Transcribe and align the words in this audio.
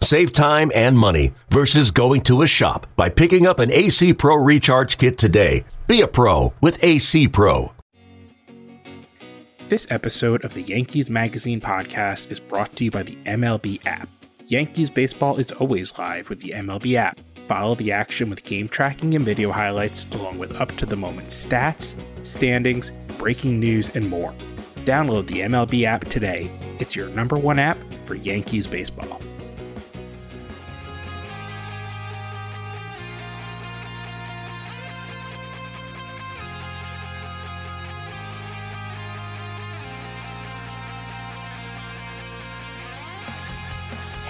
Save 0.00 0.32
time 0.32 0.70
and 0.74 0.96
money 0.96 1.32
versus 1.50 1.90
going 1.90 2.20
to 2.22 2.42
a 2.42 2.46
shop 2.46 2.86
by 2.96 3.08
picking 3.08 3.46
up 3.46 3.58
an 3.58 3.72
AC 3.72 4.14
Pro 4.14 4.36
Recharge 4.36 4.98
Kit 4.98 5.18
today. 5.18 5.64
Be 5.86 6.00
a 6.00 6.06
pro 6.06 6.52
with 6.60 6.82
AC 6.82 7.28
Pro. 7.28 7.72
This 9.68 9.86
episode 9.90 10.44
of 10.44 10.54
the 10.54 10.62
Yankees 10.62 11.10
Magazine 11.10 11.60
podcast 11.60 12.30
is 12.30 12.38
brought 12.38 12.76
to 12.76 12.84
you 12.84 12.90
by 12.92 13.02
the 13.02 13.16
MLB 13.26 13.84
app. 13.84 14.08
Yankees 14.46 14.90
baseball 14.90 15.38
is 15.38 15.50
always 15.52 15.98
live 15.98 16.28
with 16.28 16.40
the 16.40 16.50
MLB 16.50 16.94
app. 16.94 17.18
Follow 17.48 17.74
the 17.74 17.90
action 17.90 18.30
with 18.30 18.44
game 18.44 18.68
tracking 18.68 19.14
and 19.14 19.24
video 19.24 19.50
highlights, 19.50 20.08
along 20.12 20.38
with 20.38 20.54
up 20.60 20.76
to 20.76 20.86
the 20.86 20.94
moment 20.94 21.28
stats, 21.28 21.96
standings, 22.24 22.92
breaking 23.18 23.58
news, 23.58 23.90
and 23.96 24.08
more. 24.08 24.32
Download 24.84 25.26
the 25.26 25.40
MLB 25.40 25.84
app 25.84 26.04
today. 26.04 26.48
It's 26.78 26.94
your 26.94 27.08
number 27.08 27.36
one 27.36 27.58
app 27.58 27.78
for 28.04 28.14
Yankees 28.14 28.68
baseball. 28.68 29.20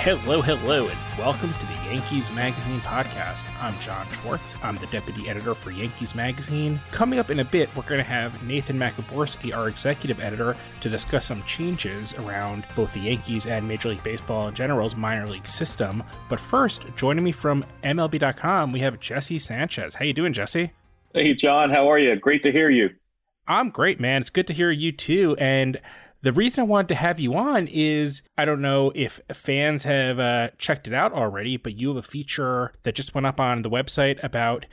Hello, 0.06 0.40
hello, 0.40 0.86
and 0.86 1.18
welcome 1.18 1.52
to 1.52 1.66
the 1.66 1.90
Yankees 1.90 2.30
Magazine 2.30 2.78
podcast. 2.82 3.44
I'm 3.60 3.76
John 3.80 4.06
Schwartz. 4.12 4.54
I'm 4.62 4.76
the 4.76 4.86
deputy 4.86 5.28
editor 5.28 5.52
for 5.52 5.72
Yankees 5.72 6.14
Magazine. 6.14 6.80
Coming 6.92 7.18
up 7.18 7.28
in 7.28 7.40
a 7.40 7.44
bit, 7.44 7.68
we're 7.74 7.82
going 7.82 7.98
to 7.98 8.04
have 8.04 8.40
Nathan 8.44 8.78
Maciborski, 8.78 9.52
our 9.52 9.66
executive 9.66 10.20
editor, 10.20 10.54
to 10.80 10.88
discuss 10.88 11.26
some 11.26 11.42
changes 11.42 12.14
around 12.14 12.66
both 12.76 12.94
the 12.94 13.00
Yankees 13.00 13.48
and 13.48 13.66
Major 13.66 13.88
League 13.88 14.04
Baseball 14.04 14.46
in 14.46 14.54
general's 14.54 14.94
minor 14.94 15.26
league 15.26 15.48
system. 15.48 16.04
But 16.28 16.38
first, 16.38 16.86
joining 16.94 17.24
me 17.24 17.32
from 17.32 17.64
MLB.com, 17.82 18.70
we 18.70 18.78
have 18.78 19.00
Jesse 19.00 19.40
Sanchez. 19.40 19.96
How 19.96 20.04
you 20.04 20.12
doing, 20.12 20.32
Jesse? 20.32 20.70
Hey, 21.14 21.34
John. 21.34 21.70
How 21.70 21.90
are 21.90 21.98
you? 21.98 22.14
Great 22.14 22.44
to 22.44 22.52
hear 22.52 22.70
you. 22.70 22.90
I'm 23.48 23.70
great, 23.70 23.98
man. 23.98 24.20
It's 24.20 24.30
good 24.30 24.46
to 24.46 24.54
hear 24.54 24.70
you 24.70 24.92
too. 24.92 25.34
And 25.40 25.80
the 26.22 26.32
reason 26.32 26.62
I 26.62 26.64
wanted 26.64 26.88
to 26.88 26.94
have 26.94 27.20
you 27.20 27.34
on 27.34 27.66
is 27.66 28.22
I 28.36 28.44
don't 28.44 28.60
know 28.60 28.92
if 28.94 29.20
fans 29.32 29.84
have 29.84 30.18
uh, 30.18 30.48
checked 30.58 30.88
it 30.88 30.94
out 30.94 31.12
already, 31.12 31.56
but 31.56 31.76
you 31.76 31.88
have 31.88 31.96
a 31.96 32.02
feature 32.02 32.72
that 32.82 32.94
just 32.94 33.14
went 33.14 33.26
up 33.26 33.40
on 33.40 33.62
the 33.62 33.70
website 33.70 34.22
about 34.24 34.66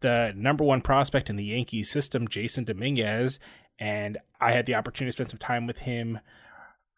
the 0.00 0.32
number 0.36 0.64
one 0.64 0.80
prospect 0.80 1.30
in 1.30 1.36
the 1.36 1.44
Yankees 1.44 1.90
system, 1.90 2.28
Jasson 2.28 2.64
Dominguez. 2.64 3.38
And 3.78 4.18
I 4.40 4.52
had 4.52 4.66
the 4.66 4.74
opportunity 4.74 5.10
to 5.10 5.12
spend 5.12 5.30
some 5.30 5.38
time 5.38 5.66
with 5.66 5.78
him 5.78 6.20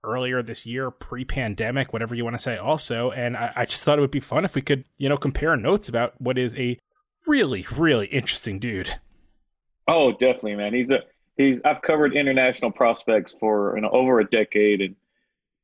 earlier 0.05 0.43
this 0.43 0.65
year, 0.65 0.91
pre 0.91 1.25
pandemic, 1.25 1.93
whatever 1.93 2.15
you 2.15 2.25
want 2.25 2.35
to 2.35 2.43
say, 2.43 2.57
also. 2.57 3.11
And 3.11 3.37
I, 3.37 3.53
I 3.57 3.65
just 3.65 3.85
thought 3.85 3.99
it 3.99 4.01
would 4.01 4.11
be 4.11 4.21
fun 4.21 4.45
if 4.45 4.55
we 4.55 4.62
could, 4.62 4.85
you 4.97 5.09
know, 5.09 5.17
compare 5.17 5.57
notes 5.57 5.89
about 5.89 6.21
what 6.21 6.39
is 6.39 6.55
a 6.57 6.79
really, 7.27 7.67
really 7.77 8.07
interesting 8.07 8.59
dude. 8.59 8.97
Oh, 9.89 10.12
definitely, 10.12 10.57
man. 10.57 10.75
He's 10.75 10.91
a 10.91 11.01
he's 11.39 11.62
I've 11.64 11.81
covered 11.81 12.14
international 12.14 12.70
prospects 12.70 13.34
for 13.41 13.72
you 13.77 13.81
know 13.81 13.89
over 13.91 14.20
a 14.20 14.28
decade, 14.28 14.83
and 14.83 14.94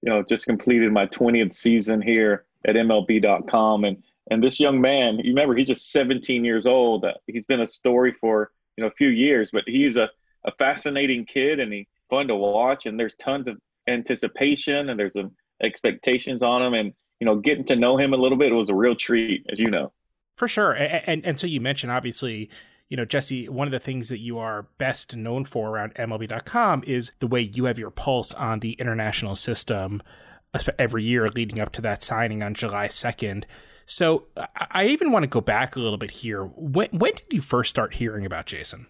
you 0.00 0.10
know 0.10 0.22
just 0.22 0.46
completed 0.46 0.90
my 0.90 1.06
20th 1.06 1.52
season 1.52 2.00
here 2.00 2.46
at 2.66 2.76
MLB.com, 2.76 3.84
and 3.84 4.02
and 4.30 4.42
this 4.42 4.58
young 4.58 4.80
man, 4.80 5.18
you 5.18 5.32
remember 5.32 5.54
he's 5.54 5.66
just 5.66 5.92
17 5.92 6.44
years 6.44 6.64
old. 6.64 7.04
Uh, 7.04 7.12
he's 7.26 7.44
been 7.44 7.60
a 7.60 7.66
story 7.66 8.14
for 8.18 8.52
you 8.78 8.82
know 8.82 8.88
a 8.88 8.94
few 8.94 9.08
years, 9.08 9.50
but 9.52 9.64
he's 9.66 9.98
a 9.98 10.08
a 10.46 10.52
fascinating 10.52 11.26
kid, 11.26 11.60
and 11.60 11.72
he's 11.72 11.86
fun 12.08 12.28
to 12.28 12.34
watch, 12.34 12.86
and 12.86 12.98
there's 12.98 13.14
tons 13.14 13.48
of 13.48 13.58
anticipation, 13.88 14.88
and 14.88 14.98
there's 14.98 15.12
some 15.12 15.32
expectations 15.62 16.42
on 16.42 16.62
him, 16.62 16.74
and 16.74 16.92
you 17.20 17.26
know 17.26 17.36
getting 17.36 17.64
to 17.64 17.76
know 17.76 17.98
him 17.98 18.14
a 18.14 18.16
little 18.16 18.38
bit 18.38 18.52
was 18.52 18.70
a 18.70 18.74
real 18.74 18.94
treat, 18.94 19.44
as 19.50 19.58
you 19.58 19.70
know. 19.70 19.92
For 20.36 20.48
sure, 20.48 20.72
and 20.72 21.02
and, 21.06 21.26
and 21.26 21.40
so 21.40 21.46
you 21.46 21.60
mentioned 21.60 21.92
obviously 21.92 22.50
you 22.88 22.96
know, 22.96 23.04
Jesse, 23.04 23.48
one 23.48 23.66
of 23.66 23.72
the 23.72 23.80
things 23.80 24.08
that 24.08 24.20
you 24.20 24.38
are 24.38 24.68
best 24.78 25.16
known 25.16 25.44
for 25.44 25.70
around 25.70 25.94
MLB.com 25.94 26.84
is 26.86 27.12
the 27.18 27.26
way 27.26 27.40
you 27.40 27.64
have 27.64 27.78
your 27.78 27.90
pulse 27.90 28.34
on 28.34 28.60
the 28.60 28.72
international 28.72 29.36
system 29.36 30.02
every 30.78 31.02
year 31.02 31.28
leading 31.30 31.58
up 31.58 31.72
to 31.72 31.82
that 31.82 32.02
signing 32.02 32.42
on 32.42 32.54
July 32.54 32.86
2nd. 32.86 33.44
So 33.86 34.26
I 34.70 34.86
even 34.86 35.12
want 35.12 35.24
to 35.24 35.28
go 35.28 35.40
back 35.40 35.76
a 35.76 35.80
little 35.80 35.98
bit 35.98 36.10
here. 36.10 36.44
When, 36.44 36.88
when 36.90 37.14
did 37.14 37.32
you 37.32 37.40
first 37.40 37.70
start 37.70 37.94
hearing 37.94 38.24
about 38.24 38.46
Jasson? 38.46 38.86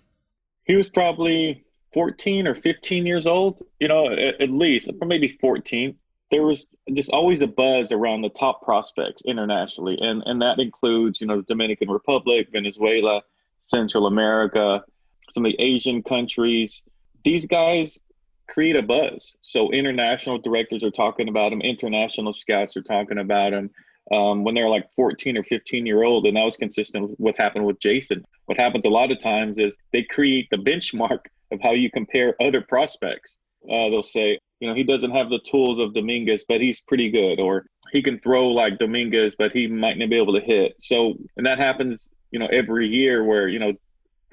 He 0.65 0.77
was 0.77 0.89
probably 0.89 1.65
14 1.95 2.47
or 2.47 2.55
15 2.55 3.07
years 3.07 3.27
old, 3.27 3.65
you 3.81 3.89
know, 3.89 4.13
at, 4.13 4.41
at 4.41 4.51
least, 4.51 4.91
maybe 5.03 5.37
14 5.41 5.97
there 6.31 6.43
was 6.43 6.67
just 6.93 7.11
always 7.11 7.43
a 7.43 7.47
buzz 7.47 7.93
around 7.93 8.23
the 8.23 8.29
top 8.29 8.63
prospects 8.63 9.23
internationally, 9.25 9.97
and 10.01 10.23
and 10.27 10.43
that 10.43 10.59
includes 10.59 11.21
you 11.21 11.27
know 11.27 11.37
the 11.37 11.43
Dominican 11.43 11.89
Republic, 11.89 12.49
Venezuela, 12.51 13.23
Central 13.65 14.07
America, 14.07 14.85
some 15.31 15.45
of 15.45 15.53
the 15.53 15.61
Asian 15.61 16.03
countries. 16.03 16.83
These 17.25 17.47
guys 17.47 18.01
create 18.49 18.77
a 18.77 18.83
buzz. 18.83 19.37
So 19.43 19.73
international 19.73 20.39
directors 20.39 20.85
are 20.85 20.91
talking 20.91 21.29
about 21.29 21.51
them, 21.51 21.61
international 21.61 22.33
scouts 22.33 22.77
are 22.77 22.83
talking 22.83 23.19
about 23.19 23.51
them 23.51 23.71
um, 24.13 24.45
when 24.45 24.55
they're 24.55 24.69
like 24.69 24.89
14 24.95 25.37
or 25.37 25.45
15 25.45 25.87
year 25.87 26.03
old. 26.03 26.27
And 26.27 26.37
that 26.37 26.45
was 26.45 26.57
consistent 26.57 27.11
with 27.11 27.19
what 27.19 27.37
happened 27.37 27.65
with 27.65 27.81
Jasson. 27.81 28.23
What 28.47 28.59
happens 28.59 28.85
a 28.85 28.91
lot 28.91 29.11
of 29.11 29.19
times 29.19 29.59
is 29.59 29.77
they 29.93 30.03
create 30.03 30.49
the 30.51 30.59
benchmark 30.59 31.21
of 31.51 31.61
how 31.63 31.73
you 31.73 31.91
compare 31.91 32.35
other 32.41 32.61
prospects. 32.61 33.39
Uh, 33.65 33.89
they'll 33.89 34.03
say, 34.03 34.39
you 34.61 34.69
know, 34.69 34.75
he 34.75 34.85
doesn't 34.85 35.11
have 35.11 35.31
the 35.31 35.41
tools 35.41 35.81
of 35.81 35.95
Dominguez, 35.95 36.45
but 36.47 36.61
he's 36.61 36.83
pretty 36.83 37.11
good. 37.11 37.41
Or 37.41 37.65
he 37.93 38.03
can 38.03 38.19
throw 38.21 38.49
like 38.49 38.79
Dominguez, 38.79 39.35
but 39.37 39.53
he 39.53 39.67
might 39.67 39.97
not 39.97 40.11
be 40.11 40.17
able 40.17 40.35
to 40.35 40.45
hit. 40.45 40.75
So, 40.81 41.15
and 41.37 41.47
that 41.47 41.59
happens 41.59 42.11
you 42.35 42.41
know, 42.41 42.49
every 42.49 42.89
year 42.89 43.23
where, 43.23 43.47
you 43.47 43.61
know, 43.61 43.73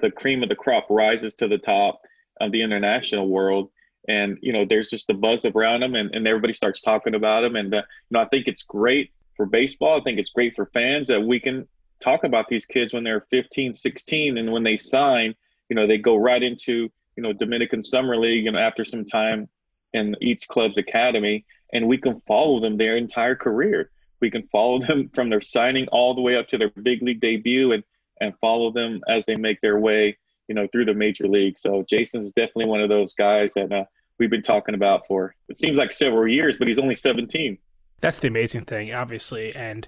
the 0.00 0.10
cream 0.10 0.42
of 0.42 0.48
the 0.48 0.56
crop 0.56 0.88
rises 0.90 1.36
to 1.36 1.46
the 1.46 1.56
top 1.56 2.00
of 2.40 2.50
the 2.50 2.60
international 2.60 3.28
world. 3.28 3.70
And, 4.08 4.38
you 4.42 4.52
know, 4.52 4.64
there's 4.68 4.90
just 4.90 5.08
a 5.08 5.14
buzz 5.14 5.44
around 5.44 5.82
them 5.82 5.94
and, 5.94 6.12
and 6.12 6.26
everybody 6.26 6.52
starts 6.52 6.82
talking 6.82 7.14
about 7.14 7.42
them. 7.42 7.54
And, 7.54 7.72
uh, 7.72 7.76
you 7.76 7.82
know, 8.10 8.20
I 8.20 8.24
think 8.24 8.48
it's 8.48 8.64
great 8.64 9.12
for 9.36 9.46
baseball. 9.46 10.00
I 10.00 10.02
think 10.02 10.18
it's 10.18 10.30
great 10.30 10.56
for 10.56 10.66
fans 10.74 11.06
that 11.06 11.20
we 11.20 11.38
can 11.38 11.68
talk 12.00 12.24
about 12.24 12.48
these 12.48 12.66
kids 12.66 12.92
when 12.92 13.04
they're 13.04 13.24
15, 13.30 13.72
16. 13.72 14.36
And 14.36 14.50
when 14.50 14.64
they 14.64 14.76
sign, 14.76 15.32
you 15.68 15.76
know, 15.76 15.86
they 15.86 15.98
go 15.98 16.16
right 16.16 16.42
into, 16.42 16.90
you 17.14 17.22
know, 17.22 17.32
Dominican 17.32 17.84
Summer 17.84 18.16
League, 18.16 18.46
you 18.46 18.50
know, 18.50 18.58
after 18.58 18.84
some 18.84 19.04
time 19.04 19.48
in 19.92 20.16
each 20.20 20.48
club's 20.48 20.76
academy. 20.76 21.44
And 21.72 21.86
we 21.86 21.98
can 21.98 22.20
follow 22.26 22.58
them 22.58 22.76
their 22.76 22.96
entire 22.96 23.36
career. 23.36 23.92
We 24.22 24.30
can 24.30 24.48
follow 24.50 24.80
them 24.80 25.08
from 25.14 25.28
their 25.28 25.42
signing 25.42 25.86
all 25.88 26.14
the 26.14 26.22
way 26.22 26.36
up 26.36 26.48
to 26.48 26.58
their 26.58 26.70
big 26.70 27.02
league 27.02 27.20
debut. 27.20 27.72
And 27.72 27.84
and 28.22 28.34
follow 28.40 28.70
them 28.70 29.00
as 29.08 29.26
they 29.26 29.36
make 29.36 29.60
their 29.60 29.78
way, 29.78 30.16
you 30.48 30.54
know, 30.54 30.66
through 30.70 30.84
the 30.84 30.94
major 30.94 31.26
league. 31.26 31.58
So 31.58 31.84
Jasson 31.90 32.24
is 32.24 32.32
definitely 32.32 32.66
one 32.66 32.80
of 32.80 32.88
those 32.88 33.14
guys 33.14 33.54
that 33.54 33.72
uh, 33.72 33.84
we've 34.18 34.30
been 34.30 34.42
talking 34.42 34.74
about 34.74 35.06
for 35.06 35.34
it 35.48 35.56
seems 35.56 35.76
like 35.76 35.92
several 35.92 36.28
years, 36.28 36.56
but 36.56 36.68
he's 36.68 36.78
only 36.78 36.94
17. 36.94 37.58
That's 38.00 38.20
the 38.20 38.28
amazing 38.28 38.64
thing, 38.64 38.94
obviously, 38.94 39.54
and. 39.54 39.86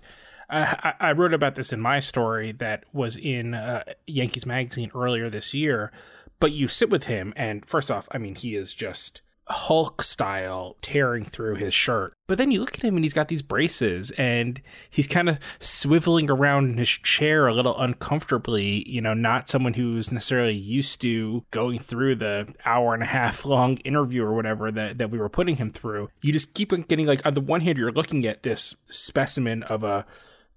I, 0.50 0.92
I 1.00 1.12
wrote 1.12 1.32
about 1.32 1.54
this 1.54 1.72
in 1.72 1.80
my 1.80 2.00
story 2.00 2.52
that 2.52 2.84
was 2.92 3.16
in 3.16 3.54
uh, 3.54 3.82
Yankees 4.06 4.44
Magazine 4.44 4.90
earlier 4.94 5.30
this 5.30 5.54
year. 5.54 5.90
But 6.38 6.52
you 6.52 6.68
sit 6.68 6.90
with 6.90 7.04
him, 7.04 7.32
and 7.34 7.66
first 7.66 7.90
off, 7.90 8.06
I 8.12 8.18
mean, 8.18 8.34
he 8.34 8.54
is 8.54 8.74
just 8.74 9.22
Hulk 9.46 10.02
style 10.02 10.76
tearing 10.80 11.24
through 11.24 11.56
his 11.56 11.74
shirt. 11.74 12.14
But 12.26 12.38
then 12.38 12.50
you 12.50 12.60
look 12.60 12.74
at 12.74 12.82
him 12.82 12.96
and 12.96 13.04
he's 13.04 13.12
got 13.12 13.28
these 13.28 13.42
braces 13.42 14.10
and 14.12 14.60
he's 14.88 15.06
kind 15.06 15.28
of 15.28 15.38
swiveling 15.60 16.30
around 16.30 16.70
in 16.70 16.78
his 16.78 16.88
chair 16.88 17.46
a 17.46 17.52
little 17.52 17.78
uncomfortably, 17.78 18.88
you 18.88 19.02
know, 19.02 19.12
not 19.12 19.48
someone 19.48 19.74
who's 19.74 20.10
necessarily 20.10 20.54
used 20.54 21.02
to 21.02 21.44
going 21.50 21.78
through 21.78 22.16
the 22.16 22.54
hour 22.64 22.94
and 22.94 23.02
a 23.02 23.06
half 23.06 23.44
long 23.44 23.76
interview 23.78 24.24
or 24.24 24.34
whatever 24.34 24.72
that, 24.72 24.96
that 24.96 25.10
we 25.10 25.18
were 25.18 25.28
putting 25.28 25.56
him 25.56 25.70
through. 25.70 26.08
You 26.22 26.32
just 26.32 26.54
keep 26.54 26.70
getting 26.88 27.06
like 27.06 27.24
on 27.26 27.34
the 27.34 27.42
one 27.42 27.60
hand 27.60 27.76
you're 27.76 27.92
looking 27.92 28.24
at 28.26 28.42
this 28.42 28.76
specimen 28.88 29.62
of 29.64 29.84
a 29.84 30.06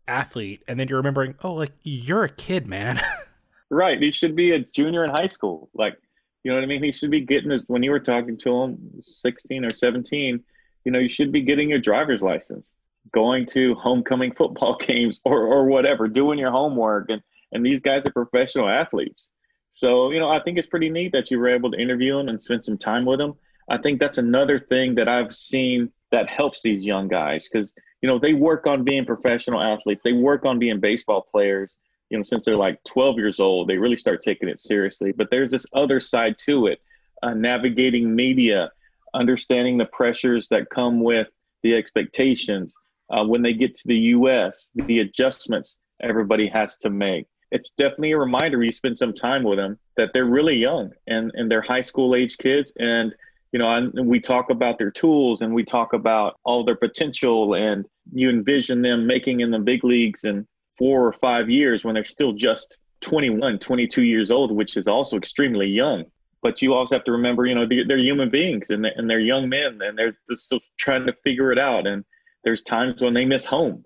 athlete 0.07 0.63
and 0.67 0.79
then 0.79 0.87
you're 0.87 0.99
remembering, 0.99 1.35
oh, 1.43 1.53
like 1.53 1.73
you're 1.83 2.23
a 2.23 2.29
kid, 2.29 2.67
man. 2.67 3.01
right. 3.69 4.01
He 4.01 4.11
should 4.11 4.35
be 4.35 4.51
a 4.51 4.59
junior 4.59 5.03
in 5.03 5.09
high 5.09 5.27
school. 5.27 5.69
Like 5.73 5.97
you 6.43 6.51
know 6.51 6.57
what 6.57 6.63
I 6.63 6.67
mean? 6.67 6.83
He 6.83 6.91
should 6.91 7.11
be 7.11 7.21
getting 7.21 7.51
his 7.51 7.65
when 7.67 7.83
you 7.83 7.91
were 7.91 7.99
talking 7.99 8.37
to 8.37 8.61
him, 8.61 8.77
16 9.01 9.65
or 9.65 9.69
17, 9.69 10.43
you 10.85 10.91
know, 10.91 10.99
you 10.99 11.09
should 11.09 11.31
be 11.31 11.41
getting 11.41 11.69
your 11.69 11.79
driver's 11.79 12.21
license, 12.21 12.73
going 13.13 13.45
to 13.47 13.75
homecoming 13.75 14.33
football 14.33 14.75
games 14.79 15.19
or 15.25 15.45
or 15.45 15.65
whatever, 15.65 16.07
doing 16.07 16.39
your 16.39 16.51
homework. 16.51 17.09
And 17.09 17.21
and 17.51 17.65
these 17.65 17.81
guys 17.81 18.05
are 18.05 18.11
professional 18.11 18.69
athletes. 18.69 19.31
So, 19.71 20.11
you 20.11 20.19
know, 20.19 20.29
I 20.29 20.41
think 20.41 20.57
it's 20.57 20.67
pretty 20.67 20.89
neat 20.89 21.11
that 21.11 21.29
you 21.29 21.39
were 21.39 21.49
able 21.49 21.71
to 21.71 21.79
interview 21.79 22.17
him 22.17 22.27
and 22.27 22.41
spend 22.41 22.63
some 22.63 22.77
time 22.77 23.05
with 23.05 23.19
him. 23.19 23.33
I 23.69 23.77
think 23.77 23.99
that's 23.99 24.17
another 24.17 24.59
thing 24.59 24.95
that 24.95 25.07
I've 25.07 25.33
seen 25.33 25.91
that 26.11 26.29
helps 26.29 26.61
these 26.61 26.85
young 26.85 27.07
guys 27.07 27.47
because, 27.51 27.73
you 28.01 28.07
know, 28.07 28.17
they 28.17 28.33
work 28.33 28.65
on 28.65 28.83
being 28.83 29.05
professional 29.05 29.61
athletes, 29.61 30.03
they 30.03 30.13
work 30.13 30.45
on 30.45 30.57
being 30.57 30.79
baseball 30.79 31.27
players. 31.29 31.75
You 32.09 32.17
know, 32.17 32.23
since 32.23 32.45
they're 32.45 32.57
like 32.57 32.83
12 32.85 33.17
years 33.17 33.39
old, 33.39 33.67
they 33.67 33.77
really 33.77 33.97
start 33.97 34.21
taking 34.21 34.49
it 34.49 34.59
seriously. 34.59 35.11
But 35.11 35.29
there's 35.29 35.51
this 35.51 35.65
other 35.73 35.99
side 35.99 36.37
to 36.45 36.67
it 36.67 36.81
uh, 37.23 37.33
navigating 37.33 38.15
media, 38.15 38.71
understanding 39.13 39.77
the 39.77 39.85
pressures 39.85 40.47
that 40.49 40.69
come 40.69 41.01
with 41.01 41.27
the 41.63 41.75
expectations. 41.75 42.73
Uh, 43.09 43.23
when 43.23 43.41
they 43.41 43.53
get 43.53 43.73
to 43.73 43.87
the 43.87 43.95
U.S., 43.95 44.71
the 44.75 44.99
adjustments 44.99 45.77
everybody 46.01 46.47
has 46.47 46.77
to 46.77 46.89
make 46.89 47.25
it's 47.51 47.71
definitely 47.71 48.11
a 48.11 48.17
reminder 48.17 48.63
you 48.63 48.71
spend 48.71 48.97
some 48.97 49.13
time 49.13 49.43
with 49.43 49.57
them 49.57 49.77
that 49.95 50.09
they're 50.13 50.25
really 50.25 50.55
young 50.55 50.91
and, 51.07 51.31
and 51.35 51.49
they're 51.49 51.61
high 51.61 51.81
school 51.81 52.15
age 52.15 52.37
kids. 52.37 52.73
And, 52.79 53.13
you 53.51 53.59
know, 53.59 53.73
and 53.73 54.07
we 54.07 54.19
talk 54.19 54.49
about 54.49 54.77
their 54.77 54.91
tools 54.91 55.41
and 55.41 55.53
we 55.53 55.63
talk 55.63 55.93
about 55.93 56.39
all 56.43 56.65
their 56.65 56.75
potential 56.75 57.55
and 57.55 57.85
you 58.11 58.29
envision 58.29 58.81
them 58.81 59.07
making 59.07 59.39
in 59.39 59.51
the 59.51 59.59
big 59.59 59.83
leagues 59.83 60.25
in 60.25 60.45
four 60.77 61.05
or 61.05 61.13
five 61.13 61.49
years 61.49 61.83
when 61.83 61.95
they're 61.95 62.05
still 62.05 62.33
just 62.33 62.77
21, 63.01 63.59
22 63.59 64.03
years 64.03 64.31
old, 64.31 64.51
which 64.51 64.77
is 64.77 64.87
also 64.87 65.17
extremely 65.17 65.67
young. 65.67 66.05
But 66.41 66.61
you 66.61 66.73
also 66.73 66.95
have 66.95 67.03
to 67.05 67.11
remember, 67.11 67.45
you 67.45 67.55
know, 67.55 67.67
they're 67.67 67.97
human 67.97 68.29
beings 68.29 68.69
and 68.69 68.85
they're, 68.85 69.19
young 69.19 69.49
men 69.49 69.79
and 69.81 69.97
they're 69.97 70.15
still 70.33 70.59
trying 70.77 71.05
to 71.07 71.13
figure 71.23 71.51
it 71.51 71.57
out. 71.57 71.87
And 71.87 72.05
there's 72.43 72.61
times 72.61 73.01
when 73.01 73.13
they 73.13 73.25
miss 73.25 73.45
home 73.45 73.83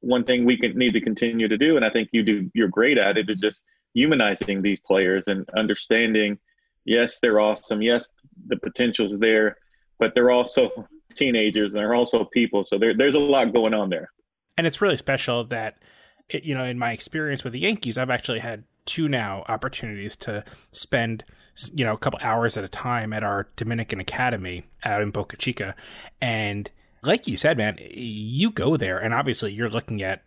one 0.00 0.24
thing 0.24 0.44
we 0.44 0.56
can, 0.56 0.76
need 0.76 0.92
to 0.92 1.00
continue 1.00 1.48
to 1.48 1.56
do, 1.56 1.76
and 1.76 1.84
I 1.84 1.90
think 1.90 2.08
you 2.12 2.22
do, 2.22 2.50
you're 2.54 2.68
great 2.68 2.98
at 2.98 3.16
it, 3.16 3.28
is 3.30 3.38
just 3.38 3.62
humanizing 3.94 4.62
these 4.62 4.80
players 4.80 5.28
and 5.28 5.48
understanding. 5.56 6.38
Yes, 6.84 7.18
they're 7.20 7.40
awesome. 7.40 7.82
Yes, 7.82 8.08
the 8.48 8.56
potential's 8.56 9.18
there, 9.18 9.56
but 9.98 10.14
they're 10.14 10.30
also 10.30 10.70
teenagers 11.14 11.74
and 11.74 11.82
they're 11.82 11.94
also 11.94 12.24
people. 12.24 12.64
So 12.64 12.78
there, 12.78 12.96
there's 12.96 13.14
a 13.14 13.18
lot 13.18 13.52
going 13.52 13.74
on 13.74 13.90
there. 13.90 14.10
And 14.56 14.66
it's 14.66 14.80
really 14.80 14.96
special 14.96 15.44
that, 15.44 15.76
you 16.32 16.54
know, 16.54 16.64
in 16.64 16.78
my 16.78 16.92
experience 16.92 17.44
with 17.44 17.52
the 17.52 17.60
Yankees, 17.60 17.98
I've 17.98 18.10
actually 18.10 18.40
had 18.40 18.64
two 18.86 19.08
now 19.08 19.44
opportunities 19.48 20.16
to 20.16 20.44
spend 20.72 21.24
you 21.74 21.84
know 21.84 21.92
a 21.92 21.98
couple 21.98 22.18
hours 22.22 22.56
at 22.56 22.64
a 22.64 22.68
time 22.68 23.12
at 23.12 23.22
our 23.22 23.48
Dominican 23.56 24.00
Academy 24.00 24.64
out 24.84 25.02
in 25.02 25.10
Boca 25.10 25.36
Chica, 25.36 25.74
and 26.20 26.70
like 27.02 27.26
you 27.26 27.36
said, 27.36 27.56
man, 27.56 27.78
you 27.80 28.50
go 28.50 28.76
there, 28.76 28.98
and 28.98 29.14
obviously 29.14 29.52
you're 29.52 29.70
looking 29.70 30.02
at 30.02 30.22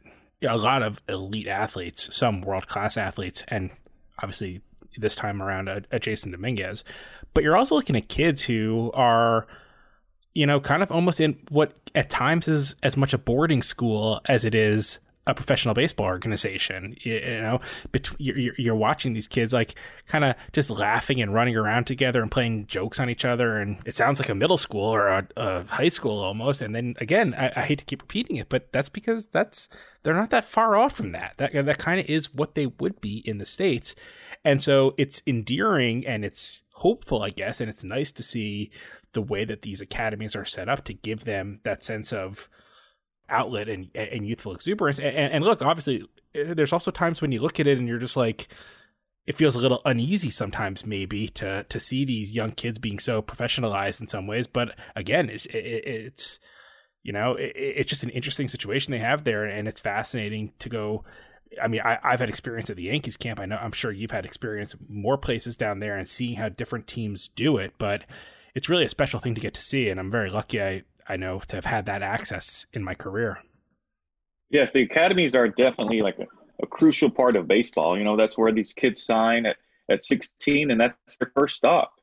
a 0.47 0.57
lot 0.57 0.83
of 0.83 1.01
elite 1.07 1.47
athletes, 1.47 2.15
some 2.15 2.41
world 2.41 2.67
class 2.67 2.97
athletes, 2.97 3.43
and 3.47 3.71
obviously 4.21 4.61
this 4.97 5.15
time 5.15 5.41
around 5.41 5.69
uh, 5.69 5.73
uh, 5.73 5.79
a, 5.91 5.95
a 5.95 5.99
Jasson 5.99 6.31
Dominguez. 6.31 6.83
But 7.33 7.43
you're 7.43 7.57
also 7.57 7.75
looking 7.75 7.95
at 7.95 8.09
kids 8.09 8.43
who 8.43 8.91
are, 8.93 9.47
you 10.33 10.45
know, 10.45 10.59
kind 10.59 10.83
of 10.83 10.91
almost 10.91 11.19
in 11.19 11.39
what 11.49 11.73
at 11.95 12.09
times 12.09 12.47
is 12.47 12.75
as 12.83 12.97
much 12.97 13.13
a 13.13 13.17
boarding 13.17 13.61
school 13.61 14.21
as 14.25 14.45
it 14.45 14.53
is 14.53 14.99
a 15.25 15.33
professional 15.33 15.73
baseball 15.73 16.05
organization. 16.05 16.95
You, 17.01 17.13
you 17.13 17.41
know, 17.41 17.61
you're, 18.17 18.53
you're 18.57 18.75
watching 18.75 19.13
these 19.13 19.27
kids 19.27 19.53
like 19.53 19.75
kind 20.07 20.25
of 20.25 20.35
just 20.51 20.69
laughing 20.69 21.21
and 21.21 21.33
running 21.33 21.55
around 21.55 21.85
together 21.85 22.21
and 22.21 22.29
playing 22.29 22.67
jokes 22.67 22.99
on 22.99 23.09
each 23.09 23.23
other, 23.23 23.57
and 23.57 23.79
it 23.85 23.93
sounds 23.93 24.19
like 24.19 24.29
a 24.29 24.35
middle 24.35 24.57
school 24.57 24.85
or 24.85 25.07
a, 25.07 25.27
a 25.37 25.63
high 25.63 25.87
school 25.87 26.19
almost. 26.19 26.61
And 26.61 26.75
then 26.75 26.95
again, 26.99 27.33
I, 27.37 27.51
I, 27.55 27.61
hate 27.61 27.79
to 27.79 27.85
keep 27.85 28.01
repeating 28.01 28.35
it, 28.35 28.49
but 28.49 28.71
that's 28.71 28.89
because 28.89 29.27
that's 29.27 29.69
they're 30.03 30.13
not 30.13 30.29
that 30.31 30.45
far 30.45 30.75
off 30.75 30.93
from 30.93 31.13
that. 31.13 31.35
That 31.37 31.53
that 31.65 31.77
kind 31.77 31.99
of 31.99 32.09
is 32.09 32.33
what 32.33 32.55
they 32.55 32.65
would 32.65 32.99
be 32.99 33.23
in 33.25 33.37
the 33.37 33.45
states, 33.45 33.95
and 34.43 34.61
so 34.61 34.93
it's 34.97 35.21
endearing 35.25 36.05
and 36.05 36.25
it's 36.25 36.63
hopeful, 36.73 37.21
I 37.21 37.29
guess, 37.29 37.61
and 37.61 37.69
it's 37.69 37.83
nice 37.83 38.11
to 38.11 38.23
see 38.23 38.71
the 39.13 39.21
way 39.21 39.45
that 39.45 39.61
these 39.61 39.79
academies 39.79 40.35
are 40.35 40.45
set 40.45 40.67
up 40.67 40.83
to 40.85 40.93
give 40.93 41.23
them 41.23 41.59
that 41.63 41.83
sense 41.83 42.11
of 42.11 42.49
outlet 43.33 43.67
and 43.67 43.89
and 43.95 44.27
youthful 44.27 44.53
exuberance. 44.53 44.99
And, 44.99 45.15
and, 45.33 45.43
look, 45.43 45.61
obviously, 45.61 46.05
there's 46.33 46.73
also 46.73 46.91
times 46.91 47.21
when 47.21 47.31
you 47.31 47.41
look 47.41 47.59
at 47.59 47.67
it 47.67 47.77
and 47.77 47.87
you're 47.87 47.97
just 47.97 48.15
like, 48.15 48.47
it 49.25 49.37
feels 49.37 49.55
a 49.55 49.59
little 49.59 49.81
uneasy 49.85 50.29
sometimes, 50.29 50.85
maybe 50.85 51.27
to 51.29 51.63
to 51.63 51.79
see 51.79 52.05
these 52.05 52.35
young 52.35 52.51
kids 52.51 52.79
being 52.79 52.99
so 52.99 53.21
professionalized 53.21 54.01
in 54.01 54.07
some 54.07 54.27
ways. 54.27 54.47
But 54.47 54.75
again, 54.95 55.29
it's 55.29 55.45
it, 55.47 55.57
it's 55.57 56.39
you 57.01 57.11
know 57.11 57.35
it, 57.35 57.53
it's 57.55 57.89
just 57.89 58.03
an 58.03 58.09
interesting 58.11 58.47
situation 58.47 58.91
they 58.91 58.99
have 58.99 59.23
there, 59.23 59.45
and 59.45 59.67
it's 59.67 59.81
fascinating 59.81 60.53
to 60.59 60.69
go. 60.69 61.03
I 61.61 61.67
mean, 61.67 61.81
I, 61.85 61.99
have 62.03 62.19
had 62.19 62.29
experience 62.29 62.71
at 62.71 62.77
the 62.77 62.83
Yankees 62.83 63.15
camp. 63.15 63.39
I 63.39 63.45
know 63.45 63.57
I'm 63.57 63.71
sure 63.71 63.91
you've 63.91 64.09
had 64.09 64.25
experience 64.25 64.75
more 64.89 65.19
places 65.19 65.55
down 65.55 65.79
there 65.79 65.95
and 65.95 66.07
seeing 66.07 66.37
how 66.37 66.49
different 66.49 66.87
teams 66.87 67.27
do 67.27 67.57
it, 67.57 67.73
but 67.77 68.05
it's 68.55 68.69
really 68.69 68.85
a 68.85 68.89
special 68.89 69.19
thing 69.19 69.35
to 69.35 69.41
get 69.41 69.53
to 69.53 69.61
see. 69.61 69.87
And 69.87 69.99
I'm 69.99 70.09
very 70.09 70.31
lucky 70.31 70.61
I 70.61 70.81
I 71.07 71.17
know 71.17 71.39
to 71.47 71.55
have 71.55 71.65
had 71.65 71.85
that 71.85 72.01
access 72.01 72.65
in 72.73 72.83
my 72.83 72.93
career. 72.93 73.39
Yes, 74.49 74.71
the 74.71 74.83
academies 74.83 75.35
are 75.35 75.47
definitely 75.47 76.01
like 76.01 76.19
a, 76.19 76.27
a 76.61 76.67
crucial 76.67 77.09
part 77.09 77.35
of 77.35 77.47
baseball. 77.47 77.97
You 77.97 78.03
know, 78.03 78.15
that's 78.15 78.37
where 78.37 78.51
these 78.51 78.73
kids 78.73 79.03
sign 79.03 79.45
at, 79.45 79.57
at 79.89 80.03
16, 80.03 80.71
and 80.71 80.79
that's 80.79 81.17
their 81.17 81.31
first 81.37 81.55
stop. 81.55 81.93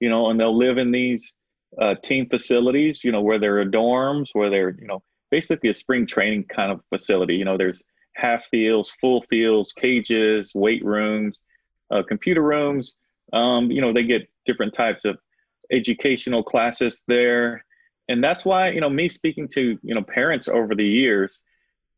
You 0.00 0.08
know, 0.08 0.30
and 0.30 0.38
they'll 0.38 0.56
live 0.56 0.78
in 0.78 0.90
these 0.90 1.32
uh, 1.80 1.94
team 2.02 2.28
facilities. 2.28 3.02
You 3.02 3.12
know, 3.12 3.22
where 3.22 3.38
there 3.38 3.60
are 3.60 3.64
dorms, 3.64 4.28
where 4.34 4.50
they're 4.50 4.76
you 4.78 4.86
know 4.86 5.02
basically 5.30 5.70
a 5.70 5.74
spring 5.74 6.06
training 6.06 6.44
kind 6.44 6.70
of 6.70 6.80
facility. 6.90 7.34
You 7.34 7.44
know, 7.44 7.56
there's 7.56 7.82
half 8.14 8.46
fields, 8.46 8.90
full 9.00 9.22
fields, 9.28 9.72
cages, 9.72 10.52
weight 10.54 10.84
rooms, 10.84 11.38
uh, 11.90 12.02
computer 12.08 12.42
rooms. 12.42 12.94
Um, 13.32 13.70
you 13.70 13.80
know, 13.80 13.92
they 13.92 14.04
get 14.04 14.28
different 14.46 14.74
types 14.74 15.04
of 15.04 15.18
educational 15.72 16.44
classes 16.44 17.02
there 17.08 17.64
and 18.08 18.22
that's 18.22 18.44
why 18.44 18.70
you 18.70 18.80
know 18.80 18.90
me 18.90 19.08
speaking 19.08 19.48
to 19.48 19.78
you 19.82 19.94
know 19.94 20.02
parents 20.02 20.48
over 20.48 20.74
the 20.74 20.86
years 20.86 21.42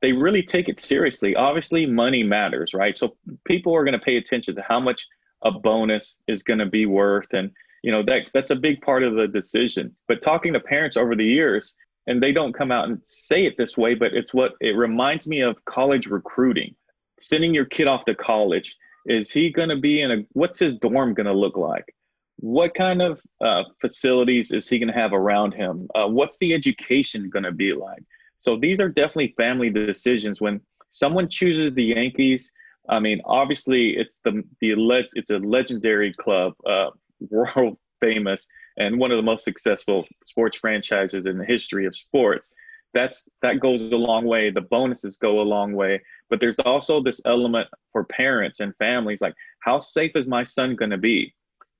they 0.00 0.12
really 0.12 0.44
take 0.44 0.68
it 0.68 0.78
seriously. 0.78 1.34
Obviously 1.34 1.84
money 1.86 2.22
matters 2.22 2.74
right? 2.74 2.96
So 2.96 3.16
people 3.44 3.74
are 3.74 3.84
going 3.84 3.98
to 3.98 4.04
pay 4.04 4.16
attention 4.16 4.54
to 4.56 4.62
how 4.62 4.80
much 4.80 5.06
a 5.42 5.50
bonus 5.50 6.18
is 6.28 6.42
going 6.42 6.60
to 6.60 6.66
be 6.66 6.86
worth. 6.86 7.32
And 7.32 7.50
you 7.82 7.92
know 7.92 8.02
that 8.04 8.22
that's 8.34 8.50
a 8.50 8.56
big 8.56 8.80
part 8.80 9.02
of 9.02 9.14
the 9.14 9.28
decision. 9.28 9.94
But 10.06 10.22
talking 10.22 10.52
to 10.52 10.60
parents 10.60 10.96
over 10.96 11.14
the 11.14 11.24
years 11.24 11.74
and 12.06 12.22
they 12.22 12.32
don't 12.32 12.54
come 12.54 12.72
out 12.72 12.88
and 12.88 12.98
say 13.04 13.44
it 13.44 13.56
this 13.58 13.76
way 13.76 13.94
but 13.94 14.14
it's 14.14 14.32
what 14.32 14.52
it 14.60 14.76
reminds 14.76 15.26
me 15.26 15.40
of 15.40 15.64
college 15.64 16.06
recruiting. 16.06 16.74
Sending 17.20 17.52
your 17.52 17.64
kid 17.64 17.88
off 17.88 18.04
to 18.04 18.14
college 18.14 18.76
is 19.06 19.30
he 19.30 19.50
going 19.50 19.68
to 19.68 19.76
be 19.76 20.02
in 20.02 20.10
a 20.10 20.16
what's 20.32 20.58
his 20.58 20.74
dorm 20.74 21.14
going 21.14 21.26
to 21.26 21.32
look 21.32 21.56
like 21.56 21.94
what 22.40 22.74
kind 22.74 23.02
of 23.02 23.20
uh, 23.40 23.64
facilities 23.80 24.52
is 24.52 24.68
he 24.68 24.78
going 24.78 24.92
to 24.92 24.98
have 24.98 25.12
around 25.12 25.52
him? 25.52 25.88
Uh, 25.94 26.06
what's 26.06 26.38
the 26.38 26.54
education 26.54 27.28
going 27.30 27.42
to 27.42 27.52
be 27.52 27.72
like? 27.72 28.02
So 28.38 28.56
these 28.56 28.80
are 28.80 28.88
definitely 28.88 29.34
family 29.36 29.70
decisions. 29.70 30.40
When 30.40 30.60
someone 30.88 31.28
chooses 31.28 31.74
the 31.74 31.84
Yankees, 31.84 32.50
I 32.88 33.00
mean, 33.00 33.20
obviously 33.24 33.96
it's 33.96 34.18
the 34.24 34.42
the 34.60 34.74
it's 35.14 35.30
a 35.30 35.38
legendary 35.38 36.12
club, 36.12 36.54
uh, 36.64 36.90
world 37.30 37.76
famous, 38.00 38.46
and 38.76 38.98
one 38.98 39.10
of 39.10 39.16
the 39.16 39.22
most 39.22 39.44
successful 39.44 40.04
sports 40.24 40.56
franchises 40.56 41.26
in 41.26 41.38
the 41.38 41.44
history 41.44 41.86
of 41.86 41.96
sports. 41.96 42.48
That's 42.94 43.28
that 43.42 43.60
goes 43.60 43.82
a 43.92 43.96
long 43.96 44.24
way. 44.24 44.50
The 44.50 44.60
bonuses 44.60 45.16
go 45.16 45.40
a 45.40 45.42
long 45.42 45.72
way, 45.72 46.00
but 46.30 46.38
there's 46.38 46.58
also 46.60 47.02
this 47.02 47.20
element 47.26 47.68
for 47.92 48.04
parents 48.04 48.60
and 48.60 48.74
families 48.76 49.20
like, 49.20 49.34
how 49.60 49.80
safe 49.80 50.12
is 50.14 50.26
my 50.26 50.44
son 50.44 50.76
going 50.76 50.92
to 50.92 50.98
be? 50.98 51.34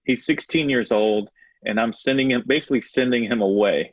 He's 0.09 0.27
16 0.27 0.69
years 0.69 0.91
old 0.91 1.29
and 1.65 1.79
i'm 1.79 1.93
sending 1.93 2.33
him 2.33 2.43
basically 2.49 2.83
sending 2.83 3.25
him 3.25 3.41
away. 3.41 3.93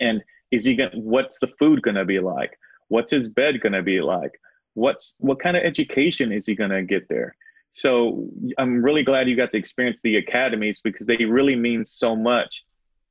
And 0.00 0.22
is 0.50 0.64
he 0.64 0.74
going 0.74 0.90
what's 0.92 1.38
the 1.38 1.50
food 1.58 1.80
going 1.80 1.94
to 1.94 2.04
be 2.04 2.20
like? 2.20 2.58
What's 2.88 3.10
his 3.10 3.28
bed 3.28 3.60
going 3.62 3.72
to 3.72 3.82
be 3.82 4.02
like? 4.02 4.32
What's 4.74 5.14
what 5.18 5.40
kind 5.40 5.56
of 5.56 5.62
education 5.62 6.32
is 6.32 6.44
he 6.44 6.54
going 6.54 6.70
to 6.70 6.82
get 6.82 7.08
there? 7.08 7.34
So 7.72 8.28
i'm 8.58 8.82
really 8.82 9.02
glad 9.02 9.28
you 9.28 9.36
got 9.36 9.50
to 9.52 9.56
experience 9.56 10.00
the 10.02 10.16
academies 10.16 10.82
because 10.82 11.06
they 11.06 11.24
really 11.24 11.56
mean 11.56 11.86
so 11.86 12.14
much 12.14 12.64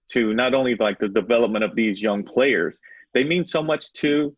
to 0.10 0.34
not 0.34 0.54
only 0.54 0.76
like 0.76 1.00
the 1.00 1.08
development 1.08 1.64
of 1.64 1.74
these 1.76 2.02
young 2.02 2.24
players 2.24 2.78
they 3.14 3.24
mean 3.24 3.46
so 3.46 3.62
much 3.62 3.92
to 3.94 4.36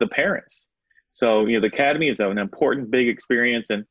the 0.00 0.06
parents. 0.08 0.68
So 1.12 1.46
you 1.46 1.56
know 1.56 1.60
the 1.60 1.74
academy 1.74 2.08
is 2.08 2.20
an 2.20 2.38
important 2.38 2.90
big 2.90 3.08
experience 3.08 3.70
and 3.70 3.84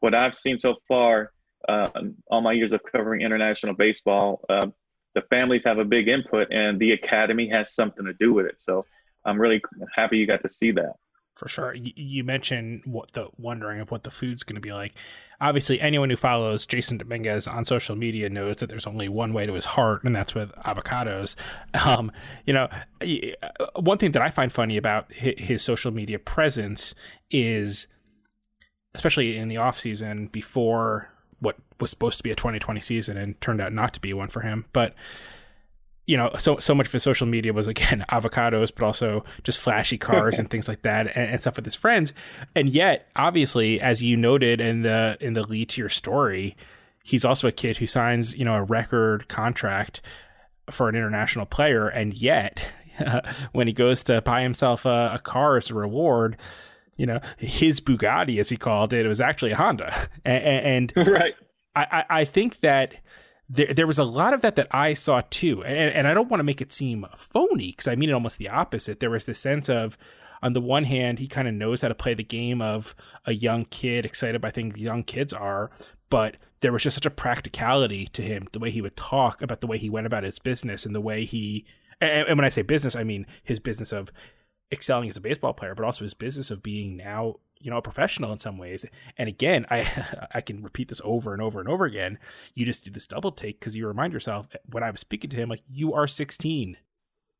what 0.00 0.14
i've 0.14 0.34
seen 0.34 0.58
so 0.58 0.76
far 0.86 1.32
uh, 1.66 1.88
all 2.30 2.40
my 2.40 2.52
years 2.52 2.72
of 2.72 2.80
covering 2.90 3.22
international 3.22 3.74
baseball, 3.74 4.44
uh, 4.48 4.66
the 5.14 5.22
families 5.22 5.64
have 5.64 5.78
a 5.78 5.84
big 5.84 6.08
input, 6.08 6.48
and 6.52 6.78
the 6.78 6.92
academy 6.92 7.48
has 7.48 7.74
something 7.74 8.04
to 8.04 8.12
do 8.14 8.32
with 8.32 8.46
it. 8.46 8.60
So 8.60 8.84
I'm 9.24 9.40
really 9.40 9.60
happy 9.94 10.18
you 10.18 10.26
got 10.26 10.42
to 10.42 10.48
see 10.48 10.70
that. 10.72 10.92
For 11.38 11.48
sure. 11.48 11.72
You 11.72 12.24
mentioned 12.24 12.82
what 12.84 13.12
the 13.12 13.28
wondering 13.36 13.78
of 13.78 13.92
what 13.92 14.02
the 14.02 14.10
food's 14.10 14.42
going 14.42 14.56
to 14.56 14.60
be 14.60 14.72
like. 14.72 14.94
Obviously, 15.40 15.80
anyone 15.80 16.10
who 16.10 16.16
follows 16.16 16.66
Jasson 16.66 16.98
Dominguez 16.98 17.46
on 17.46 17.64
social 17.64 17.94
media 17.94 18.28
knows 18.28 18.56
that 18.56 18.68
there's 18.68 18.88
only 18.88 19.08
one 19.08 19.32
way 19.32 19.46
to 19.46 19.52
his 19.52 19.64
heart, 19.64 20.02
and 20.02 20.16
that's 20.16 20.34
with 20.34 20.50
avocados. 20.66 21.36
Um, 21.86 22.10
you 22.44 22.52
know, 22.52 22.68
uh, 23.00 23.80
one 23.80 23.98
thing 23.98 24.10
that 24.12 24.20
I 24.20 24.30
find 24.30 24.52
funny 24.52 24.76
about 24.76 25.12
his 25.12 25.62
social 25.62 25.92
media 25.92 26.18
presence 26.18 26.92
is, 27.30 27.86
especially 28.94 29.36
in 29.36 29.46
the 29.46 29.58
off 29.58 29.78
season 29.78 30.26
before 30.26 31.12
what 31.40 31.56
was 31.80 31.90
supposed 31.90 32.18
to 32.18 32.24
be 32.24 32.30
a 32.30 32.34
2020 32.34 32.80
season 32.80 33.16
and 33.16 33.40
turned 33.40 33.60
out 33.60 33.72
not 33.72 33.92
to 33.94 34.00
be 34.00 34.12
one 34.12 34.28
for 34.28 34.40
him. 34.40 34.66
But 34.72 34.94
you 36.06 36.16
know, 36.16 36.30
so 36.38 36.58
so 36.58 36.74
much 36.74 36.86
of 36.86 36.92
his 36.92 37.02
social 37.02 37.26
media 37.26 37.52
was 37.52 37.68
again 37.68 38.04
avocados, 38.10 38.72
but 38.74 38.84
also 38.84 39.24
just 39.44 39.58
flashy 39.58 39.98
cars 39.98 40.38
and 40.38 40.48
things 40.50 40.66
like 40.66 40.82
that, 40.82 41.06
and, 41.08 41.30
and, 41.32 41.40
stuff 41.40 41.56
with 41.56 41.66
his 41.66 41.74
friends. 41.74 42.14
And 42.56 42.70
yet, 42.70 43.08
obviously, 43.14 43.80
as 43.80 44.02
you 44.02 44.16
noted 44.16 44.60
in 44.60 44.82
the 44.82 45.18
in 45.20 45.34
the 45.34 45.42
lead 45.42 45.68
to 45.70 45.80
your 45.80 45.90
story, 45.90 46.56
he's 47.04 47.26
also 47.26 47.46
a 47.46 47.52
kid 47.52 47.76
who 47.76 47.86
signs 47.86 48.34
you 48.36 48.44
know 48.44 48.54
a 48.54 48.62
record 48.62 49.28
contract 49.28 50.00
for 50.70 50.88
an 50.88 50.96
international 50.96 51.44
player, 51.44 51.88
and 51.88 52.14
yet 52.14 52.58
when 53.52 53.66
he 53.66 53.74
goes 53.74 54.02
to 54.04 54.22
buy 54.22 54.42
himself 54.42 54.86
a, 54.86 55.12
a 55.14 55.18
car 55.18 55.58
as 55.58 55.68
a 55.70 55.74
reward, 55.74 56.38
you 56.98 57.06
know, 57.06 57.20
his 57.38 57.80
Bugatti, 57.80 58.38
as 58.38 58.50
he 58.50 58.58
called 58.58 58.92
it, 58.92 59.06
it 59.06 59.08
was 59.08 59.20
actually 59.20 59.52
a 59.52 59.56
Honda, 59.56 60.08
and, 60.24 60.92
and 60.96 61.08
right. 61.08 61.34
I, 61.74 62.04
I 62.10 62.24
think 62.24 62.60
that 62.62 62.96
there, 63.48 63.72
there 63.72 63.86
was 63.86 63.98
a 63.98 64.04
lot 64.04 64.34
of 64.34 64.42
that 64.42 64.56
that 64.56 64.68
I 64.70 64.94
saw 64.94 65.22
too. 65.30 65.64
And, 65.64 65.94
and 65.94 66.06
I 66.08 66.14
don't 66.14 66.28
want 66.28 66.40
to 66.40 66.44
make 66.44 66.60
it 66.60 66.72
seem 66.72 67.06
phony 67.16 67.68
because 67.68 67.88
I 67.88 67.94
mean 67.94 68.10
it 68.10 68.12
almost 68.12 68.38
the 68.38 68.48
opposite. 68.48 69.00
There 69.00 69.10
was 69.10 69.24
this 69.24 69.38
sense 69.38 69.68
of, 69.68 69.96
on 70.42 70.52
the 70.52 70.60
one 70.60 70.84
hand, 70.84 71.18
he 71.18 71.26
kind 71.26 71.48
of 71.48 71.54
knows 71.54 71.82
how 71.82 71.88
to 71.88 71.94
play 71.94 72.14
the 72.14 72.22
game 72.22 72.60
of 72.60 72.94
a 73.24 73.32
young 73.32 73.64
kid 73.64 74.04
excited 74.04 74.40
by 74.40 74.50
things 74.50 74.76
young 74.76 75.02
kids 75.02 75.32
are, 75.32 75.70
but 76.10 76.36
there 76.60 76.72
was 76.72 76.82
just 76.82 76.94
such 76.94 77.06
a 77.06 77.10
practicality 77.10 78.06
to 78.08 78.22
him, 78.22 78.48
the 78.52 78.58
way 78.58 78.70
he 78.70 78.82
would 78.82 78.96
talk 78.96 79.40
about 79.42 79.60
the 79.60 79.66
way 79.66 79.78
he 79.78 79.90
went 79.90 80.06
about 80.06 80.24
his 80.24 80.38
business 80.38 80.84
and 80.84 80.94
the 80.94 81.00
way 81.00 81.24
he, 81.24 81.64
and, 82.00 82.28
and 82.28 82.38
when 82.38 82.44
I 82.44 82.50
say 82.50 82.62
business, 82.62 82.96
I 82.96 83.04
mean 83.04 83.26
his 83.42 83.60
business 83.60 83.92
of 83.92 84.12
excelling 84.70 85.08
as 85.08 85.16
a 85.16 85.20
baseball 85.20 85.52
player, 85.52 85.74
but 85.74 85.84
also 85.84 86.04
his 86.04 86.14
business 86.14 86.50
of 86.50 86.62
being 86.62 86.96
now 86.96 87.36
you 87.60 87.70
know 87.70 87.76
a 87.78 87.82
professional 87.82 88.32
in 88.32 88.38
some 88.38 88.58
ways. 88.58 88.84
And 89.16 89.28
again 89.28 89.66
i 89.70 90.28
i 90.34 90.40
can 90.40 90.62
repeat 90.62 90.88
this 90.88 91.00
over 91.04 91.32
and 91.32 91.42
over 91.42 91.60
and 91.60 91.68
over 91.68 91.84
again. 91.84 92.18
You 92.54 92.66
just 92.66 92.84
do 92.84 92.90
this 92.90 93.06
double 93.06 93.32
take 93.32 93.60
because 93.60 93.76
you 93.76 93.86
remind 93.86 94.12
yourself 94.12 94.48
when 94.70 94.82
i 94.82 94.90
was 94.90 95.00
speaking 95.00 95.30
to 95.30 95.36
him 95.36 95.48
like 95.48 95.62
you 95.68 95.94
are 95.94 96.06
16 96.06 96.76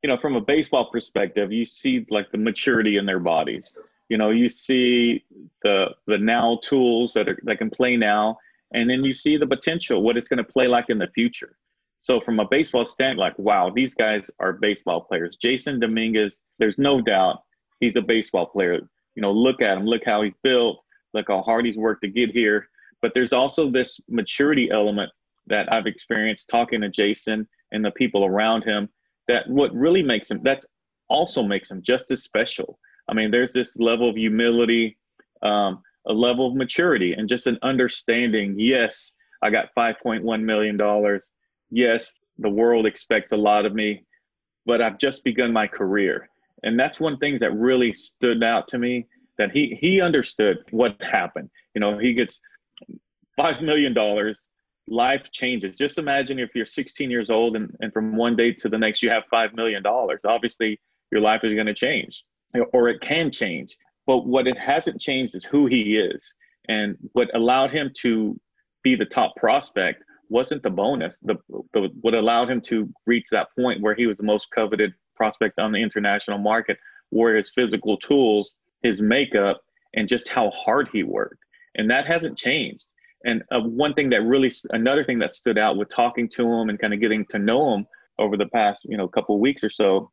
you 0.02 0.08
know 0.08 0.16
from 0.18 0.36
a 0.36 0.40
baseball 0.40 0.90
perspective 0.90 1.52
you 1.52 1.64
see 1.64 2.06
like 2.10 2.30
the 2.30 2.38
maturity 2.38 2.96
in 2.96 3.06
their 3.06 3.20
bodies. 3.20 3.74
You 4.08 4.18
know 4.18 4.30
you 4.30 4.48
see 4.48 5.24
the 5.62 5.88
the 6.06 6.18
now 6.18 6.58
tools 6.62 7.12
that 7.12 7.28
are 7.28 7.38
that 7.44 7.58
can 7.58 7.70
play 7.70 7.96
now 7.96 8.38
and 8.72 8.88
then 8.88 9.04
you 9.04 9.12
see 9.12 9.36
the 9.36 9.46
potential 9.46 10.02
what 10.02 10.16
it's 10.16 10.28
going 10.28 10.44
to 10.44 10.52
play 10.52 10.66
like 10.66 10.86
in 10.88 10.98
the 10.98 11.08
future 11.08 11.56
so 11.98 12.20
from 12.20 12.40
a 12.40 12.48
baseball 12.48 12.84
stand 12.84 13.18
like 13.18 13.38
wow 13.38 13.70
these 13.74 13.94
guys 13.94 14.30
are 14.40 14.52
baseball 14.52 15.00
players 15.00 15.36
Jasson 15.36 15.80
dominguez 15.80 16.40
there's 16.58 16.78
no 16.78 17.00
doubt 17.00 17.42
he's 17.80 17.96
a 17.96 18.02
baseball 18.02 18.46
player 18.46 18.80
you 19.18 19.22
know, 19.22 19.32
look 19.32 19.60
at 19.60 19.76
him, 19.76 19.84
look 19.84 20.02
how 20.06 20.22
he's 20.22 20.36
built, 20.44 20.78
look 21.12 21.26
how 21.26 21.42
hard 21.42 21.66
he's 21.66 21.76
worked 21.76 22.02
to 22.02 22.08
get 22.08 22.30
here. 22.30 22.68
But 23.02 23.10
there's 23.14 23.32
also 23.32 23.68
this 23.68 23.98
maturity 24.08 24.70
element 24.70 25.10
that 25.48 25.72
I've 25.72 25.88
experienced 25.88 26.48
talking 26.48 26.82
to 26.82 26.88
Jasson 26.88 27.44
and 27.72 27.84
the 27.84 27.90
people 27.90 28.24
around 28.24 28.62
him 28.62 28.88
that 29.26 29.50
what 29.50 29.74
really 29.74 30.04
makes 30.04 30.30
him, 30.30 30.40
that's 30.44 30.66
also 31.08 31.42
makes 31.42 31.68
him 31.68 31.82
just 31.82 32.12
as 32.12 32.22
special. 32.22 32.78
I 33.08 33.14
mean, 33.14 33.32
there's 33.32 33.52
this 33.52 33.76
level 33.80 34.08
of 34.08 34.14
humility, 34.14 34.96
um, 35.42 35.82
a 36.06 36.12
level 36.12 36.46
of 36.46 36.54
maturity, 36.54 37.14
and 37.14 37.28
just 37.28 37.48
an 37.48 37.58
understanding. 37.62 38.54
Yes, 38.56 39.10
I 39.42 39.50
got 39.50 39.74
$5.1 39.76 40.42
million. 40.44 40.80
Yes, 41.70 42.14
the 42.38 42.48
world 42.48 42.86
expects 42.86 43.32
a 43.32 43.36
lot 43.36 43.66
of 43.66 43.74
me, 43.74 44.04
but 44.66 44.80
I've 44.80 44.98
just 44.98 45.24
begun 45.24 45.52
my 45.52 45.66
career. 45.66 46.28
And 46.62 46.78
that's 46.78 47.00
one 47.00 47.18
thing 47.18 47.38
that 47.38 47.52
really 47.54 47.92
stood 47.94 48.42
out 48.42 48.68
to 48.68 48.78
me 48.78 49.06
that 49.38 49.52
he 49.52 49.78
he 49.80 50.00
understood 50.00 50.58
what 50.70 51.00
happened. 51.02 51.50
You 51.74 51.80
know, 51.80 51.98
he 51.98 52.14
gets 52.14 52.40
five 53.40 53.60
million 53.62 53.94
dollars, 53.94 54.48
life 54.88 55.30
changes. 55.30 55.76
Just 55.76 55.98
imagine 55.98 56.38
if 56.38 56.50
you're 56.54 56.66
16 56.66 57.10
years 57.10 57.30
old 57.30 57.56
and, 57.56 57.74
and 57.80 57.92
from 57.92 58.16
one 58.16 58.34
day 58.34 58.52
to 58.52 58.68
the 58.68 58.78
next 58.78 59.02
you 59.02 59.10
have 59.10 59.24
five 59.30 59.54
million 59.54 59.82
dollars. 59.82 60.22
Obviously, 60.24 60.80
your 61.12 61.20
life 61.20 61.44
is 61.44 61.54
going 61.54 61.66
to 61.66 61.74
change, 61.74 62.24
or 62.72 62.88
it 62.88 63.00
can 63.00 63.30
change. 63.30 63.76
But 64.06 64.26
what 64.26 64.46
it 64.46 64.58
hasn't 64.58 65.00
changed 65.00 65.34
is 65.36 65.44
who 65.44 65.66
he 65.66 65.96
is, 65.96 66.34
and 66.68 66.96
what 67.12 67.34
allowed 67.34 67.70
him 67.70 67.90
to 68.02 68.38
be 68.82 68.96
the 68.96 69.04
top 69.04 69.36
prospect 69.36 70.02
wasn't 70.30 70.62
the 70.62 70.70
bonus. 70.70 71.18
The, 71.20 71.36
the 71.72 71.88
what 72.00 72.14
allowed 72.14 72.50
him 72.50 72.60
to 72.62 72.88
reach 73.06 73.26
that 73.30 73.48
point 73.58 73.80
where 73.80 73.94
he 73.94 74.06
was 74.06 74.16
the 74.16 74.24
most 74.24 74.48
coveted 74.54 74.92
prospect 75.16 75.58
on 75.58 75.72
the 75.72 75.82
international 75.82 76.38
market 76.38 76.78
were 77.10 77.34
his 77.34 77.50
physical 77.50 77.96
tools, 77.96 78.54
his 78.82 79.02
makeup, 79.02 79.60
and 79.94 80.08
just 80.08 80.28
how 80.28 80.50
hard 80.50 80.88
he 80.92 81.02
worked. 81.02 81.42
And 81.74 81.90
that 81.90 82.06
hasn't 82.06 82.38
changed. 82.38 82.88
And 83.24 83.42
uh, 83.50 83.60
one 83.60 83.94
thing 83.94 84.10
that 84.10 84.22
really, 84.22 84.52
another 84.70 85.04
thing 85.04 85.18
that 85.18 85.32
stood 85.32 85.58
out 85.58 85.76
with 85.76 85.88
talking 85.88 86.28
to 86.30 86.46
him 86.46 86.68
and 86.68 86.78
kind 86.78 86.94
of 86.94 87.00
getting 87.00 87.24
to 87.26 87.38
know 87.38 87.74
him 87.74 87.86
over 88.18 88.36
the 88.36 88.46
past, 88.46 88.82
you 88.84 88.96
know, 88.96 89.08
couple 89.08 89.38
weeks 89.40 89.64
or 89.64 89.70
so, 89.70 90.10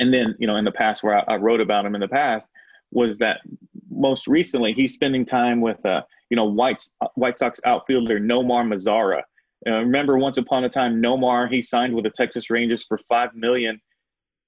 and 0.00 0.12
then, 0.12 0.34
you 0.38 0.46
know, 0.46 0.56
in 0.56 0.64
the 0.64 0.72
past 0.72 1.02
where 1.02 1.18
I, 1.18 1.34
I, 1.34 1.36
wrote 1.36 1.60
about 1.60 1.86
him 1.86 1.94
in 1.94 2.00
the 2.00 2.08
past, 2.08 2.48
was 2.90 3.18
that 3.18 3.40
most 3.88 4.26
recently 4.26 4.72
he's 4.72 4.92
spending 4.92 5.24
time 5.24 5.60
with, 5.60 5.84
uh, 5.86 6.02
you 6.30 6.36
know, 6.36 6.44
White 6.44 6.82
White 7.14 7.38
Sox 7.38 7.60
outfielder 7.64 8.18
Nomar 8.18 8.66
Mazara. 8.66 9.22
Uh, 9.66 9.78
remember, 9.80 10.18
once 10.18 10.36
upon 10.36 10.64
a 10.64 10.68
time, 10.68 11.00
Nomar 11.00 11.50
he 11.50 11.62
signed 11.62 11.94
with 11.94 12.04
the 12.04 12.10
Texas 12.10 12.50
Rangers 12.50 12.84
for 12.84 12.98
five 13.08 13.34
million 13.34 13.80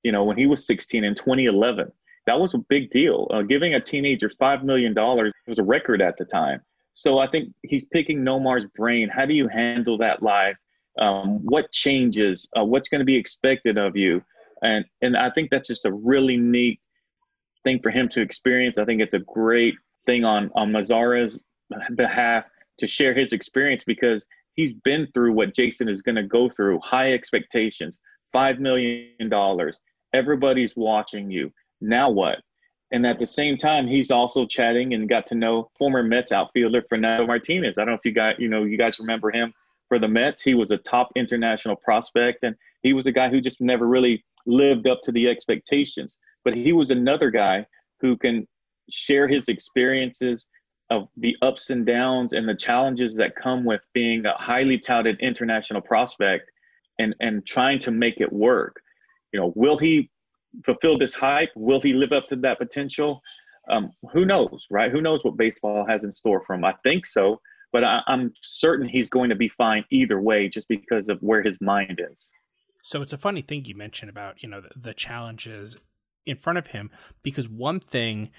you 0.06 0.12
know, 0.12 0.22
when 0.22 0.36
he 0.36 0.46
was 0.46 0.64
16 0.68 1.02
in 1.02 1.16
2011. 1.16 1.90
That 2.26 2.38
was 2.38 2.54
a 2.54 2.58
big 2.58 2.90
deal. 2.90 3.26
Uh, 3.34 3.42
giving 3.42 3.74
a 3.74 3.80
teenager 3.80 4.30
$5 4.40 4.62
million 4.62 4.94
was 4.94 5.58
a 5.58 5.64
record 5.64 6.00
at 6.00 6.16
the 6.16 6.24
time. 6.24 6.60
So 6.94 7.18
I 7.18 7.26
think 7.26 7.52
he's 7.62 7.84
picking 7.86 8.20
Nomar's 8.20 8.66
brain. 8.76 9.08
How 9.08 9.26
do 9.26 9.34
you 9.34 9.48
handle 9.48 9.98
that 9.98 10.22
life? 10.22 10.56
Um, 11.00 11.44
what 11.44 11.72
changes? 11.72 12.48
Uh, 12.56 12.64
what's 12.64 12.88
going 12.88 13.00
to 13.00 13.04
be 13.04 13.16
expected 13.16 13.78
of 13.78 13.96
you? 13.96 14.22
And 14.62 14.84
and 15.02 15.16
I 15.16 15.28
think 15.30 15.50
that's 15.50 15.66
just 15.66 15.84
a 15.84 15.92
really 15.92 16.36
neat 16.36 16.80
thing 17.64 17.80
for 17.82 17.90
him 17.90 18.08
to 18.10 18.20
experience. 18.20 18.78
I 18.78 18.84
think 18.84 19.02
it's 19.02 19.12
a 19.12 19.18
great 19.18 19.74
thing 20.06 20.24
on 20.24 20.52
on 20.54 20.70
Mazara's 20.70 21.42
behalf 21.96 22.44
to 22.78 22.86
share 22.86 23.12
his 23.12 23.32
experience 23.32 23.82
because 23.84 24.24
he's 24.56 24.74
been 24.74 25.06
through 25.14 25.32
what 25.32 25.54
Jasson 25.54 25.88
is 25.88 26.02
going 26.02 26.16
to 26.16 26.22
go 26.22 26.48
through. 26.48 26.80
High 26.82 27.12
expectations, 27.12 28.00
five 28.32 28.58
million 28.58 29.28
dollars, 29.28 29.80
everybody's 30.12 30.74
watching 30.76 31.30
you. 31.30 31.52
Now 31.80 32.10
what? 32.10 32.38
And 32.92 33.06
at 33.06 33.18
the 33.18 33.26
same 33.26 33.56
time, 33.56 33.86
he's 33.86 34.10
also 34.10 34.46
chatting 34.46 34.94
and 34.94 35.08
got 35.08 35.26
to 35.28 35.34
know 35.34 35.70
former 35.78 36.02
Mets 36.02 36.32
outfielder 36.32 36.82
Fernando 36.88 37.26
Martinez. 37.26 37.78
I 37.78 37.82
don't 37.82 37.92
know 37.92 37.94
if 37.94 38.04
you 38.04 38.12
got, 38.12 38.40
you 38.40 38.48
know, 38.48 38.64
you 38.64 38.78
guys 38.78 38.98
remember 38.98 39.30
him 39.30 39.52
for 39.88 39.98
the 39.98 40.08
Mets. 40.08 40.40
He 40.40 40.54
was 40.54 40.70
a 40.70 40.76
top 40.78 41.10
international 41.16 41.76
prospect, 41.76 42.44
and 42.44 42.54
he 42.82 42.92
was 42.92 43.06
a 43.06 43.12
guy 43.12 43.28
who 43.28 43.40
just 43.40 43.60
never 43.60 43.86
really 43.86 44.24
lived 44.46 44.86
up 44.86 45.02
to 45.02 45.12
the 45.12 45.28
expectations. 45.28 46.14
But 46.44 46.54
he 46.54 46.72
was 46.72 46.90
another 46.90 47.30
guy 47.30 47.66
who 48.00 48.16
can 48.16 48.46
share 48.88 49.26
his 49.26 49.48
experiences 49.48 50.46
of 50.90 51.08
the 51.16 51.36
ups 51.42 51.70
and 51.70 51.84
downs 51.84 52.32
and 52.32 52.48
the 52.48 52.54
challenges 52.54 53.16
that 53.16 53.34
come 53.36 53.64
with 53.64 53.80
being 53.92 54.24
a 54.26 54.32
highly 54.34 54.78
touted 54.78 55.18
international 55.20 55.80
prospect 55.80 56.50
and 56.98 57.14
and 57.20 57.44
trying 57.46 57.78
to 57.80 57.90
make 57.90 58.20
it 58.20 58.32
work 58.32 58.80
you 59.36 59.42
know, 59.42 59.52
will 59.54 59.76
he 59.76 60.10
fulfill 60.64 60.96
this 60.98 61.14
hype? 61.14 61.50
Will 61.54 61.80
he 61.80 61.92
live 61.92 62.12
up 62.12 62.26
to 62.28 62.36
that 62.36 62.58
potential? 62.58 63.20
Um, 63.70 63.90
who 64.12 64.24
knows, 64.24 64.66
right? 64.70 64.90
Who 64.90 65.02
knows 65.02 65.24
what 65.24 65.36
baseball 65.36 65.84
has 65.86 66.04
in 66.04 66.14
store 66.14 66.42
for 66.46 66.54
him? 66.54 66.64
I 66.64 66.74
think 66.82 67.04
so, 67.04 67.40
but 67.70 67.84
I, 67.84 68.00
I'm 68.06 68.32
certain 68.42 68.88
he's 68.88 69.10
going 69.10 69.28
to 69.28 69.36
be 69.36 69.48
fine 69.48 69.84
either 69.90 70.20
way, 70.20 70.48
just 70.48 70.68
because 70.68 71.10
of 71.10 71.18
where 71.20 71.42
his 71.42 71.58
mind 71.60 72.00
is. 72.10 72.32
So 72.82 73.02
it's 73.02 73.12
a 73.12 73.18
funny 73.18 73.42
thing 73.42 73.66
you 73.66 73.74
mentioned 73.74 74.08
about 74.08 74.42
you 74.42 74.48
know 74.48 74.62
the, 74.62 74.70
the 74.74 74.94
challenges 74.94 75.76
in 76.24 76.36
front 76.36 76.58
of 76.58 76.68
him, 76.68 76.90
because 77.22 77.48
one 77.48 77.78
thing 77.78 78.30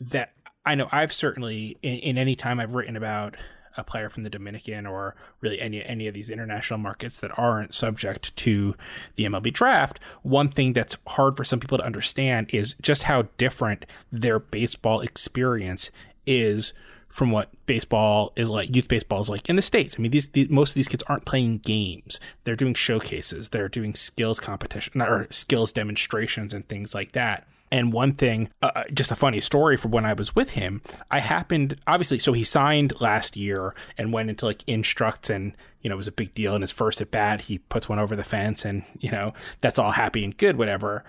that 0.00 0.34
I 0.64 0.74
know 0.74 0.88
I've 0.92 1.12
certainly 1.12 1.76
in, 1.82 1.98
in 1.98 2.18
any 2.18 2.36
time 2.36 2.60
I've 2.60 2.74
written 2.74 2.96
about 2.96 3.36
a 3.76 3.84
player 3.84 4.08
from 4.08 4.22
the 4.22 4.30
Dominican 4.30 4.86
or 4.86 5.14
really 5.40 5.60
any 5.60 5.84
any 5.84 6.06
of 6.06 6.14
these 6.14 6.30
international 6.30 6.78
markets 6.78 7.20
that 7.20 7.36
aren't 7.38 7.74
subject 7.74 8.34
to 8.36 8.76
the 9.16 9.24
MLB 9.24 9.52
draft, 9.52 10.00
one 10.22 10.48
thing 10.48 10.72
that's 10.72 10.96
hard 11.08 11.36
for 11.36 11.44
some 11.44 11.60
people 11.60 11.78
to 11.78 11.84
understand 11.84 12.48
is 12.52 12.74
just 12.80 13.04
how 13.04 13.22
different 13.36 13.84
their 14.12 14.38
baseball 14.38 15.00
experience 15.00 15.90
is 16.26 16.72
from 17.08 17.30
what 17.30 17.50
baseball 17.66 18.32
is 18.34 18.48
like, 18.48 18.74
youth 18.74 18.88
baseball 18.88 19.20
is 19.20 19.30
like 19.30 19.48
in 19.48 19.54
the 19.54 19.62
states. 19.62 19.94
I 19.96 20.02
mean, 20.02 20.10
these, 20.10 20.28
these, 20.28 20.50
most 20.50 20.70
of 20.70 20.74
these 20.74 20.88
kids 20.88 21.04
aren't 21.06 21.24
playing 21.24 21.58
games; 21.58 22.18
they're 22.42 22.56
doing 22.56 22.74
showcases, 22.74 23.50
they're 23.50 23.68
doing 23.68 23.94
skills 23.94 24.40
competition 24.40 25.00
or 25.00 25.28
skills 25.30 25.72
demonstrations 25.72 26.52
and 26.52 26.66
things 26.68 26.94
like 26.94 27.12
that. 27.12 27.46
And 27.74 27.92
one 27.92 28.12
thing, 28.12 28.50
uh, 28.62 28.70
uh, 28.72 28.84
just 28.94 29.10
a 29.10 29.16
funny 29.16 29.40
story 29.40 29.76
from 29.76 29.90
when 29.90 30.04
I 30.04 30.12
was 30.12 30.32
with 30.32 30.50
him, 30.50 30.80
I 31.10 31.18
happened, 31.18 31.74
obviously, 31.88 32.20
so 32.20 32.32
he 32.32 32.44
signed 32.44 33.00
last 33.00 33.36
year 33.36 33.74
and 33.98 34.12
went 34.12 34.30
into 34.30 34.46
like 34.46 34.62
instructs 34.68 35.28
and, 35.28 35.56
you 35.80 35.90
know, 35.90 35.94
it 35.94 35.96
was 35.96 36.06
a 36.06 36.12
big 36.12 36.34
deal. 36.34 36.54
In 36.54 36.62
his 36.62 36.70
first 36.70 37.00
at 37.00 37.10
bat, 37.10 37.40
he 37.40 37.58
puts 37.58 37.88
one 37.88 37.98
over 37.98 38.14
the 38.14 38.22
fence 38.22 38.64
and, 38.64 38.84
you 39.00 39.10
know, 39.10 39.34
that's 39.60 39.76
all 39.76 39.90
happy 39.90 40.22
and 40.22 40.36
good, 40.36 40.56
whatever. 40.56 41.02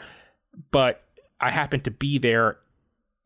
But 0.71 1.03
I 1.39 1.51
happened 1.51 1.83
to 1.83 1.91
be 1.91 2.17
there 2.17 2.57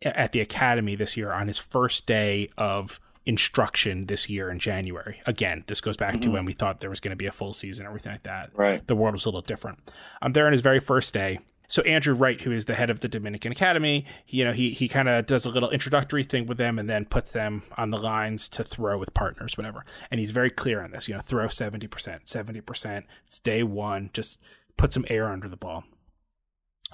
at 0.01 0.34
the 0.34 0.41
academy 0.41 0.98
this 0.98 1.15
year 1.15 1.31
on 1.31 1.48
his 1.48 1.58
first 1.58 2.05
day 2.05 2.50
of 2.58 3.00
instruction 3.25 4.08
this 4.08 4.29
year 4.29 4.50
in 4.50 4.60
January. 4.60 5.22
Again, 5.25 5.63
this 5.67 5.79
goes 5.79 5.96
back 5.96 6.15
mm-hmm. 6.15 6.22
to 6.24 6.31
when 6.31 6.43
we 6.43 6.51
thought 6.51 6.81
there 6.81 6.89
was 6.89 7.00
going 7.00 7.12
to 7.12 7.15
be 7.15 7.27
a 7.27 7.31
full 7.31 7.53
season, 7.53 7.86
everything 7.86 8.12
like 8.12 8.24
that. 8.24 8.50
Right. 8.53 8.86
The 8.86 8.98
world 8.98 9.13
was 9.13 9.24
a 9.25 9.29
little 9.29 9.39
different. 9.41 9.79
I'm 10.22 10.34
there 10.34 10.46
on 10.46 10.51
his 10.51 10.62
very 10.62 10.81
first 10.81 11.13
day. 11.13 11.39
So 11.69 11.83
Andrew 11.83 12.15
Wright, 12.15 12.41
who 12.41 12.51
is 12.51 12.65
the 12.65 12.73
head 12.73 12.89
of 12.89 12.99
the 12.99 13.07
Dominican 13.07 13.51
Academy, 13.51 14.03
you 14.27 14.43
know, 14.43 14.51
he 14.51 14.71
he 14.71 14.89
kind 14.89 15.07
of 15.07 15.27
does 15.27 15.45
a 15.45 15.49
little 15.49 15.69
introductory 15.69 16.23
thing 16.23 16.47
with 16.47 16.57
them 16.57 16.79
and 16.79 16.89
then 16.89 17.05
puts 17.05 17.31
them 17.31 17.61
on 17.77 17.91
the 17.91 17.97
lines 17.97 18.49
to 18.49 18.63
throw 18.63 18.97
with 18.97 19.13
partners, 19.13 19.55
whatever. 19.55 19.85
And 20.09 20.19
he's 20.19 20.31
very 20.31 20.49
clear 20.49 20.81
on 20.83 20.91
this. 20.91 21.07
You 21.07 21.13
know, 21.13 21.21
throw 21.21 21.47
seventy 21.47 21.88
percent, 21.88 22.27
seventy 22.27 22.59
percent. 22.59 23.05
It's 23.23 23.39
day 23.39 23.61
one. 23.61 24.09
Just 24.13 24.39
put 24.77 24.91
some 24.91 25.05
air 25.09 25.31
under 25.31 25.47
the 25.47 25.57
ball. 25.57 25.83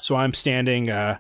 So 0.02 0.18
I'm 0.18 0.34
standing, 0.34 0.90
uh, 0.90 1.20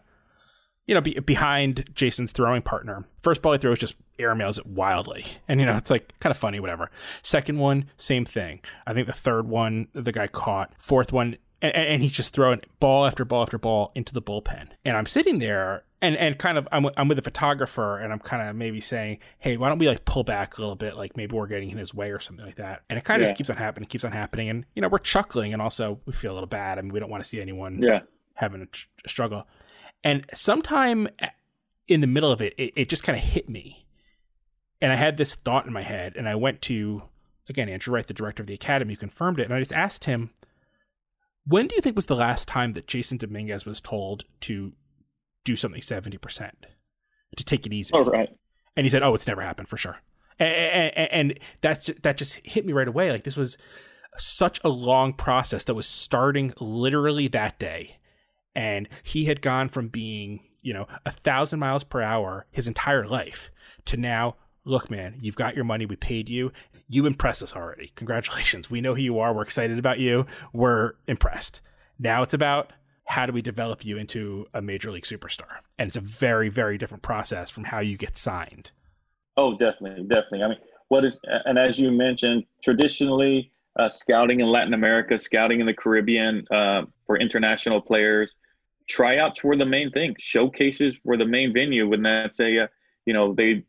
you 0.85 0.93
know, 0.93 0.99
be, 0.99 1.17
behind 1.19 1.89
Jasson's 1.95 2.33
throwing 2.33 2.61
partner. 2.61 3.05
First 3.21 3.41
ball 3.41 3.53
he 3.53 3.57
throws 3.57 3.79
just 3.79 3.95
airmails 4.19 4.57
it 4.57 4.65
wildly, 4.65 5.25
and 5.47 5.61
you 5.61 5.65
know 5.65 5.77
it's 5.77 5.89
like 5.89 6.19
kind 6.19 6.31
of 6.31 6.37
funny, 6.37 6.59
whatever. 6.59 6.91
Second 7.21 7.57
one, 7.57 7.89
same 7.95 8.25
thing. 8.25 8.59
I 8.85 8.93
think 8.93 9.07
the 9.07 9.13
third 9.13 9.47
one 9.47 9.87
the 9.93 10.11
guy 10.11 10.27
caught. 10.27 10.73
Fourth 10.77 11.13
one, 11.13 11.37
and, 11.61 11.75
and 11.75 12.01
he's 12.01 12.11
just 12.11 12.33
throwing 12.33 12.61
ball 12.79 13.05
after 13.05 13.25
ball 13.25 13.41
after 13.41 13.57
ball 13.57 13.91
into 13.95 14.13
the 14.13 14.21
bullpen. 14.21 14.69
And 14.83 14.97
I'm 14.97 15.05
sitting 15.05 15.39
there 15.39 15.83
and 16.01 16.15
and 16.17 16.37
kind 16.37 16.57
of 16.57 16.67
I'm, 16.71 16.87
I'm 16.97 17.07
with 17.07 17.19
a 17.19 17.23
photographer 17.23 17.97
and 17.97 18.13
I'm 18.13 18.19
kind 18.19 18.47
of 18.47 18.55
maybe 18.55 18.81
saying, 18.81 19.19
hey, 19.39 19.57
why 19.57 19.69
don't 19.69 19.79
we 19.79 19.87
like 19.87 20.05
pull 20.05 20.23
back 20.23 20.57
a 20.57 20.61
little 20.61 20.75
bit, 20.75 20.95
like 20.95 21.17
maybe 21.17 21.35
we're 21.35 21.47
getting 21.47 21.71
in 21.71 21.77
his 21.77 21.93
way 21.93 22.11
or 22.11 22.19
something 22.19 22.45
like 22.45 22.55
that. 22.55 22.83
And 22.89 22.97
it 22.97 23.03
kind 23.03 23.21
of 23.21 23.25
yeah. 23.25 23.31
just 23.31 23.37
keeps 23.37 23.49
on 23.49 23.57
happening, 23.57 23.87
keeps 23.87 24.03
on 24.03 24.11
happening, 24.11 24.49
and 24.49 24.65
you 24.75 24.81
know 24.81 24.87
we're 24.87 24.99
chuckling 24.99 25.53
and 25.53 25.61
also 25.61 25.99
we 26.05 26.13
feel 26.13 26.31
a 26.31 26.35
little 26.35 26.47
bad. 26.47 26.77
I 26.77 26.81
mean, 26.81 26.93
we 26.93 26.99
don't 26.99 27.09
want 27.09 27.23
to 27.23 27.29
see 27.29 27.41
anyone 27.41 27.81
yeah. 27.81 28.01
having 28.35 28.61
a, 28.61 28.65
tr- 28.67 28.87
a 29.05 29.09
struggle. 29.09 29.47
And 30.03 30.25
sometime 30.33 31.07
in 31.87 32.01
the 32.01 32.07
middle 32.07 32.31
of 32.31 32.41
it, 32.41 32.53
it, 32.57 32.73
it 32.75 32.89
just 32.89 33.03
kind 33.03 33.17
of 33.17 33.23
hit 33.23 33.49
me, 33.49 33.85
and 34.81 34.91
I 34.91 34.95
had 34.95 35.17
this 35.17 35.35
thought 35.35 35.65
in 35.65 35.73
my 35.73 35.81
head, 35.81 36.13
and 36.15 36.29
I 36.29 36.35
went 36.35 36.61
to 36.63 37.03
again 37.49 37.69
Andrew 37.69 37.93
Wright, 37.93 38.05
the 38.05 38.13
director 38.13 38.43
of 38.43 38.47
the 38.47 38.53
academy, 38.53 38.93
who 38.93 38.99
confirmed 38.99 39.39
it, 39.39 39.45
and 39.45 39.53
I 39.53 39.59
just 39.59 39.73
asked 39.73 40.05
him 40.05 40.29
when 41.45 41.67
do 41.67 41.75
you 41.75 41.81
think 41.81 41.95
was 41.95 42.07
the 42.07 42.15
last 42.15 42.47
time 42.47 42.73
that 42.73 42.87
Jasson 42.87 43.19
Dominguez 43.19 43.65
was 43.65 43.79
told 43.79 44.25
to 44.41 44.73
do 45.43 45.55
something 45.55 45.81
70%, 45.81 46.51
to 47.37 47.43
take 47.43 47.65
it 47.65 47.73
easy? 47.73 47.91
Oh, 47.93 48.03
right. 48.03 48.29
And 48.75 48.85
he 48.85 48.89
said, 48.89 49.03
oh, 49.03 49.13
it's 49.13 49.27
never 49.27 49.41
happened 49.41 49.69
for 49.69 49.77
sure. 49.77 49.97
And, 50.39 50.91
and, 50.97 51.11
and 51.11 51.39
that, 51.61 51.89
that 52.03 52.17
just 52.17 52.35
hit 52.45 52.65
me 52.65 52.73
right 52.73 52.87
away. 52.87 53.11
Like 53.11 53.23
this 53.23 53.37
was 53.37 53.57
such 54.17 54.59
a 54.63 54.69
long 54.69 55.13
process 55.13 55.63
that 55.65 55.75
was 55.75 55.87
starting 55.87 56.53
literally 56.59 57.27
that 57.29 57.59
day. 57.59 57.99
And 58.55 58.87
he 59.03 59.25
had 59.25 59.41
gone 59.41 59.69
from 59.69 59.89
being, 59.89 60.41
you 60.61 60.73
know, 60.73 60.87
a 61.05 61.11
thousand 61.11 61.59
miles 61.59 61.83
per 61.83 62.01
hour 62.01 62.47
his 62.51 62.67
entire 62.67 63.07
life 63.07 63.51
to 63.85 63.97
now 63.97 64.35
look, 64.65 64.89
man, 64.89 65.15
you've 65.21 65.35
got 65.35 65.55
your 65.55 65.63
money. 65.63 65.85
We 65.85 65.95
paid 65.95 66.27
you. 66.27 66.51
You 66.89 67.05
impress 67.05 67.41
us 67.41 67.55
already. 67.55 67.91
Congratulations. 67.95 68.69
We 68.69 68.81
know 68.81 68.95
who 68.95 69.01
you 69.01 69.19
are. 69.19 69.33
We're 69.33 69.43
excited 69.43 69.79
about 69.79 69.99
you. 69.99 70.25
We're 70.53 70.93
impressed. 71.07 71.61
Now 71.97 72.23
it's 72.23 72.33
about 72.33 72.73
how 73.05 73.25
do 73.25 73.31
we 73.31 73.41
develop 73.41 73.85
you 73.85 73.97
into 73.97 74.47
a 74.53 74.61
major 74.61 74.91
league 74.91 75.03
superstar? 75.03 75.59
And 75.77 75.87
it's 75.87 75.95
a 75.95 76.01
very, 76.01 76.49
very 76.49 76.77
different 76.77 77.03
process 77.03 77.51
from 77.51 77.65
how 77.65 77.79
you 77.79 77.97
get 77.97 78.17
signed. 78.17 78.71
Oh, 79.37 79.57
definitely. 79.57 80.03
Definitely. 80.03 80.43
I 80.43 80.47
mean, 80.49 80.57
what 80.87 81.05
is, 81.05 81.19
and 81.45 81.57
as 81.57 81.79
you 81.79 81.91
mentioned, 81.91 82.45
traditionally, 82.63 83.51
uh, 83.77 83.89
scouting 83.89 84.39
in 84.39 84.47
Latin 84.47 84.73
America, 84.73 85.17
scouting 85.17 85.59
in 85.59 85.65
the 85.65 85.73
Caribbean 85.73 86.45
uh, 86.51 86.83
for 87.05 87.17
international 87.17 87.81
players, 87.81 88.33
tryouts 88.87 89.43
were 89.43 89.57
the 89.57 89.65
main 89.65 89.91
thing. 89.91 90.15
Showcases 90.19 90.97
were 91.03 91.17
the 91.17 91.25
main 91.25 91.53
venue 91.53 91.87
when 91.87 92.01
that's 92.01 92.39
a, 92.39 92.63
uh, 92.63 92.67
you 93.05 93.13
know, 93.13 93.33
they 93.33 93.63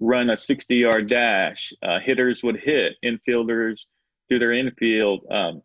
run 0.00 0.30
a 0.30 0.36
60 0.36 0.74
yard 0.74 1.06
dash. 1.06 1.72
Uh, 1.82 2.00
hitters 2.00 2.42
would 2.42 2.56
hit, 2.56 2.94
infielders 3.04 3.82
do 4.28 4.38
their 4.38 4.52
infield, 4.52 5.24
um, 5.30 5.62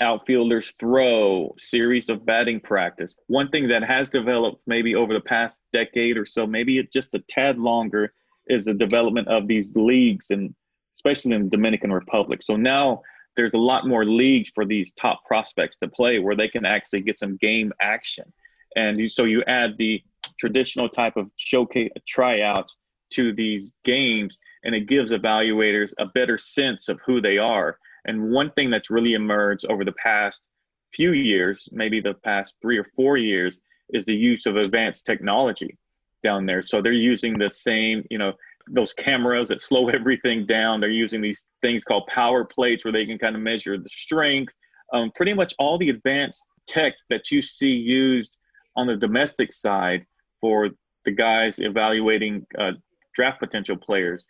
outfielders 0.00 0.72
throw, 0.78 1.54
series 1.58 2.08
of 2.08 2.24
batting 2.24 2.60
practice. 2.60 3.16
One 3.26 3.48
thing 3.48 3.68
that 3.68 3.82
has 3.84 4.08
developed 4.08 4.62
maybe 4.66 4.94
over 4.94 5.12
the 5.12 5.20
past 5.20 5.64
decade 5.72 6.16
or 6.16 6.26
so, 6.26 6.46
maybe 6.46 6.82
just 6.92 7.14
a 7.14 7.22
tad 7.28 7.58
longer, 7.58 8.12
is 8.48 8.64
the 8.64 8.74
development 8.74 9.28
of 9.28 9.48
these 9.48 9.74
leagues, 9.74 10.30
and 10.30 10.54
especially 10.94 11.34
in 11.34 11.44
the 11.44 11.50
Dominican 11.50 11.92
Republic. 11.92 12.42
So 12.42 12.56
now 12.56 13.02
there's 13.36 13.54
a 13.54 13.58
lot 13.58 13.86
more 13.86 14.04
leagues 14.04 14.50
for 14.54 14.64
these 14.64 14.92
top 14.92 15.24
prospects 15.24 15.76
to 15.78 15.88
play 15.88 16.18
where 16.18 16.36
they 16.36 16.48
can 16.48 16.64
actually 16.64 17.00
get 17.00 17.18
some 17.18 17.36
game 17.36 17.72
action. 17.80 18.32
And 18.76 19.10
so 19.10 19.24
you 19.24 19.42
add 19.46 19.76
the 19.78 20.02
traditional 20.38 20.88
type 20.88 21.16
of 21.16 21.30
showcase 21.36 21.90
tryouts 22.06 22.76
to 23.10 23.32
these 23.32 23.72
games 23.84 24.38
and 24.64 24.74
it 24.74 24.88
gives 24.88 25.12
evaluators 25.12 25.92
a 25.98 26.06
better 26.06 26.36
sense 26.36 26.88
of 26.88 26.98
who 27.06 27.20
they 27.20 27.38
are. 27.38 27.78
And 28.06 28.30
one 28.30 28.50
thing 28.52 28.70
that's 28.70 28.90
really 28.90 29.14
emerged 29.14 29.66
over 29.66 29.84
the 29.84 29.92
past 29.92 30.48
few 30.92 31.12
years, 31.12 31.68
maybe 31.72 32.00
the 32.00 32.14
past 32.24 32.56
three 32.62 32.78
or 32.78 32.86
four 32.96 33.16
years, 33.16 33.60
is 33.90 34.04
the 34.04 34.14
use 34.14 34.46
of 34.46 34.56
advanced 34.56 35.06
technology 35.06 35.78
down 36.24 36.46
there. 36.46 36.62
So 36.62 36.82
they're 36.82 36.92
using 36.92 37.38
the 37.38 37.50
same, 37.50 38.04
you 38.10 38.18
know, 38.18 38.32
those 38.68 38.92
cameras 38.92 39.48
that 39.48 39.60
slow 39.60 39.88
everything 40.00 40.46
down. 40.46 40.80
They're 40.80 40.90
using 40.90 41.20
these 41.20 41.46
things 41.62 41.84
called 41.84 42.06
power 42.08 42.44
plates 42.44 42.84
where 42.84 42.92
they 42.92 43.06
can 43.06 43.18
kind 43.18 43.36
of 43.36 43.42
measure 43.42 43.78
the 43.78 43.88
strength. 43.88 44.52
Um, 44.92 45.10
pretty 45.14 45.34
much 45.34 45.54
all 45.58 45.78
the 45.78 45.90
advanced 45.90 46.44
tech 46.66 46.94
that 47.10 47.30
you 47.30 47.40
see 47.40 47.72
used 47.72 48.36
on 48.76 48.86
the 48.86 48.96
domestic 48.96 49.52
side 49.52 50.04
for 50.40 50.70
the 51.04 51.10
guys 51.12 51.58
evaluating 51.58 52.46
uh, 52.58 52.72
draft 53.16 53.40
potential 53.40 53.76
players. 53.76 54.24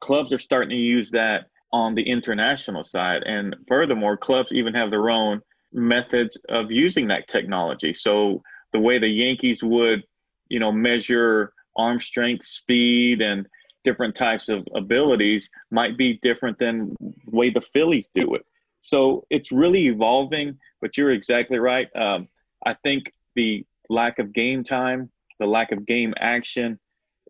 Clubs 0.00 0.32
are 0.32 0.38
starting 0.38 0.70
to 0.70 0.76
use 0.76 1.10
that 1.12 1.46
on 1.72 1.94
the 1.94 2.02
international 2.02 2.84
side. 2.84 3.22
And 3.22 3.56
furthermore, 3.66 4.16
clubs 4.16 4.52
even 4.52 4.74
have 4.74 4.90
their 4.90 5.08
own 5.08 5.40
methods 5.72 6.38
of 6.48 6.70
using 6.70 7.08
that 7.08 7.28
technology. 7.28 7.92
So 7.92 8.42
the 8.72 8.80
way 8.80 8.98
the 8.98 9.08
Yankees 9.08 9.62
would, 9.62 10.02
you 10.48 10.58
know, 10.58 10.72
measure 10.72 11.52
arm 11.76 12.00
strength, 12.00 12.44
speed, 12.44 13.20
and 13.20 13.46
different 13.84 14.14
types 14.14 14.48
of 14.48 14.66
abilities 14.74 15.48
might 15.70 15.96
be 15.96 16.18
different 16.22 16.58
than 16.58 16.94
the 17.00 17.12
way 17.26 17.50
the 17.50 17.62
Phillies 17.72 18.08
do 18.14 18.34
it. 18.34 18.44
So 18.80 19.26
it's 19.30 19.52
really 19.52 19.86
evolving, 19.86 20.58
but 20.80 20.96
you're 20.96 21.12
exactly 21.12 21.58
right. 21.58 21.88
Um, 21.96 22.28
I 22.64 22.74
think 22.82 23.12
the 23.34 23.64
lack 23.88 24.18
of 24.18 24.32
game 24.32 24.64
time, 24.64 25.10
the 25.38 25.46
lack 25.46 25.72
of 25.72 25.86
game 25.86 26.14
action, 26.18 26.78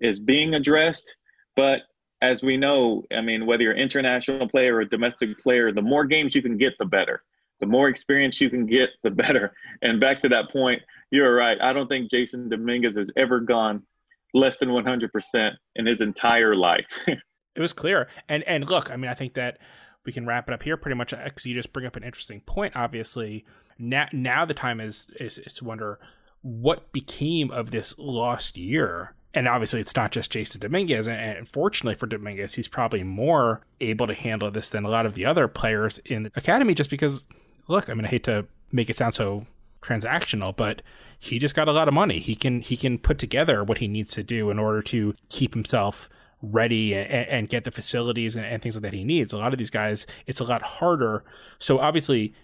is 0.01 0.21
being 0.21 0.55
addressed. 0.55 1.17
But 1.55 1.83
as 2.23 2.43
we 2.43 2.57
know, 2.57 3.05
I 3.17 3.21
mean, 3.21 3.47
whether 3.47 3.63
you're 3.63 3.73
an 3.73 3.79
international 3.79 4.49
player 4.49 4.77
or 4.77 4.81
a 4.81 4.89
domestic 4.89 5.41
player, 5.43 5.73
the 5.73 5.83
more 5.83 6.05
games 6.05 6.35
you 6.35 6.43
can 6.43 6.57
get, 6.57 6.75
the 6.79 6.85
better. 6.85 7.23
The 7.61 7.67
more 7.67 7.89
experience 7.89 8.41
you 8.41 8.51
can 8.51 8.67
get, 8.67 8.91
the 9.03 9.11
better. 9.11 9.53
And 9.83 10.01
back 10.01 10.23
to 10.23 10.29
that 10.29 10.51
point, 10.51 10.83
you're 11.11 11.35
right. 11.35 11.59
I 11.61 11.73
don't 11.73 11.89
think 11.89 12.11
Jasson 12.11 12.51
Dominguez 12.51 12.97
has 12.97 13.11
ever 13.17 13.41
gone 13.41 13.83
less 14.35 14.59
than 14.59 14.69
100% 14.69 15.53
in 15.77 15.87
his 15.87 16.01
entire 16.01 16.55
life. 16.55 16.99
it 17.07 17.61
was 17.61 17.73
clear. 17.73 18.09
And 18.29 18.43
and 18.45 18.69
look, 18.69 18.91
I 18.91 18.97
mean, 18.97 19.11
I 19.11 19.15
think 19.15 19.35
that 19.35 19.59
we 20.05 20.13
can 20.13 20.27
wrap 20.27 20.49
it 20.49 20.55
up 20.55 20.63
here 20.63 20.77
pretty 20.77 20.97
much 20.97 21.13
uh, 21.13 21.25
because 21.25 21.47
you 21.47 21.55
just 21.55 21.73
bring 21.73 21.87
up 21.87 21.97
an 21.97 22.05
interesting 22.05 22.41
point. 22.41 22.77
Obviously, 22.77 23.45
now 23.79 24.07
now 24.13 24.45
the 24.45 24.55
time 24.55 24.81
is 24.81 25.07
is, 25.19 25.39
is 25.39 25.55
to 25.55 25.65
wonder 25.65 25.99
what 26.43 26.93
became 26.93 27.51
of 27.51 27.71
this 27.71 27.95
lost 27.99 28.57
year 28.57 29.15
and 29.37 29.47
obviously 29.47 29.81
it's 29.81 29.95
not 29.95 30.13
just 30.13 30.33
Jasson 30.33 30.61
Dominguez. 30.61 31.07
And 31.07 31.47
fortunately 31.47 31.95
for 31.95 32.07
Dominguez, 32.07 32.55
he's 32.55 32.69
probably 32.69 33.03
more 33.03 33.61
able 33.83 34.07
to 34.07 34.15
handle 34.15 34.51
this 34.51 34.71
than 34.71 34.87
a 34.87 34.89
lot 34.89 35.05
of 35.05 35.15
the 35.15 35.27
other 35.27 35.47
players 35.47 36.01
in 36.07 36.25
the 36.25 36.33
academy. 36.35 36.73
Just 36.73 36.89
because, 36.89 37.27
look, 37.69 37.91
I 37.91 37.95
mean, 37.95 38.07
I 38.07 38.09
hate 38.09 38.25
to 38.25 38.47
make 38.73 38.89
it 38.89 38.97
sound 38.97 39.13
so 39.13 39.47
transactional, 39.83 40.57
but 40.57 40.81
he 41.19 41.39
just 41.39 41.55
got 41.55 41.69
a 41.69 41.73
lot 41.73 41.87
of 41.87 41.93
money. 41.93 42.19
He 42.19 42.35
can 42.35 42.61
he 42.61 42.79
can 42.79 42.99
put 42.99 43.19
together 43.19 43.63
what 43.63 43.79
he 43.79 43.89
needs 43.89 44.11
to 44.13 44.23
do 44.23 44.51
in 44.51 44.59
order 44.59 44.81
to 44.85 45.15
keep 45.29 45.53
himself 45.53 46.09
ready 46.41 46.95
and, 46.95 47.29
and 47.29 47.49
get 47.51 47.65
the 47.65 47.71
facilities 47.71 48.37
and, 48.37 48.45
and, 48.47 48.63
things 48.63 48.77
like 48.77 48.83
that 48.83 48.93
he 48.93 49.05
needs. 49.05 49.33
A 49.33 49.39
lot 49.39 49.53
of 49.53 49.59
these 49.59 49.71
guys, 49.71 50.07
it's 50.27 50.41
a 50.41 50.45
lot 50.45 50.63
harder. 50.63 51.25
So 51.59 51.79
obviously, 51.79 52.35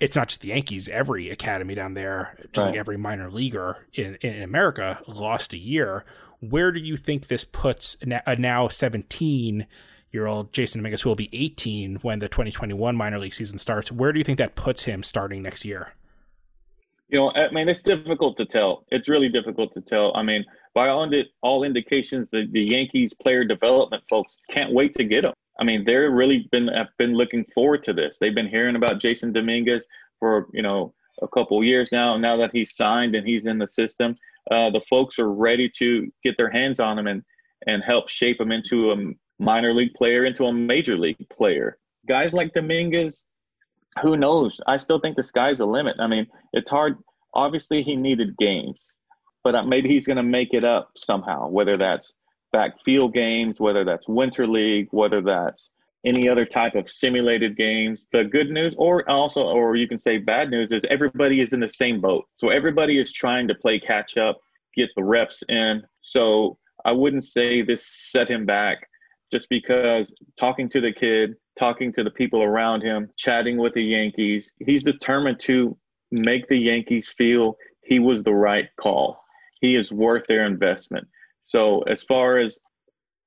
it's 0.00 0.16
not 0.16 0.28
just 0.28 0.40
the 0.40 0.48
Yankees. 0.48 0.88
Every 0.88 1.28
academy 1.30 1.74
down 1.74 1.94
there, 1.94 2.36
just 2.52 2.64
right. 2.64 2.70
like 2.70 2.78
every 2.78 2.96
minor 2.96 3.30
leaguer 3.30 3.86
in, 3.92 4.16
in 4.16 4.42
America, 4.42 4.98
lost 5.06 5.52
a 5.52 5.58
year. 5.58 6.04
Where 6.40 6.72
do 6.72 6.80
you 6.80 6.96
think 6.96 7.28
this 7.28 7.44
puts 7.44 7.96
a 8.02 8.36
now 8.36 8.68
17 8.68 9.66
year 10.12 10.26
old 10.26 10.52
Jasson 10.52 10.76
Dominguez, 10.76 11.02
who 11.02 11.10
will 11.10 11.16
be 11.16 11.28
18 11.32 11.96
when 11.96 12.18
the 12.18 12.28
2021 12.28 12.96
minor 12.96 13.18
league 13.18 13.34
season 13.34 13.58
starts? 13.58 13.92
Where 13.92 14.12
do 14.12 14.18
you 14.18 14.24
think 14.24 14.38
that 14.38 14.54
puts 14.54 14.84
him 14.84 15.02
starting 15.02 15.42
next 15.42 15.64
year? 15.64 15.92
You 17.08 17.18
know, 17.18 17.32
I 17.32 17.50
mean, 17.50 17.68
it's 17.68 17.80
difficult 17.80 18.36
to 18.36 18.44
tell. 18.44 18.84
It's 18.90 19.08
really 19.08 19.28
difficult 19.28 19.74
to 19.74 19.80
tell. 19.80 20.16
I 20.16 20.22
mean, 20.22 20.44
by 20.74 20.88
all, 20.88 21.02
indi- 21.02 21.30
all 21.42 21.64
indications, 21.64 22.28
the, 22.30 22.46
the 22.52 22.64
Yankees 22.64 23.12
player 23.12 23.44
development 23.44 24.04
folks 24.08 24.36
can't 24.48 24.72
wait 24.72 24.94
to 24.94 25.04
get 25.04 25.24
him. 25.24 25.32
I 25.58 25.64
mean, 25.64 25.84
they're 25.84 26.10
really 26.10 26.48
been 26.52 26.68
have 26.68 26.88
been 26.98 27.14
looking 27.14 27.44
forward 27.52 27.82
to 27.82 27.92
this. 27.92 28.16
They've 28.18 28.34
been 28.34 28.48
hearing 28.48 28.76
about 28.76 29.00
Jasson 29.00 29.34
Dominguez 29.34 29.86
for 30.18 30.46
you 30.52 30.62
know 30.62 30.94
a 31.20 31.28
couple 31.28 31.62
years 31.62 31.90
now. 31.92 32.16
Now 32.16 32.36
that 32.38 32.50
he's 32.52 32.74
signed 32.74 33.14
and 33.14 33.26
he's 33.26 33.46
in 33.46 33.58
the 33.58 33.66
system, 33.66 34.14
uh, 34.50 34.70
the 34.70 34.80
folks 34.88 35.18
are 35.18 35.32
ready 35.32 35.68
to 35.78 36.10
get 36.24 36.36
their 36.36 36.50
hands 36.50 36.80
on 36.80 36.98
him 36.98 37.06
and 37.06 37.22
and 37.66 37.82
help 37.82 38.08
shape 38.08 38.40
him 38.40 38.52
into 38.52 38.90
a 38.90 38.96
minor 39.38 39.74
league 39.74 39.94
player 39.94 40.24
into 40.24 40.44
a 40.44 40.52
major 40.52 40.96
league 40.96 41.26
player. 41.30 41.78
Guys 42.06 42.32
like 42.32 42.52
Dominguez, 42.52 43.24
who 44.02 44.16
knows? 44.16 44.60
I 44.66 44.76
still 44.76 44.98
think 44.98 45.16
the 45.16 45.22
sky's 45.22 45.58
the 45.58 45.66
limit. 45.66 45.92
I 45.98 46.06
mean, 46.06 46.26
it's 46.52 46.70
hard. 46.70 46.96
Obviously, 47.34 47.82
he 47.82 47.96
needed 47.96 48.36
games, 48.38 48.96
but 49.44 49.66
maybe 49.66 49.88
he's 49.88 50.06
going 50.06 50.16
to 50.16 50.22
make 50.22 50.54
it 50.54 50.64
up 50.64 50.92
somehow, 50.96 51.48
whether 51.48 51.74
that's 51.74 52.14
backfield 52.52 53.14
games, 53.14 53.56
whether 53.58 53.84
that's 53.84 54.08
winter 54.08 54.46
league, 54.46 54.88
whether 54.90 55.20
that's 55.20 55.70
any 56.04 56.28
other 56.28 56.46
type 56.46 56.74
of 56.74 56.88
simulated 56.88 57.56
games. 57.56 58.06
The 58.12 58.24
good 58.24 58.50
news, 58.50 58.74
or 58.78 59.08
also, 59.08 59.42
or 59.42 59.76
you 59.76 59.86
can 59.86 59.98
say 59.98 60.18
bad 60.18 60.50
news, 60.50 60.72
is 60.72 60.82
everybody 60.88 61.40
is 61.40 61.52
in 61.52 61.60
the 61.60 61.68
same 61.68 62.00
boat. 62.00 62.24
So 62.38 62.48
everybody 62.48 62.98
is 62.98 63.12
trying 63.12 63.48
to 63.48 63.54
play 63.54 63.78
catch 63.78 64.16
up, 64.16 64.38
get 64.74 64.88
the 64.96 65.04
reps 65.04 65.42
in. 65.48 65.82
So 66.00 66.58
I 66.84 66.92
wouldn't 66.92 67.24
say 67.24 67.62
this 67.62 67.86
set 67.86 68.30
him 68.30 68.46
back 68.46 68.88
just 69.30 69.48
because 69.48 70.12
talking 70.38 70.68
to 70.70 70.80
the 70.80 70.92
kid, 70.92 71.34
talking 71.58 71.92
to 71.92 72.02
the 72.02 72.10
people 72.10 72.42
around 72.42 72.82
him, 72.82 73.10
chatting 73.16 73.58
with 73.58 73.74
the 73.74 73.82
Yankees, 73.82 74.52
he's 74.60 74.82
determined 74.82 75.38
to 75.40 75.76
make 76.10 76.48
the 76.48 76.56
Yankees 76.58 77.12
feel 77.16 77.56
he 77.84 77.98
was 77.98 78.22
the 78.22 78.34
right 78.34 78.68
call. 78.80 79.22
He 79.60 79.76
is 79.76 79.92
worth 79.92 80.24
their 80.26 80.46
investment. 80.46 81.06
So 81.42 81.82
as 81.82 82.02
far 82.02 82.38
as 82.38 82.58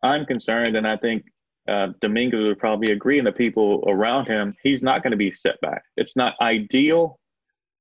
I'm 0.04 0.26
concerned, 0.26 0.76
and 0.76 0.88
I 0.88 0.98
think 0.98 1.24
uh, 1.67 1.88
Dominguez 2.02 2.43
would 2.43 2.60
probably 2.60 2.91
agree, 2.91 3.17
and 3.17 3.28
the 3.28 3.32
people 3.32 3.84
around 3.88 4.28
him, 4.28 4.56
he's 4.63 4.84
not 4.84 5.02
going 5.02 5.12
to 5.12 5.17
be 5.17 5.32
set 5.32 5.60
back. 5.62 5.84
It's 5.95 6.17
not 6.17 6.36
ideal, 6.41 7.19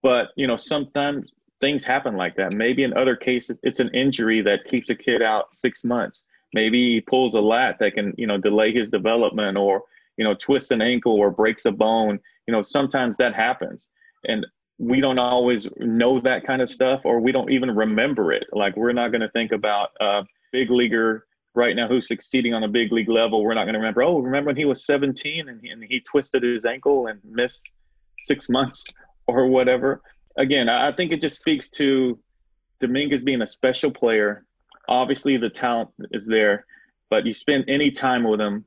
but 0.03 0.29
you 0.37 0.47
know 0.47 0.57
sometimes 0.57 1.31
things 1.61 1.85
happen 1.85 2.17
like 2.17 2.37
that. 2.37 2.55
Maybe 2.55 2.85
in 2.85 2.97
other 2.97 3.17
cases, 3.17 3.59
it's 3.63 3.81
an 3.81 3.89
injury 3.91 4.41
that 4.43 4.65
keeps 4.65 4.91
a 4.91 4.95
kid 4.95 5.23
out 5.23 5.55
six 5.55 5.85
months. 5.85 6.25
Maybe 6.55 6.95
he 6.95 7.01
pulls 7.01 7.35
a 7.35 7.41
lat 7.41 7.79
that 7.81 7.95
can 7.95 8.15
you 8.17 8.27
know 8.27 8.39
delay 8.39 8.73
his 8.73 8.89
development, 8.89 9.57
or 9.57 9.83
you 10.17 10.25
know 10.25 10.35
twists 10.35 10.71
an 10.71 10.81
ankle 10.81 11.19
or 11.19 11.31
breaks 11.31 11.65
a 11.65 11.73
bone. 11.73 12.21
You 12.47 12.53
know 12.53 12.63
sometimes 12.63 13.17
that 13.17 13.35
happens, 13.35 13.91
and 14.29 14.47
we 14.79 15.01
don't 15.01 15.19
always 15.19 15.69
know 15.79 16.21
that 16.21 16.47
kind 16.47 16.63
of 16.63 16.71
stuff, 16.71 17.01
or 17.05 17.21
we 17.21 17.33
don't 17.33 17.51
even 17.51 17.75
remember 17.75 18.33
it. 18.33 18.45
Like 18.53 18.77
we're 18.77 18.93
not 18.93 19.11
going 19.11 19.21
to 19.23 19.31
think 19.31 19.51
about 19.51 19.91
a 20.01 20.23
big 20.53 20.71
leaguer 20.71 21.27
right 21.55 21.77
now 21.77 21.89
who's 21.89 22.09
succeeding 22.09 22.55
on 22.55 22.65
a 22.65 22.69
big 22.69 22.93
league 22.93 23.09
level, 23.09 23.43
we're 23.43 23.55
not 23.55 23.65
going 23.65 23.75
to 23.75 23.79
remember, 23.79 24.03
oh, 24.03 24.19
remember 24.19 24.49
when 24.49 24.57
he 24.57 24.65
was 24.65 24.85
17 24.85 25.49
and 25.49 25.61
he, 25.61 25.69
and 25.69 25.83
he 25.85 26.01
twisted 26.01 26.43
his 26.43 26.65
ankle 26.65 27.07
and 27.07 27.21
missed 27.25 27.73
six 28.21 28.49
months 28.51 28.87
or 29.27 29.47
whatever. 29.49 30.03
Again, 30.37 30.69
I 30.69 30.93
think 30.93 31.13
it 31.13 31.21
just 31.21 31.37
speaks 31.37 31.69
to 31.71 32.19
Dominguez 32.81 33.23
being 33.23 33.43
a 33.43 33.47
special 33.47 33.91
player. 33.91 34.45
Obviously, 34.89 35.37
the 35.37 35.51
talent 35.51 35.91
is 36.11 36.27
there, 36.27 36.65
but 37.11 37.27
you 37.27 37.35
spend 37.35 37.65
any 37.69 37.91
time 37.91 38.25
with 38.25 38.41
him. 38.41 38.65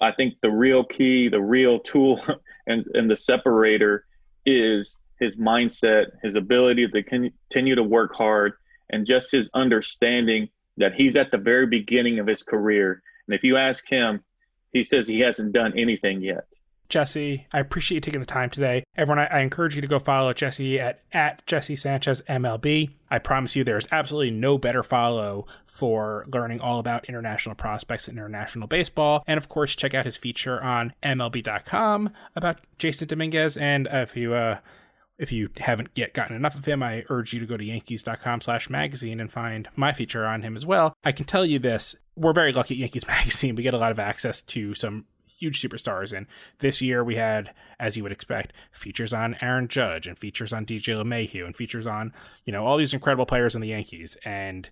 I 0.00 0.12
think 0.12 0.34
the 0.42 0.50
real 0.50 0.84
key, 0.84 1.28
the 1.28 1.40
real 1.40 1.80
tool, 1.80 2.20
and, 2.66 2.84
and 2.94 3.10
the 3.10 3.16
separator 3.16 4.04
is 4.44 4.96
his 5.18 5.36
mindset, 5.36 6.06
his 6.22 6.36
ability 6.36 6.86
to 6.88 7.02
continue 7.02 7.74
to 7.74 7.82
work 7.82 8.14
hard, 8.14 8.52
and 8.90 9.06
just 9.06 9.32
his 9.32 9.50
understanding 9.54 10.48
that 10.78 10.94
he's 10.94 11.16
at 11.16 11.30
the 11.30 11.38
very 11.38 11.66
beginning 11.66 12.18
of 12.18 12.26
his 12.26 12.42
career. 12.42 13.02
And 13.26 13.34
if 13.34 13.42
you 13.42 13.56
ask 13.56 13.88
him, 13.88 14.22
he 14.72 14.82
says 14.82 15.06
he 15.06 15.20
hasn't 15.20 15.52
done 15.52 15.78
anything 15.78 16.22
yet. 16.22 16.46
Jesse, 16.88 17.46
I 17.52 17.60
appreciate 17.60 17.96
you 17.96 18.00
taking 18.00 18.20
the 18.20 18.26
time 18.26 18.48
today. 18.48 18.82
Everyone, 18.96 19.18
I, 19.18 19.26
I, 19.26 19.40
encourage 19.40 19.76
you 19.76 19.82
to 19.82 19.88
go 19.88 19.98
follow 19.98 20.32
Jesse 20.32 20.80
at, 20.80 21.02
at 21.12 21.46
Jesse 21.46 21.76
Sanchez 21.76 22.22
MLB. 22.30 22.92
I 23.10 23.18
promise 23.18 23.54
you 23.54 23.62
there's 23.62 23.86
absolutely 23.92 24.30
no 24.30 24.56
better 24.56 24.82
follow 24.82 25.46
for 25.66 26.24
learning 26.32 26.60
all 26.60 26.78
about 26.78 27.04
international 27.04 27.54
prospects 27.54 28.08
and 28.08 28.16
international 28.16 28.68
baseball. 28.68 29.22
And 29.26 29.36
of 29.36 29.50
course, 29.50 29.76
check 29.76 29.92
out 29.92 30.06
his 30.06 30.16
feature 30.16 30.62
on 30.62 30.94
MLB.com 31.02 32.10
about 32.34 32.60
Jasson 32.78 33.06
Dominguez. 33.06 33.58
And 33.58 33.86
if 33.92 34.16
you 34.16 34.32
uh, 34.32 34.58
if 35.18 35.32
you 35.32 35.50
haven't 35.58 35.90
yet 35.94 36.14
gotten 36.14 36.36
enough 36.36 36.54
of 36.54 36.64
him, 36.64 36.82
I 36.82 37.04
urge 37.08 37.32
you 37.32 37.40
to 37.40 37.46
go 37.46 37.56
to 37.56 37.64
yankees.com 37.64 38.40
slash 38.40 38.70
magazine 38.70 39.20
and 39.20 39.32
find 39.32 39.68
my 39.74 39.92
feature 39.92 40.24
on 40.24 40.42
him 40.42 40.56
as 40.56 40.64
well. 40.64 40.94
I 41.04 41.12
can 41.12 41.26
tell 41.26 41.44
you 41.44 41.58
this, 41.58 41.96
we're 42.14 42.32
very 42.32 42.52
lucky 42.52 42.74
at 42.74 42.78
Yankees 42.78 43.06
Magazine. 43.08 43.56
We 43.56 43.64
get 43.64 43.74
a 43.74 43.78
lot 43.78 43.90
of 43.90 43.98
access 43.98 44.42
to 44.42 44.74
some 44.74 45.06
huge 45.26 45.60
superstars. 45.60 46.16
And 46.16 46.26
this 46.58 46.80
year 46.80 47.02
we 47.02 47.16
had, 47.16 47.52
as 47.78 47.96
you 47.96 48.02
would 48.02 48.12
expect, 48.12 48.52
features 48.72 49.12
on 49.12 49.36
Aaron 49.40 49.68
Judge 49.68 50.06
and 50.06 50.18
features 50.18 50.52
on 50.52 50.64
DJ 50.64 51.00
LeMahieu 51.00 51.44
and 51.44 51.56
features 51.56 51.86
on, 51.86 52.12
you 52.44 52.52
know, 52.52 52.64
all 52.64 52.76
these 52.76 52.94
incredible 52.94 53.26
players 53.26 53.54
in 53.54 53.60
the 53.60 53.68
Yankees. 53.68 54.16
And 54.24 54.68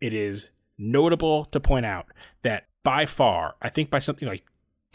it 0.00 0.12
is 0.12 0.50
notable 0.78 1.44
to 1.46 1.60
point 1.60 1.86
out 1.86 2.06
that 2.42 2.66
by 2.82 3.06
far, 3.06 3.56
I 3.62 3.68
think 3.68 3.90
by 3.90 3.98
something 3.98 4.28
like 4.28 4.44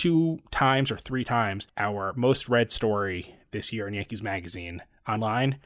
two 0.02 0.40
times 0.50 0.92
or 0.92 0.98
three 0.98 1.24
times, 1.24 1.68
our 1.78 2.12
most 2.16 2.50
read 2.50 2.72
story 2.72 3.36
this 3.52 3.72
year 3.72 3.88
in 3.88 3.94
Yankees 3.94 4.24
Magazine 4.24 4.82
online 5.08 5.60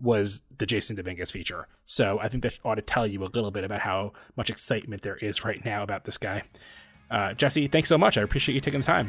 was 0.00 0.40
the 0.56 0.66
Jasson 0.66 0.96
Dominguez 0.96 1.30
feature. 1.30 1.68
So 1.84 2.18
I 2.18 2.28
think 2.28 2.42
that 2.42 2.58
ought 2.64 2.76
to 2.76 2.82
tell 2.82 3.06
you 3.06 3.22
a 3.22 3.26
little 3.26 3.50
bit 3.50 3.64
about 3.64 3.80
how 3.80 4.14
much 4.34 4.48
excitement 4.48 5.02
there 5.02 5.16
is 5.16 5.44
right 5.44 5.62
now 5.62 5.82
about 5.82 6.04
this 6.04 6.16
guy. 6.16 6.42
Uh, 7.10 7.34
Jesse, 7.34 7.66
thanks 7.66 7.90
so 7.90 7.98
much. 7.98 8.16
I 8.16 8.22
appreciate 8.22 8.54
you 8.54 8.62
taking 8.62 8.80
the 8.80 8.86
time. 8.86 9.08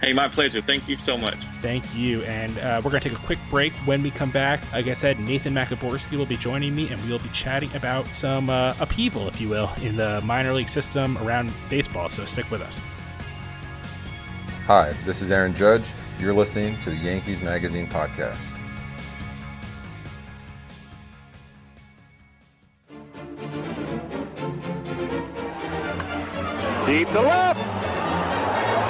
Hey, 0.00 0.14
my 0.14 0.28
pleasure. 0.28 0.62
Thank 0.62 0.88
you 0.88 0.96
so 0.96 1.18
much. 1.18 1.36
Thank 1.60 1.84
you. 1.94 2.22
And 2.22 2.56
uh, 2.56 2.80
we're 2.82 2.90
going 2.90 3.02
to 3.02 3.10
take 3.10 3.18
a 3.18 3.22
quick 3.26 3.38
break. 3.50 3.74
When 3.84 4.02
we 4.02 4.10
come 4.10 4.30
back, 4.30 4.62
like 4.72 4.86
I 4.86 4.94
said, 4.94 5.20
Nathan 5.20 5.52
Maciborski 5.52 6.16
will 6.16 6.24
be 6.24 6.38
joining 6.38 6.74
me, 6.74 6.88
and 6.88 6.98
we'll 7.06 7.18
be 7.18 7.28
chatting 7.28 7.72
about 7.76 8.08
some 8.08 8.48
uh, 8.48 8.74
upheaval, 8.80 9.28
if 9.28 9.42
you 9.42 9.50
will, 9.50 9.70
in 9.82 9.98
the 9.98 10.22
minor 10.22 10.54
league 10.54 10.70
system 10.70 11.18
around 11.18 11.52
baseball. 11.68 12.08
So 12.08 12.24
stick 12.24 12.50
with 12.50 12.62
us. 12.62 12.80
Hi, 14.66 14.92
this 15.04 15.22
is 15.22 15.32
Aaron 15.32 15.54
Judge. 15.54 15.90
You're 16.20 16.32
listening 16.32 16.78
to 16.82 16.90
the 16.90 16.96
Yankees 16.96 17.42
Magazine 17.42 17.88
podcast. 17.88 18.48
Deep 26.86 27.08
to 27.08 27.20
left. 27.22 27.58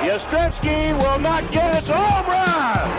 Yastrzemski 0.04 0.92
will 0.98 1.18
not 1.20 1.50
get 1.50 1.74
its 1.76 1.88
home 1.88 2.26
run. 2.26 2.90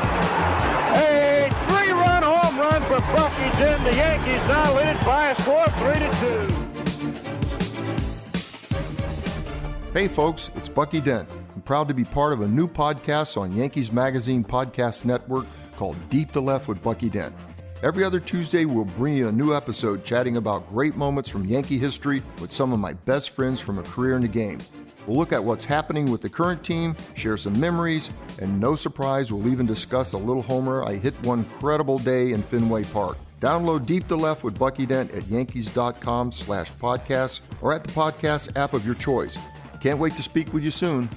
A 0.98 1.52
three-run 1.68 2.24
home 2.24 2.58
run 2.58 2.82
for 2.82 3.00
Bucky 3.16 3.50
Dent. 3.60 3.84
The 3.84 3.94
Yankees 3.96 4.42
now 4.48 4.76
lead 4.76 4.98
by 5.06 5.30
a 5.30 5.36
score 5.44 5.66
of 5.66 5.76
three 5.76 6.00
to 6.00 6.10
two. 6.20 6.48
Hey, 9.94 10.08
folks, 10.08 10.50
it's 10.56 10.70
Bucky 10.70 11.02
Dent 11.02 11.30
proud 11.66 11.88
to 11.88 11.94
be 11.94 12.04
part 12.04 12.34
of 12.34 12.42
a 12.42 12.48
new 12.48 12.68
podcast 12.68 13.40
on 13.40 13.56
Yankees 13.56 13.92
Magazine 13.92 14.44
Podcast 14.44 15.06
Network 15.06 15.46
called 15.76 15.98
Deep 16.10 16.32
the 16.32 16.42
Left 16.42 16.68
with 16.68 16.82
Bucky 16.84 17.10
Dent. 17.10 17.34
Every 17.82 18.04
other 18.04 18.20
Tuesday, 18.20 18.66
we'll 18.66 18.86
bring 18.86 19.14
you 19.14 19.28
a 19.28 19.32
new 19.32 19.54
episode 19.54 20.06
chatting 20.06 20.38
about 20.38 20.70
great 20.70 20.96
moments 20.96 21.30
from 21.30 21.46
Yankee 21.46 21.78
history 21.78 22.22
with 22.40 22.52
some 22.52 22.72
of 22.72 22.80
my 22.80 22.94
best 22.94 23.32
friends 23.32 23.60
from 23.60 23.78
a 23.78 23.84
career 23.84 24.16
in 24.16 24.22
the 24.22 24.28
game. 24.28 24.60
We'll 25.06 25.18
look 25.18 25.34
at 25.34 25.44
what's 25.44 25.66
happening 25.66 26.10
with 26.10 26.22
the 26.22 26.30
current 26.30 26.64
team, 26.64 26.96
share 27.14 27.36
some 27.36 27.60
memories, 27.60 28.10
and 28.40 28.60
no 28.60 28.76
surprise, 28.76 29.34
we'll 29.34 29.52
even 29.52 29.66
discuss 29.66 30.14
a 30.14 30.18
little 30.18 30.44
homer 30.44 30.84
I 30.84 30.96
hit 30.96 31.14
one 31.26 31.44
credible 31.60 32.00
day 32.00 32.32
in 32.32 32.42
Fenway 32.42 32.86
Park. 32.86 33.18
Download 33.42 33.86
Deep 33.86 34.08
the 34.08 34.16
Left 34.16 34.46
with 34.46 34.58
Bucky 34.58 34.86
Dent 34.86 35.12
at 35.12 35.28
yankees.com 35.28 36.32
slash 36.32 36.72
podcasts 36.74 37.42
or 37.62 37.74
at 37.74 37.84
the 37.84 37.92
podcast 37.92 38.56
app 38.56 38.72
of 38.72 38.86
your 38.86 38.96
choice. 38.96 39.38
Can't 39.82 40.00
wait 40.00 40.16
to 40.16 40.24
speak 40.24 40.54
with 40.54 40.64
you 40.64 40.72
soon. 40.72 41.10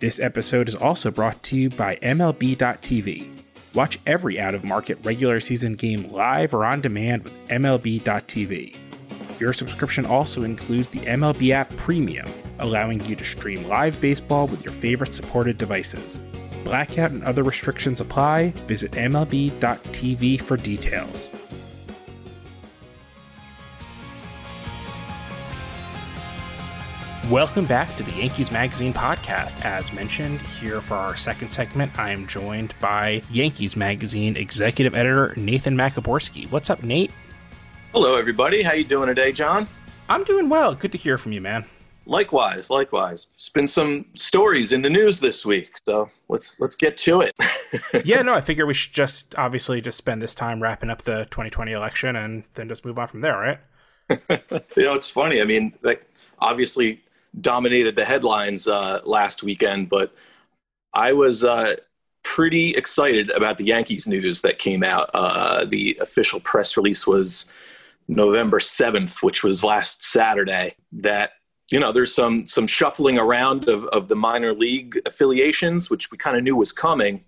This 0.00 0.18
episode 0.18 0.66
is 0.66 0.74
also 0.74 1.10
brought 1.10 1.42
to 1.42 1.56
you 1.56 1.68
by 1.68 1.96
MLB.tv. 1.96 3.28
Watch 3.74 4.00
every 4.06 4.40
out 4.40 4.54
of 4.54 4.64
market 4.64 4.98
regular 5.04 5.40
season 5.40 5.74
game 5.74 6.08
live 6.08 6.54
or 6.54 6.64
on 6.64 6.80
demand 6.80 7.24
with 7.24 7.34
MLB.tv. 7.48 8.76
Your 9.38 9.52
subscription 9.52 10.06
also 10.06 10.42
includes 10.42 10.88
the 10.88 11.00
MLB 11.00 11.50
app 11.50 11.68
Premium, 11.76 12.26
allowing 12.60 13.04
you 13.04 13.14
to 13.14 13.24
stream 13.24 13.64
live 13.64 14.00
baseball 14.00 14.46
with 14.46 14.64
your 14.64 14.72
favorite 14.72 15.12
supported 15.12 15.58
devices. 15.58 16.18
Blackout 16.64 17.10
and 17.10 17.22
other 17.22 17.42
restrictions 17.42 18.00
apply. 18.00 18.52
Visit 18.66 18.92
MLB.tv 18.92 20.40
for 20.40 20.56
details. 20.56 21.28
Welcome 27.30 27.66
back 27.66 27.94
to 27.94 28.02
the 28.02 28.10
Yankees 28.10 28.50
Magazine 28.50 28.92
podcast. 28.92 29.64
As 29.64 29.92
mentioned, 29.92 30.40
here 30.40 30.80
for 30.80 30.94
our 30.94 31.14
second 31.14 31.52
segment, 31.52 31.96
I 31.96 32.10
am 32.10 32.26
joined 32.26 32.74
by 32.80 33.22
Yankees 33.30 33.76
Magazine 33.76 34.36
executive 34.36 34.96
editor 34.96 35.32
Nathan 35.36 35.76
Maciborski. 35.76 36.50
What's 36.50 36.70
up, 36.70 36.82
Nate? 36.82 37.12
Hello, 37.92 38.16
everybody. 38.16 38.62
How 38.62 38.72
you 38.72 38.82
doing 38.82 39.06
today, 39.06 39.30
John? 39.30 39.68
I'm 40.08 40.24
doing 40.24 40.48
well. 40.48 40.74
Good 40.74 40.90
to 40.90 40.98
hear 40.98 41.16
from 41.18 41.30
you, 41.30 41.40
man. 41.40 41.64
Likewise, 42.04 42.68
likewise. 42.68 43.28
There's 43.28 43.48
been 43.50 43.68
some 43.68 44.06
stories 44.14 44.72
in 44.72 44.82
the 44.82 44.90
news 44.90 45.20
this 45.20 45.46
week, 45.46 45.78
so 45.86 46.10
let's 46.28 46.58
let's 46.58 46.74
get 46.74 46.96
to 46.96 47.20
it. 47.20 47.32
yeah, 48.04 48.22
no, 48.22 48.34
I 48.34 48.40
figure 48.40 48.66
we 48.66 48.74
should 48.74 48.92
just 48.92 49.36
obviously 49.38 49.80
just 49.80 49.98
spend 49.98 50.20
this 50.20 50.34
time 50.34 50.60
wrapping 50.60 50.90
up 50.90 51.02
the 51.02 51.28
2020 51.30 51.70
election 51.70 52.16
and 52.16 52.42
then 52.54 52.68
just 52.68 52.84
move 52.84 52.98
on 52.98 53.06
from 53.06 53.20
there, 53.20 53.38
right? 53.38 53.58
you 54.10 54.82
know, 54.82 54.94
it's 54.94 55.08
funny. 55.08 55.40
I 55.40 55.44
mean, 55.44 55.74
like 55.82 56.04
obviously 56.40 57.04
dominated 57.38 57.96
the 57.96 58.04
headlines 58.04 58.66
uh, 58.66 59.00
last 59.04 59.42
weekend, 59.42 59.88
but 59.88 60.14
I 60.92 61.12
was 61.12 61.44
uh, 61.44 61.76
pretty 62.22 62.70
excited 62.70 63.30
about 63.30 63.58
the 63.58 63.64
Yankees 63.64 64.06
news 64.06 64.42
that 64.42 64.58
came 64.58 64.82
out. 64.82 65.10
Uh, 65.14 65.64
the 65.64 65.96
official 66.00 66.40
press 66.40 66.76
release 66.76 67.06
was 67.06 67.46
November 68.08 68.58
7th, 68.58 69.22
which 69.22 69.44
was 69.44 69.62
last 69.62 70.04
Saturday, 70.04 70.74
that 70.92 71.32
you 71.70 71.78
know 71.78 71.92
there's 71.92 72.14
some 72.14 72.44
some 72.44 72.66
shuffling 72.66 73.18
around 73.18 73.68
of, 73.68 73.84
of 73.86 74.08
the 74.08 74.16
minor 74.16 74.52
league 74.52 75.00
affiliations 75.06 75.88
which 75.88 76.10
we 76.10 76.18
kind 76.18 76.36
of 76.36 76.42
knew 76.42 76.56
was 76.56 76.72
coming 76.72 77.24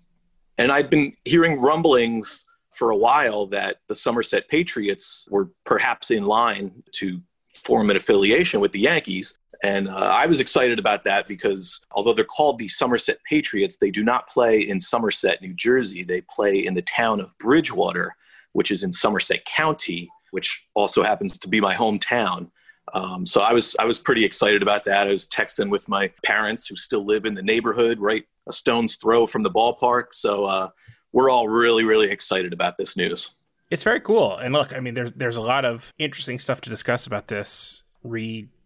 and 0.57 0.71
i'd 0.71 0.89
been 0.89 1.13
hearing 1.25 1.61
rumblings 1.61 2.45
for 2.71 2.89
a 2.89 2.97
while 2.97 3.45
that 3.45 3.77
the 3.87 3.95
somerset 3.95 4.47
patriots 4.49 5.27
were 5.29 5.49
perhaps 5.65 6.11
in 6.11 6.25
line 6.25 6.83
to 6.91 7.21
form 7.45 7.89
an 7.89 7.95
affiliation 7.95 8.59
with 8.59 8.71
the 8.71 8.79
yankees 8.79 9.37
and 9.63 9.87
uh, 9.87 10.11
I 10.13 10.25
was 10.25 10.41
excited 10.41 10.77
about 10.77 11.05
that 11.05 11.25
because 11.27 11.79
although 11.91 12.13
they're 12.13 12.25
called 12.25 12.59
the 12.59 12.67
Somerset 12.67 13.17
Patriots, 13.23 13.77
they 13.77 13.91
do 13.91 14.03
not 14.03 14.27
play 14.27 14.59
in 14.59 14.77
Somerset, 14.77 15.41
New 15.41 15.53
Jersey. 15.53 16.03
They 16.03 16.21
play 16.21 16.65
in 16.65 16.73
the 16.73 16.81
town 16.81 17.21
of 17.21 17.35
Bridgewater, 17.37 18.13
which 18.51 18.71
is 18.71 18.83
in 18.83 18.91
Somerset 18.91 19.45
County, 19.45 20.09
which 20.31 20.67
also 20.73 21.01
happens 21.01 21.37
to 21.37 21.47
be 21.47 21.61
my 21.61 21.73
hometown. 21.73 22.51
Um, 22.93 23.25
so 23.25 23.41
I 23.41 23.53
was 23.53 23.73
I 23.79 23.85
was 23.85 23.99
pretty 23.99 24.25
excited 24.25 24.61
about 24.61 24.83
that. 24.83 25.07
I 25.07 25.11
was 25.11 25.25
texting 25.25 25.69
with 25.69 25.87
my 25.87 26.11
parents 26.25 26.67
who 26.67 26.75
still 26.75 27.05
live 27.05 27.25
in 27.25 27.33
the 27.33 27.41
neighborhood, 27.41 27.99
right 27.99 28.25
a 28.47 28.51
stone's 28.51 28.97
throw 28.97 29.25
from 29.25 29.43
the 29.43 29.49
ballpark. 29.49 30.07
So 30.11 30.43
uh, 30.43 30.67
we're 31.13 31.29
all 31.29 31.47
really 31.47 31.85
really 31.85 32.11
excited 32.11 32.51
about 32.51 32.77
this 32.77 32.97
news. 32.97 33.31
It's 33.71 33.83
very 33.83 34.01
cool. 34.01 34.37
And 34.37 34.53
look, 34.53 34.73
I 34.73 34.81
mean, 34.81 34.93
there's 34.93 35.13
there's 35.13 35.37
a 35.37 35.41
lot 35.41 35.63
of 35.63 35.93
interesting 35.97 36.37
stuff 36.37 36.59
to 36.61 36.69
discuss 36.69 37.07
about 37.07 37.27
this 37.27 37.83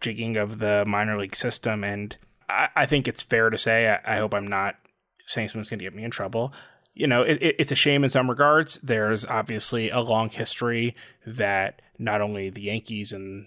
rejigging 0.02 0.42
of 0.42 0.60
the 0.60 0.84
minor 0.86 1.18
league 1.20 1.36
system, 1.36 1.84
and 1.84 2.18
I, 2.50 2.70
I 2.76 2.86
think 2.86 3.08
it's 3.08 3.24
fair 3.24 3.50
to 3.50 3.58
say. 3.58 3.90
I, 3.90 4.16
I 4.16 4.18
hope 4.18 4.34
I'm 4.34 4.48
not 4.48 4.76
saying 5.26 5.50
someone's 5.50 5.70
going 5.70 5.80
to 5.80 5.86
get 5.86 5.96
me 5.96 6.04
in 6.04 6.12
trouble 6.12 6.54
you 6.98 7.06
know, 7.06 7.22
it, 7.22 7.42
it, 7.42 7.56
it's 7.60 7.72
a 7.72 7.76
shame 7.76 8.04
in 8.04 8.10
some 8.10 8.30
regards. 8.30 8.76
There's 8.78 9.24
obviously 9.24 9.90
a 9.90 10.00
long 10.00 10.30
history 10.30 10.96
that 11.26 11.82
not 12.00 12.22
only 12.22 12.50
the 12.50 12.64
Yankees 12.64 13.14
and 13.14 13.46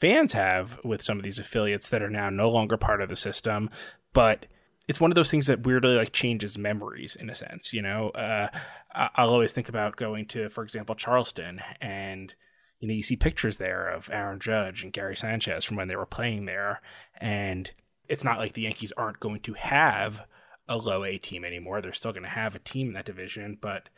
fans 0.00 0.34
have 0.34 0.78
with 0.84 1.02
some 1.02 1.16
of 1.16 1.24
these 1.24 1.38
affiliates 1.38 1.88
that 1.88 2.02
are 2.02 2.10
now 2.10 2.28
no 2.28 2.50
longer 2.50 2.76
part 2.76 3.00
of 3.00 3.08
the 3.08 3.16
system, 3.16 3.70
but 4.12 4.46
it's 4.88 5.00
one 5.00 5.10
of 5.10 5.14
those 5.14 5.30
things 5.30 5.46
that 5.46 5.64
weirdly 5.64 5.96
like 5.96 6.12
changes 6.12 6.58
memories 6.58 7.16
in 7.16 7.30
a 7.30 7.34
sense. 7.34 7.72
You 7.72 7.80
know, 7.80 8.10
uh, 8.10 8.48
I'll 8.94 9.30
always 9.30 9.52
think 9.52 9.70
about 9.70 9.96
going 9.96 10.26
to, 10.26 10.50
for 10.50 10.62
example, 10.62 10.94
Charleston, 10.94 11.60
and 11.80 12.34
you 12.82 12.88
know 12.88 12.94
you 12.94 13.02
see 13.02 13.16
pictures 13.16 13.58
there 13.58 13.88
of 13.88 14.10
Aaron 14.12 14.40
Judge 14.40 14.82
and 14.82 14.92
Gary 14.92 15.16
Sanchez 15.16 15.64
from 15.64 15.76
when 15.76 15.86
they 15.86 15.96
were 15.96 16.04
playing 16.04 16.46
there, 16.46 16.82
and 17.16 17.70
it's 18.08 18.24
not 18.24 18.38
like 18.38 18.54
the 18.54 18.62
Yankees 18.62 18.92
aren't 18.96 19.20
going 19.20 19.40
to 19.40 19.52
have 19.54 20.26
a 20.68 20.76
low 20.76 21.04
A 21.04 21.16
team 21.16 21.44
anymore. 21.44 21.80
They're 21.80 21.92
still 21.92 22.12
going 22.12 22.24
to 22.24 22.28
have 22.28 22.56
a 22.56 22.58
team 22.58 22.88
in 22.88 22.94
that 22.94 23.04
division, 23.04 23.56
but 23.60 23.88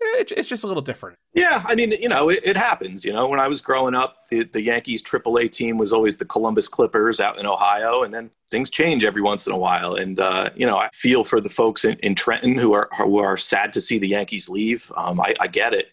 it's 0.00 0.48
just 0.48 0.64
a 0.64 0.66
little 0.66 0.82
different. 0.82 1.16
Yeah, 1.34 1.62
I 1.64 1.76
mean, 1.76 1.92
you 1.92 2.08
know, 2.08 2.28
it, 2.28 2.40
it, 2.42 2.56
happens. 2.56 3.04
You 3.04 3.12
know, 3.12 3.28
when 3.28 3.38
I 3.38 3.46
was 3.46 3.60
growing 3.60 3.94
up, 3.94 4.24
the, 4.28 4.42
the 4.42 4.60
Yankees 4.60 5.02
AAA 5.02 5.50
team 5.52 5.78
was 5.78 5.92
always 5.92 6.16
the 6.16 6.24
Columbus 6.24 6.66
Clippers 6.66 7.20
out 7.20 7.38
in 7.38 7.46
Ohio, 7.46 8.02
and 8.02 8.12
then 8.12 8.30
things 8.50 8.68
change 8.68 9.04
every 9.04 9.22
once 9.22 9.46
in 9.46 9.52
a 9.52 9.56
while. 9.56 9.94
And 9.94 10.18
uh, 10.18 10.50
you 10.56 10.66
know, 10.66 10.76
I 10.76 10.88
feel 10.92 11.24
for 11.24 11.40
the 11.40 11.48
folks 11.48 11.84
in, 11.84 11.94
in, 12.00 12.14
Trenton 12.14 12.56
who 12.56 12.72
are 12.72 12.88
who 12.98 13.18
are 13.18 13.36
sad 13.36 13.72
to 13.74 13.80
see 13.80 13.98
the 13.98 14.08
Yankees 14.08 14.48
leave. 14.48 14.90
Um, 14.96 15.20
I, 15.20 15.34
I, 15.40 15.46
get 15.46 15.72
it, 15.72 15.88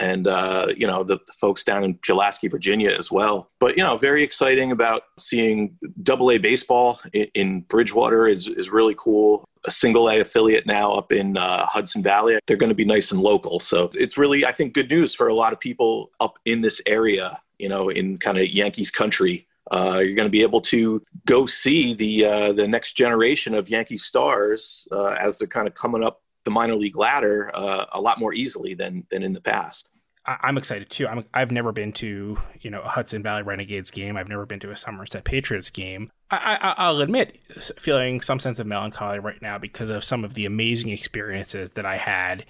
and 0.00 0.26
uh, 0.26 0.68
you 0.76 0.86
know, 0.86 1.04
the, 1.04 1.18
the, 1.26 1.32
folks 1.40 1.62
down 1.62 1.84
in 1.84 1.94
Pulaski, 1.94 2.48
Virginia, 2.48 2.90
as 2.90 3.10
well. 3.10 3.50
But 3.60 3.76
you 3.76 3.84
know, 3.84 3.96
very 3.96 4.22
exciting 4.22 4.72
about 4.72 5.02
seeing 5.18 5.76
Double 6.02 6.30
A 6.32 6.38
baseball 6.38 6.98
in, 7.12 7.28
in 7.34 7.60
Bridgewater 7.62 8.26
is 8.26 8.48
is 8.48 8.70
really 8.70 8.96
cool 8.98 9.44
a 9.66 9.70
single 9.70 10.08
A 10.08 10.20
affiliate 10.20 10.66
now 10.66 10.92
up 10.92 11.12
in 11.12 11.36
uh, 11.36 11.66
Hudson 11.66 12.02
Valley. 12.02 12.38
They're 12.46 12.56
going 12.56 12.70
to 12.70 12.74
be 12.74 12.84
nice 12.84 13.12
and 13.12 13.20
local. 13.20 13.60
So 13.60 13.90
it's 13.94 14.16
really, 14.16 14.44
I 14.44 14.52
think, 14.52 14.72
good 14.72 14.88
news 14.88 15.14
for 15.14 15.28
a 15.28 15.34
lot 15.34 15.52
of 15.52 15.60
people 15.60 16.10
up 16.20 16.38
in 16.44 16.60
this 16.62 16.80
area, 16.86 17.40
you 17.58 17.68
know, 17.68 17.90
in 17.90 18.16
kind 18.16 18.38
of 18.38 18.48
Yankees 18.48 18.90
country. 18.90 19.46
Uh, 19.70 20.00
you're 20.02 20.16
going 20.16 20.26
to 20.26 20.30
be 20.30 20.42
able 20.42 20.60
to 20.60 21.02
go 21.26 21.46
see 21.46 21.94
the 21.94 22.24
uh, 22.24 22.52
the 22.52 22.66
next 22.66 22.94
generation 22.94 23.54
of 23.54 23.68
Yankee 23.68 23.98
stars 23.98 24.88
uh, 24.90 25.10
as 25.20 25.38
they're 25.38 25.46
kind 25.46 25.68
of 25.68 25.74
coming 25.74 26.02
up 26.02 26.22
the 26.50 26.54
minor 26.54 26.74
league 26.74 26.96
ladder 26.96 27.50
uh, 27.54 27.86
a 27.92 28.00
lot 28.00 28.18
more 28.18 28.34
easily 28.34 28.74
than 28.74 29.06
than 29.10 29.22
in 29.22 29.32
the 29.32 29.40
past. 29.40 29.90
I'm 30.26 30.58
excited 30.58 30.90
too. 30.90 31.08
i 31.08 31.38
have 31.38 31.50
never 31.50 31.72
been 31.72 31.92
to 31.94 32.38
you 32.60 32.70
know 32.70 32.82
a 32.82 32.88
Hudson 32.88 33.22
Valley 33.22 33.42
Renegades 33.42 33.90
game. 33.90 34.16
I've 34.16 34.28
never 34.28 34.44
been 34.44 34.60
to 34.60 34.70
a 34.70 34.76
Somerset 34.76 35.24
Patriots 35.24 35.70
game. 35.70 36.10
I, 36.30 36.90
will 36.90 37.00
admit, 37.00 37.38
feeling 37.78 38.20
some 38.20 38.38
sense 38.38 38.58
of 38.58 38.66
melancholy 38.66 39.18
right 39.18 39.40
now 39.40 39.58
because 39.58 39.90
of 39.90 40.04
some 40.04 40.24
of 40.24 40.34
the 40.34 40.46
amazing 40.46 40.90
experiences 40.90 41.72
that 41.72 41.86
I 41.86 41.96
had 41.96 42.44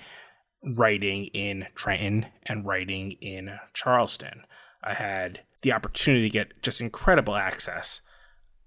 writing 0.63 1.27
in 1.27 1.67
Trenton 1.75 2.27
and 2.45 2.67
writing 2.67 3.13
in 3.13 3.59
Charleston. 3.73 4.43
I 4.85 4.95
had 4.95 5.41
the 5.63 5.73
opportunity 5.73 6.29
to 6.29 6.33
get 6.33 6.63
just 6.63 6.81
incredible 6.81 7.37
access, 7.37 8.01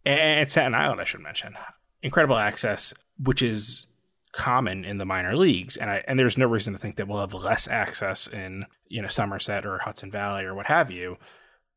and 0.06 0.50
Staten 0.50 0.74
Island, 0.74 1.02
I 1.02 1.04
should 1.04 1.22
mention, 1.22 1.56
incredible 2.02 2.38
access, 2.38 2.94
which 3.20 3.44
is 3.44 3.86
common 4.34 4.84
in 4.84 4.98
the 4.98 5.06
minor 5.06 5.38
leagues, 5.38 5.78
and 5.78 5.90
I 5.90 6.04
and 6.08 6.20
there's 6.20 6.38
no 6.38 6.48
reason 6.48 6.74
to 6.74 6.80
think 6.80 6.98
that 6.98 7.08
we'll 7.08 7.22
have 7.22 7.34
less 7.34 7.68
access 7.68 8.28
in 8.28 8.66
you 8.88 9.02
know 9.02 9.08
Somerset 9.08 9.66
or 9.66 9.80
Hudson 9.80 10.12
Valley 10.12 10.44
or 10.44 10.54
what 10.54 10.68
have 10.68 10.92
you. 10.92 11.18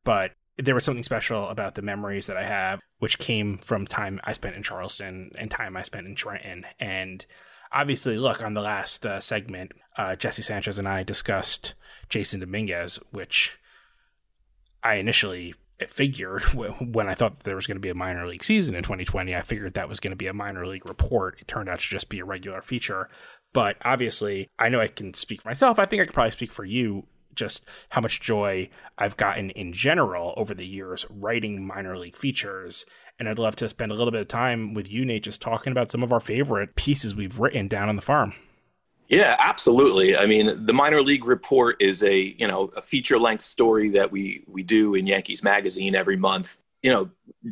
But 0.03 0.31
there 0.57 0.75
was 0.75 0.83
something 0.83 1.03
special 1.03 1.47
about 1.49 1.75
the 1.75 1.81
memories 1.81 2.27
that 2.27 2.37
I 2.37 2.45
have, 2.45 2.79
which 2.99 3.19
came 3.19 3.57
from 3.59 3.85
time 3.85 4.19
I 4.23 4.33
spent 4.33 4.55
in 4.55 4.63
Charleston 4.63 5.31
and 5.37 5.51
time 5.51 5.77
I 5.77 5.83
spent 5.83 6.07
in 6.07 6.15
Trenton. 6.15 6.65
And 6.79 7.25
obviously, 7.71 8.17
look 8.17 8.41
on 8.41 8.53
the 8.53 8.61
last 8.61 9.05
uh, 9.05 9.19
segment, 9.19 9.73
uh, 9.97 10.15
Jesse 10.15 10.41
Sanchez 10.41 10.79
and 10.79 10.87
I 10.87 11.03
discussed 11.03 11.75
Jasson 12.09 12.39
Dominguez, 12.39 12.99
which 13.11 13.59
I 14.83 14.95
initially 14.95 15.53
figured 15.85 16.43
when 16.53 17.07
I 17.07 17.15
thought 17.15 17.41
there 17.41 17.55
was 17.55 17.67
going 17.67 17.77
to 17.77 17.81
be 17.81 17.89
a 17.89 17.95
minor 17.95 18.27
league 18.27 18.43
season 18.43 18.75
in 18.75 18.83
2020, 18.83 19.35
I 19.35 19.41
figured 19.41 19.73
that 19.75 19.89
was 19.89 19.99
going 19.99 20.11
to 20.11 20.17
be 20.17 20.27
a 20.27 20.33
minor 20.33 20.65
league 20.65 20.87
report. 20.87 21.37
It 21.39 21.47
turned 21.47 21.69
out 21.69 21.79
to 21.79 21.85
just 21.85 22.09
be 22.09 22.19
a 22.19 22.25
regular 22.25 22.61
feature. 22.61 23.09
But 23.53 23.77
obviously, 23.83 24.49
I 24.59 24.69
know 24.69 24.81
I 24.81 24.87
can 24.87 25.13
speak 25.13 25.41
for 25.41 25.49
myself. 25.49 25.79
I 25.79 25.85
think 25.85 26.01
I 26.01 26.05
could 26.05 26.13
probably 26.13 26.31
speak 26.31 26.51
for 26.51 26.65
you 26.65 27.07
just 27.33 27.69
how 27.89 28.01
much 28.01 28.19
joy 28.19 28.69
I've 28.97 29.15
gotten 29.15 29.51
in 29.51 29.71
general 29.71 30.33
over 30.35 30.53
the 30.53 30.65
years 30.65 31.05
writing 31.09 31.65
minor 31.65 31.97
league 31.97 32.17
features. 32.17 32.85
And 33.19 33.29
I'd 33.29 33.39
love 33.39 33.55
to 33.57 33.69
spend 33.69 33.91
a 33.91 33.95
little 33.95 34.11
bit 34.11 34.21
of 34.21 34.27
time 34.27 34.73
with 34.73 34.91
you, 34.91 35.05
Nate, 35.05 35.23
just 35.23 35.41
talking 35.41 35.71
about 35.71 35.91
some 35.91 36.03
of 36.03 36.11
our 36.11 36.19
favorite 36.19 36.75
pieces 36.75 37.15
we've 37.15 37.39
written 37.39 37.67
down 37.67 37.89
on 37.89 37.95
the 37.95 38.01
farm. 38.01 38.33
Yeah, 39.07 39.35
absolutely. 39.39 40.17
I 40.17 40.25
mean, 40.25 40.65
the 40.65 40.73
minor 40.73 41.01
league 41.01 41.25
report 41.25 41.81
is 41.81 42.03
a 42.03 42.35
you 42.37 42.47
know 42.47 42.65
a 42.75 42.81
feature 42.81 43.17
length 43.17 43.43
story 43.43 43.89
that 43.89 44.11
we 44.11 44.43
we 44.47 44.63
do 44.63 44.95
in 44.95 45.07
Yankees 45.07 45.43
Magazine 45.43 45.95
every 45.95 46.17
month. 46.17 46.57
You 46.83 46.91
know, 46.91 47.09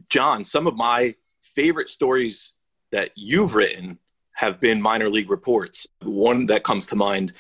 John, 0.10 0.44
some 0.44 0.68
of 0.68 0.76
my 0.76 1.15
favorite 1.39 1.88
stories 1.88 2.54
that 2.91 3.12
you've 3.15 3.56
written 3.56 3.98
have 4.34 4.60
been 4.60 4.82
minor 4.82 5.10
league 5.10 5.30
reports. 5.30 5.88
One 6.02 6.46
that 6.48 6.63
comes 6.63 6.88
to 6.88 6.96
mind, 6.96 7.32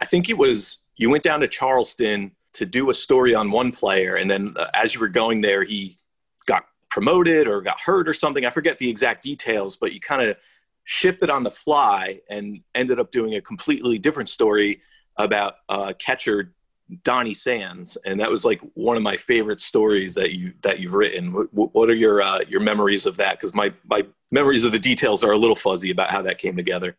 I 0.00 0.04
think 0.04 0.30
it 0.30 0.38
was 0.38 0.78
you 0.96 1.10
went 1.10 1.24
down 1.24 1.40
to 1.40 1.48
Charleston 1.48 2.30
to 2.52 2.64
do 2.64 2.90
a 2.90 2.94
story 2.94 3.34
on 3.34 3.50
one 3.50 3.72
player, 3.72 4.14
and 4.14 4.30
then 4.30 4.54
uh, 4.56 4.66
as 4.72 4.94
you 4.94 5.00
were 5.00 5.08
going 5.08 5.40
there, 5.40 5.64
he 5.64 5.98
got 6.46 6.64
promoted 6.90 7.48
or 7.48 7.60
got 7.60 7.80
hurt 7.80 8.08
or 8.08 8.14
something. 8.14 8.46
I 8.46 8.50
forget 8.50 8.78
the 8.78 8.88
exact 8.88 9.24
details, 9.24 9.76
but 9.76 9.92
you 9.92 9.98
kind 9.98 10.22
of 10.22 10.36
shifted 10.84 11.30
on 11.30 11.42
the 11.42 11.50
fly 11.50 12.20
and 12.28 12.60
ended 12.74 13.00
up 13.00 13.10
doing 13.10 13.34
a 13.34 13.40
completely 13.40 13.98
different 13.98 14.28
story 14.28 14.82
about 15.16 15.56
uh, 15.68 15.92
catcher 15.98 16.54
Donny 17.02 17.34
Sands, 17.34 17.96
and 18.04 18.20
that 18.20 18.30
was 18.30 18.44
like 18.44 18.60
one 18.74 18.96
of 18.96 19.02
my 19.02 19.16
favorite 19.16 19.60
stories 19.60 20.14
that 20.14 20.32
you 20.32 20.52
that 20.62 20.80
you've 20.80 20.94
written. 20.94 21.32
What, 21.32 21.74
what 21.74 21.88
are 21.88 21.94
your 21.94 22.20
uh, 22.20 22.40
your 22.46 22.60
memories 22.60 23.06
of 23.06 23.16
that? 23.16 23.38
Because 23.38 23.54
my 23.54 23.72
my 23.84 24.06
memories 24.30 24.64
of 24.64 24.72
the 24.72 24.78
details 24.78 25.24
are 25.24 25.32
a 25.32 25.38
little 25.38 25.56
fuzzy 25.56 25.90
about 25.90 26.10
how 26.10 26.22
that 26.22 26.38
came 26.38 26.56
together. 26.56 26.96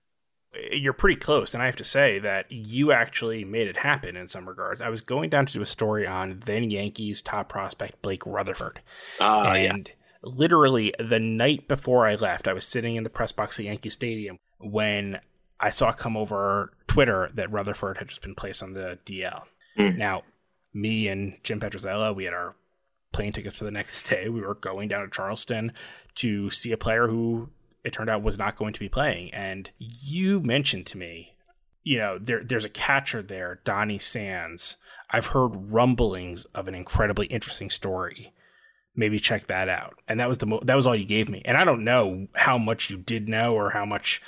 You're 0.72 0.94
pretty 0.94 1.20
close, 1.20 1.54
and 1.54 1.62
I 1.62 1.68
have 1.68 1.76
to 1.76 1.84
say 1.84 2.18
that 2.20 2.52
you 2.52 2.92
actually 2.92 3.44
made 3.44 3.68
it 3.68 3.78
happen 3.78 4.16
in 4.16 4.28
some 4.28 4.48
regards. 4.48 4.82
I 4.82 4.90
was 4.90 5.02
going 5.02 5.30
down 5.30 5.46
to 5.46 5.54
do 5.54 5.62
a 5.62 5.66
story 5.66 6.08
on 6.08 6.42
then 6.46 6.72
Yankees 6.72 7.22
top 7.22 7.50
prospect 7.50 8.02
Blake 8.02 8.26
Rutherford, 8.26 8.82
uh, 9.20 9.54
and. 9.56 9.88
Yeah 9.88 9.94
literally 10.26 10.94
the 11.00 11.20
night 11.20 11.68
before 11.68 12.08
I 12.08 12.16
left, 12.16 12.48
I 12.48 12.54
was 12.54 12.66
sitting 12.66 12.96
in 12.96 13.04
the 13.04 13.10
press 13.10 13.32
box 13.32 13.60
at 13.60 13.66
Yankee 13.66 13.90
Stadium 13.90 14.40
when 14.60 15.20
I 15.60 15.70
saw 15.70 15.92
come 15.92 16.18
over 16.18 16.74
Twitter 16.88 17.30
that 17.34 17.52
Rutherford 17.52 17.98
had 17.98 18.10
just 18.10 18.22
been 18.22 18.36
placed 18.36 18.62
on 18.62 18.74
the 18.74 19.00
DL. 19.06 19.44
Mm. 19.78 19.98
Now, 19.98 20.24
me 20.74 21.08
and 21.08 21.38
Jim 21.44 21.60
Petrozella, 21.60 22.14
we 22.14 22.26
had 22.26 22.34
our 22.34 22.56
plane 23.14 23.32
tickets 23.32 23.58
for 23.58 23.64
the 23.64 23.72
next 23.72 24.04
day. 24.10 24.28
We 24.30 24.42
were 24.42 24.56
going 24.56 24.90
down 24.90 25.04
to 25.04 25.10
Charleston 25.10 25.72
to 26.16 26.50
see 26.50 26.72
a 26.72 26.78
player 26.78 27.08
who 27.08 27.50
it 27.84 27.94
turned 27.94 28.10
out 28.10 28.24
was 28.24 28.38
not 28.38 28.58
going 28.58 28.74
to 28.74 28.80
be 28.80 28.90
playing. 28.90 29.34
And 29.34 29.70
you 29.78 30.42
mentioned 30.42 30.88
to 30.88 30.98
me, 30.98 31.36
you 31.84 32.00
know, 32.00 32.18
there 32.18 32.44
there's 32.44 32.66
a 32.66 32.70
catcher 32.70 33.22
there, 33.22 33.62
Donny 33.64 34.00
Sands. 34.00 34.78
I've 35.12 35.28
heard 35.28 35.72
rumblings 35.72 36.46
of 36.46 36.68
an 36.68 36.74
incredibly 36.74 37.28
interesting 37.28 37.70
story 37.70 38.34
maybe 38.96 39.20
check 39.20 39.48
that 39.48 39.70
out. 39.70 40.00
And 40.08 40.20
that 40.20 40.28
was 40.28 40.38
the 40.38 40.46
mo- 40.46 40.62
that 40.64 40.76
was 40.76 40.88
all 40.88 40.96
you 40.96 41.06
gave 41.06 41.30
me. 41.30 41.42
And 41.46 41.58
I 41.58 41.66
don't 41.66 41.84
know 41.84 42.28
how 42.36 42.58
much 42.58 42.90
you 42.90 42.98
did 42.98 43.28
know 43.28 43.54
or 43.54 43.72
how 43.72 43.86
much 43.86 44.22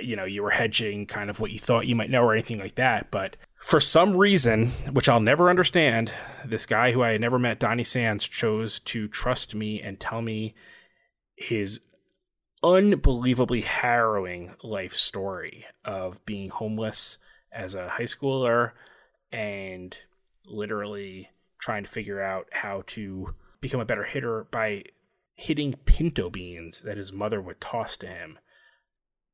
you 0.00 0.16
know 0.16 0.24
you 0.24 0.42
were 0.42 0.50
hedging 0.50 1.06
kind 1.06 1.30
of 1.30 1.40
what 1.40 1.50
you 1.50 1.58
thought 1.58 1.86
you 1.86 1.96
might 1.96 2.10
know 2.10 2.22
or 2.22 2.32
anything 2.32 2.58
like 2.58 2.76
that, 2.76 3.10
but 3.10 3.36
for 3.60 3.80
some 3.80 4.16
reason, 4.16 4.68
which 4.92 5.08
I'll 5.08 5.20
never 5.20 5.50
understand, 5.50 6.12
this 6.44 6.64
guy 6.64 6.92
who 6.92 7.02
I 7.02 7.12
had 7.12 7.20
never 7.20 7.38
met, 7.38 7.58
Donny 7.58 7.84
Sands, 7.84 8.26
chose 8.26 8.78
to 8.80 9.08
trust 9.08 9.54
me 9.54 9.82
and 9.82 9.98
tell 9.98 10.22
me 10.22 10.54
his 11.36 11.80
unbelievably 12.62 13.62
harrowing 13.62 14.54
life 14.62 14.94
story 14.94 15.66
of 15.84 16.24
being 16.24 16.50
homeless 16.50 17.18
as 17.52 17.74
a 17.74 17.88
high 17.88 18.04
schooler 18.04 18.72
and 19.32 19.98
literally 20.46 21.30
trying 21.60 21.84
to 21.84 21.90
figure 21.90 22.22
out 22.22 22.46
how 22.50 22.82
to 22.86 23.34
become 23.60 23.80
a 23.80 23.86
better 23.86 24.04
hitter 24.04 24.46
by 24.50 24.84
hitting 25.34 25.74
pinto 25.84 26.28
beans 26.28 26.82
that 26.82 26.96
his 26.96 27.12
mother 27.12 27.40
would 27.40 27.60
toss 27.60 27.96
to 27.96 28.06
him 28.06 28.38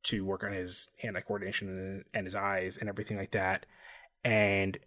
to 0.05 0.25
work 0.25 0.45
on 0.45 0.53
his 0.53 0.89
hand 1.01 1.17
eye 1.17 1.21
coordination 1.21 2.05
and 2.13 2.27
his 2.27 2.35
eyes 2.35 2.77
and 2.77 2.89
everything 2.89 3.17
like 3.17 3.31
that. 3.33 3.65
And 4.23 4.79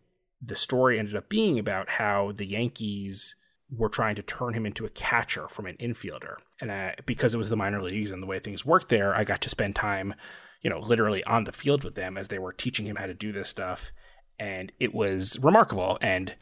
the 0.41 0.55
story 0.55 0.99
ended 0.99 1.15
up 1.15 1.29
being 1.29 1.57
about 1.57 1.89
how 1.89 2.31
the 2.35 2.45
Yankees 2.45 3.35
were 3.69 3.89
trying 3.89 4.15
to 4.15 4.21
turn 4.21 4.53
him 4.53 4.65
into 4.65 4.85
a 4.85 4.89
catcher 4.89 5.47
from 5.47 5.65
an 5.65 5.75
infielder. 5.77 6.35
And 6.61 6.71
uh, 6.71 6.91
because 7.05 7.33
it 7.33 7.37
was 7.37 7.49
the 7.49 7.57
minor 7.57 7.81
leagues 7.81 8.11
and 8.11 8.21
the 8.21 8.27
way 8.27 8.39
things 8.39 8.65
worked 8.65 8.89
there, 8.89 9.13
I 9.13 9.23
got 9.23 9.41
to 9.41 9.49
spend 9.49 9.75
time, 9.75 10.13
you 10.61 10.69
know, 10.69 10.79
literally 10.79 11.23
on 11.25 11.43
the 11.43 11.51
field 11.51 11.83
with 11.83 11.95
them 11.95 12.17
as 12.17 12.29
they 12.29 12.39
were 12.39 12.53
teaching 12.53 12.85
him 12.85 12.95
how 12.95 13.07
to 13.07 13.13
do 13.13 13.31
this 13.31 13.49
stuff. 13.49 13.91
And 14.39 14.71
it 14.79 14.93
was 14.93 15.37
remarkable. 15.41 15.97
And 16.01 16.35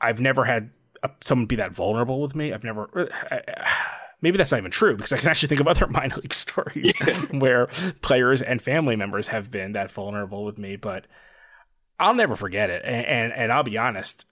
I've 0.00 0.20
never 0.20 0.44
had 0.44 0.70
someone 1.20 1.46
be 1.46 1.56
that 1.56 1.74
vulnerable 1.74 2.20
with 2.20 2.34
me. 2.34 2.52
I've 2.52 2.64
never. 2.64 3.10
Uh, 3.30 3.36
maybe 4.20 4.36
that's 4.36 4.50
not 4.50 4.58
even 4.58 4.70
true 4.70 4.96
because 4.96 5.12
I 5.12 5.18
can 5.18 5.28
actually 5.28 5.48
think 5.48 5.60
of 5.60 5.68
other 5.68 5.86
minor 5.90 6.16
league 6.16 6.34
stories 6.34 6.94
where 7.30 7.66
players 8.02 8.42
and 8.42 8.60
family 8.60 8.96
members 8.96 9.28
have 9.28 9.50
been 9.50 9.72
that 9.72 9.92
vulnerable 9.92 10.44
with 10.44 10.58
me. 10.58 10.76
But 10.76 11.06
I'll 11.98 12.14
never 12.14 12.36
forget 12.36 12.70
it. 12.70 12.82
And, 12.84 13.06
and, 13.06 13.32
and 13.32 13.52
I'll 13.52 13.62
be 13.64 13.78
honest, 13.78 14.26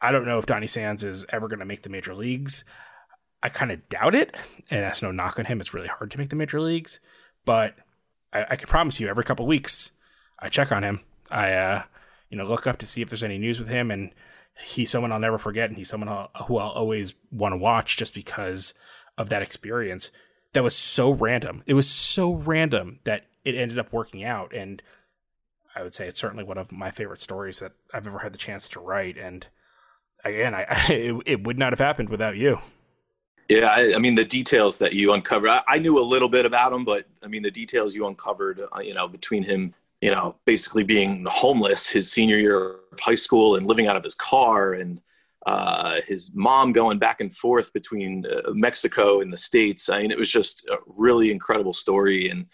I 0.00 0.12
don't 0.12 0.26
know 0.26 0.38
if 0.38 0.46
Donny 0.46 0.66
Sands 0.66 1.04
is 1.04 1.26
ever 1.30 1.48
going 1.48 1.60
to 1.60 1.66
make 1.66 1.82
the 1.82 1.90
major 1.90 2.14
leagues. 2.14 2.64
I 3.42 3.48
kind 3.48 3.72
of 3.72 3.88
doubt 3.88 4.14
it, 4.14 4.36
and 4.70 4.82
that's 4.82 5.02
no 5.02 5.10
knock 5.10 5.38
on 5.38 5.46
him. 5.46 5.60
It's 5.60 5.72
really 5.72 5.88
hard 5.88 6.10
to 6.10 6.18
make 6.18 6.28
the 6.28 6.36
major 6.36 6.60
leagues, 6.60 7.00
but 7.44 7.74
I, 8.32 8.44
I 8.50 8.56
can 8.56 8.68
promise 8.68 9.00
you, 9.00 9.08
every 9.08 9.24
couple 9.24 9.46
weeks, 9.46 9.92
I 10.38 10.50
check 10.50 10.70
on 10.72 10.82
him. 10.82 11.00
I, 11.30 11.52
uh, 11.52 11.82
you 12.28 12.36
know, 12.36 12.44
look 12.44 12.66
up 12.66 12.78
to 12.78 12.86
see 12.86 13.00
if 13.00 13.08
there's 13.08 13.22
any 13.22 13.38
news 13.38 13.58
with 13.58 13.68
him, 13.68 13.90
and 13.90 14.12
he's 14.64 14.90
someone 14.90 15.12
I'll 15.12 15.18
never 15.18 15.38
forget, 15.38 15.68
and 15.68 15.76
he's 15.76 15.88
someone 15.88 16.08
I'll, 16.08 16.30
who 16.46 16.58
I'll 16.58 16.70
always 16.70 17.14
want 17.30 17.52
to 17.52 17.56
watch 17.56 17.96
just 17.96 18.14
because 18.14 18.74
of 19.18 19.28
that 19.28 19.42
experience. 19.42 20.10
That 20.52 20.64
was 20.64 20.76
so 20.76 21.10
random. 21.10 21.62
It 21.66 21.74
was 21.74 21.88
so 21.88 22.32
random 22.32 23.00
that 23.04 23.26
it 23.44 23.54
ended 23.54 23.78
up 23.78 23.92
working 23.92 24.24
out, 24.24 24.54
and 24.54 24.82
I 25.74 25.82
would 25.82 25.94
say 25.94 26.06
it's 26.06 26.18
certainly 26.18 26.44
one 26.44 26.58
of 26.58 26.72
my 26.72 26.90
favorite 26.90 27.20
stories 27.20 27.60
that 27.60 27.72
I've 27.94 28.06
ever 28.06 28.18
had 28.18 28.32
the 28.32 28.38
chance 28.38 28.68
to 28.70 28.80
write. 28.80 29.16
And 29.16 29.46
again, 30.24 30.54
I, 30.54 30.66
I 30.68 30.86
it, 30.92 31.22
it, 31.26 31.46
would 31.46 31.58
not 31.58 31.72
have 31.72 31.78
happened 31.78 32.08
without 32.08 32.36
you. 32.36 32.58
Yeah, 33.48 33.66
I, 33.66 33.94
I 33.94 33.98
mean 33.98 34.14
the 34.14 34.24
details 34.24 34.78
that 34.78 34.92
you 34.92 35.12
uncovered. 35.12 35.50
I, 35.50 35.62
I, 35.66 35.78
knew 35.78 35.98
a 35.98 36.02
little 36.02 36.28
bit 36.28 36.46
about 36.46 36.72
him, 36.72 36.84
but 36.84 37.06
I 37.22 37.28
mean 37.28 37.42
the 37.42 37.50
details 37.50 37.94
you 37.94 38.06
uncovered. 38.06 38.60
Uh, 38.74 38.80
you 38.80 38.94
know, 38.94 39.08
between 39.08 39.42
him, 39.42 39.74
you 40.00 40.10
know, 40.10 40.36
basically 40.46 40.82
being 40.82 41.26
homeless 41.28 41.88
his 41.88 42.10
senior 42.10 42.38
year 42.38 42.76
of 42.92 43.00
high 43.00 43.14
school 43.14 43.56
and 43.56 43.66
living 43.66 43.86
out 43.86 43.96
of 43.96 44.04
his 44.04 44.14
car, 44.14 44.72
and 44.74 45.00
uh, 45.46 46.00
his 46.06 46.30
mom 46.34 46.72
going 46.72 46.98
back 46.98 47.20
and 47.20 47.34
forth 47.34 47.72
between 47.72 48.26
uh, 48.26 48.50
Mexico 48.52 49.20
and 49.20 49.32
the 49.32 49.36
states. 49.36 49.88
I 49.88 50.02
mean, 50.02 50.10
it 50.10 50.18
was 50.18 50.30
just 50.30 50.66
a 50.68 50.78
really 50.86 51.30
incredible 51.30 51.72
story, 51.72 52.28
and 52.28 52.46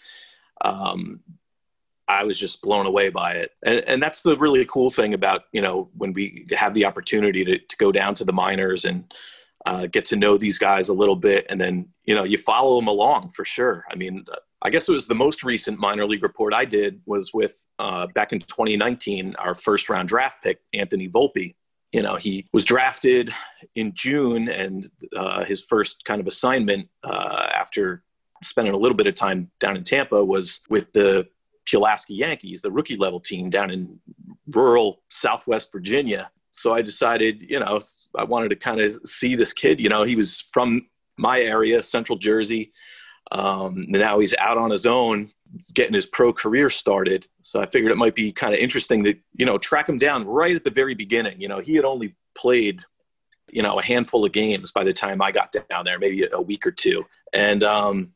um, 0.65 1.21
I 2.09 2.25
was 2.25 2.39
just 2.39 2.63
blown 2.63 2.87
away 2.87 3.09
by 3.11 3.33
it. 3.33 3.53
And, 3.65 3.81
and 3.81 4.03
that's 4.03 4.21
the 4.21 4.37
really 4.37 4.65
cool 4.67 4.91
thing 4.91 5.15
about, 5.15 5.45
you 5.53 5.61
know, 5.61 5.91
when 5.97 6.13
we 6.13 6.47
have 6.53 6.75
the 6.75 6.85
opportunity 6.85 7.45
to, 7.45 7.59
to 7.59 7.77
go 7.79 7.91
down 7.91 8.15
to 8.15 8.25
the 8.25 8.33
minors 8.33 8.85
and 8.85 9.13
uh, 9.67 9.87
get 9.87 10.05
to 10.07 10.17
know 10.17 10.39
these 10.39 10.59
guys 10.59 10.89
a 10.89 10.95
little 10.95 11.17
bit. 11.17 11.45
And 11.49 11.61
then, 11.61 11.89
you 12.05 12.15
know, 12.15 12.25
you 12.25 12.39
follow 12.39 12.77
them 12.77 12.87
along 12.87 13.31
for 13.31 13.45
sure. 13.45 13.85
I 13.91 13.97
mean, 13.97 14.25
I 14.63 14.71
guess 14.71 14.89
it 14.89 14.93
was 14.93 15.07
the 15.07 15.15
most 15.15 15.43
recent 15.43 15.79
minor 15.79 16.07
league 16.07 16.23
report 16.23 16.55
I 16.55 16.65
did 16.65 17.01
was 17.05 17.35
with 17.35 17.67
uh, 17.79 18.07
back 18.09 18.33
in 18.33 18.39
2019, 18.39 19.35
our 19.37 19.55
first 19.55 19.91
round 19.91 20.09
draft 20.09 20.43
pick, 20.43 20.61
Anthony 20.73 21.09
Volpe. 21.09 21.55
You 21.93 22.03
know, 22.03 22.17
he 22.17 22.47
was 22.53 22.65
drafted 22.65 23.33
in 23.75 23.93
June, 23.95 24.49
and 24.49 24.91
uh, 25.15 25.45
his 25.45 25.63
first 25.63 26.05
kind 26.05 26.21
of 26.21 26.27
assignment 26.27 26.89
uh, 27.05 27.49
after 27.55 28.03
spending 28.43 28.75
a 28.75 28.77
little 28.77 28.97
bit 28.97 29.07
of 29.07 29.15
time 29.15 29.51
down 29.61 29.77
in 29.77 29.85
Tampa 29.85 30.25
was 30.25 30.61
with 30.69 30.93
the 30.93 31.27
Pulaski 31.67 32.15
Yankees, 32.15 32.61
the 32.63 32.71
rookie 32.71 32.97
level 32.97 33.21
team 33.21 33.51
down 33.51 33.71
in 33.71 33.99
rural 34.49 35.03
Southwest 35.11 35.73
Virginia. 35.73 36.31
So 36.57 36.73
I 36.73 36.83
decided, 36.83 37.43
you 37.49 37.61
know, 37.61 37.81
I 38.17 38.25
wanted 38.25 38.49
to 38.49 38.57
kind 38.57 38.81
of 38.81 38.99
see 39.05 39.35
this 39.35 39.53
kid. 39.53 39.81
You 39.81 39.91
know, 39.91 40.05
he 40.05 40.17
was 40.17 40.41
from 40.53 40.89
my 41.19 41.41
area, 41.41 41.83
Central 41.83 42.17
Jersey. 42.17 42.73
Um, 43.31 43.87
now 43.89 44.21
he's 44.21 44.35
out 44.39 44.57
on 44.57 44.71
his 44.71 44.87
own, 44.87 45.31
getting 45.75 45.93
his 45.93 46.07
pro 46.07 46.33
career 46.33 46.71
started. 46.71 47.27
So 47.43 47.61
I 47.61 47.67
figured 47.67 47.93
it 47.93 47.99
might 47.99 48.15
be 48.15 48.33
kind 48.33 48.55
of 48.55 48.61
interesting 48.61 49.05
to, 49.05 49.15
you 49.35 49.45
know, 49.45 49.59
track 49.59 49.89
him 49.89 49.99
down 49.99 50.27
right 50.27 50.57
at 50.57 50.65
the 50.65 50.71
very 50.71 50.95
beginning. 50.95 51.41
You 51.41 51.49
know, 51.49 51.59
he 51.59 51.75
had 51.75 51.85
only 51.85 52.15
played, 52.35 52.83
you 53.51 53.63
know, 53.63 53.79
a 53.79 53.83
handful 53.83 54.25
of 54.25 54.33
games 54.33 54.71
by 54.71 54.83
the 54.83 54.95
time 54.95 55.21
I 55.21 55.33
got 55.33 55.55
down 55.69 55.85
there, 55.85 55.99
maybe 55.99 56.27
a 56.33 56.41
week 56.41 56.67
or 56.67 56.71
two. 56.71 57.05
And 57.35 57.63
um, 57.63 58.13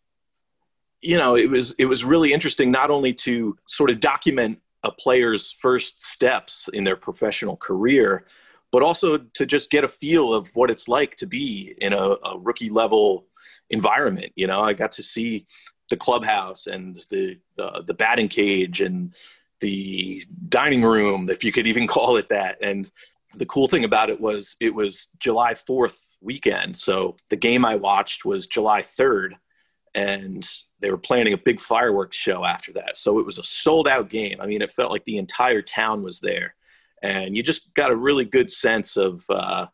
you 1.02 1.18
know, 1.18 1.36
it 1.36 1.50
was 1.50 1.74
it 1.78 1.86
was 1.86 2.04
really 2.04 2.32
interesting 2.32 2.70
not 2.70 2.90
only 2.90 3.12
to 3.14 3.58
sort 3.66 3.90
of 3.90 4.00
document 4.00 4.60
a 4.82 4.90
player's 4.90 5.52
first 5.52 6.00
steps 6.00 6.68
in 6.72 6.84
their 6.84 6.96
professional 6.96 7.56
career, 7.56 8.26
but 8.72 8.82
also 8.82 9.18
to 9.18 9.46
just 9.46 9.70
get 9.70 9.84
a 9.84 9.88
feel 9.88 10.32
of 10.32 10.54
what 10.54 10.70
it's 10.70 10.88
like 10.88 11.16
to 11.16 11.26
be 11.26 11.74
in 11.78 11.92
a, 11.92 12.16
a 12.24 12.38
rookie 12.38 12.70
level 12.70 13.26
environment. 13.70 14.32
You 14.36 14.46
know, 14.46 14.60
I 14.60 14.72
got 14.72 14.92
to 14.92 15.02
see 15.02 15.46
the 15.90 15.96
clubhouse 15.96 16.66
and 16.66 16.96
the, 17.10 17.38
the 17.56 17.82
the 17.86 17.94
batting 17.94 18.28
cage 18.28 18.80
and 18.80 19.14
the 19.60 20.24
dining 20.48 20.82
room, 20.82 21.28
if 21.28 21.44
you 21.44 21.52
could 21.52 21.66
even 21.66 21.86
call 21.96 22.16
it 22.16 22.28
that. 22.30 22.58
And 22.62 22.90
the 23.34 23.46
cool 23.46 23.68
thing 23.68 23.84
about 23.84 24.10
it 24.10 24.20
was 24.20 24.56
it 24.60 24.74
was 24.74 25.08
July 25.18 25.54
4th 25.54 25.98
weekend. 26.20 26.76
So 26.76 27.16
the 27.28 27.36
game 27.36 27.64
I 27.64 27.76
watched 27.76 28.24
was 28.24 28.46
July 28.46 28.82
3rd 28.82 29.32
and 29.94 30.48
they 30.80 30.90
were 30.90 30.98
planning 30.98 31.32
a 31.32 31.38
big 31.38 31.60
fireworks 31.60 32.16
show 32.16 32.44
after 32.44 32.72
that. 32.72 32.96
So 32.96 33.18
it 33.18 33.26
was 33.26 33.38
a 33.38 33.44
sold 33.44 33.86
out 33.86 34.08
game. 34.08 34.40
I 34.40 34.46
mean, 34.46 34.62
it 34.62 34.70
felt 34.70 34.90
like 34.90 35.04
the 35.04 35.18
entire 35.18 35.62
town 35.62 36.02
was 36.02 36.20
there, 36.20 36.54
and 37.02 37.36
you 37.36 37.42
just 37.42 37.72
got 37.74 37.90
a 37.90 37.96
really 37.96 38.24
good 38.24 38.50
sense 38.50 38.96
of 38.96 39.24
uh, 39.28 39.66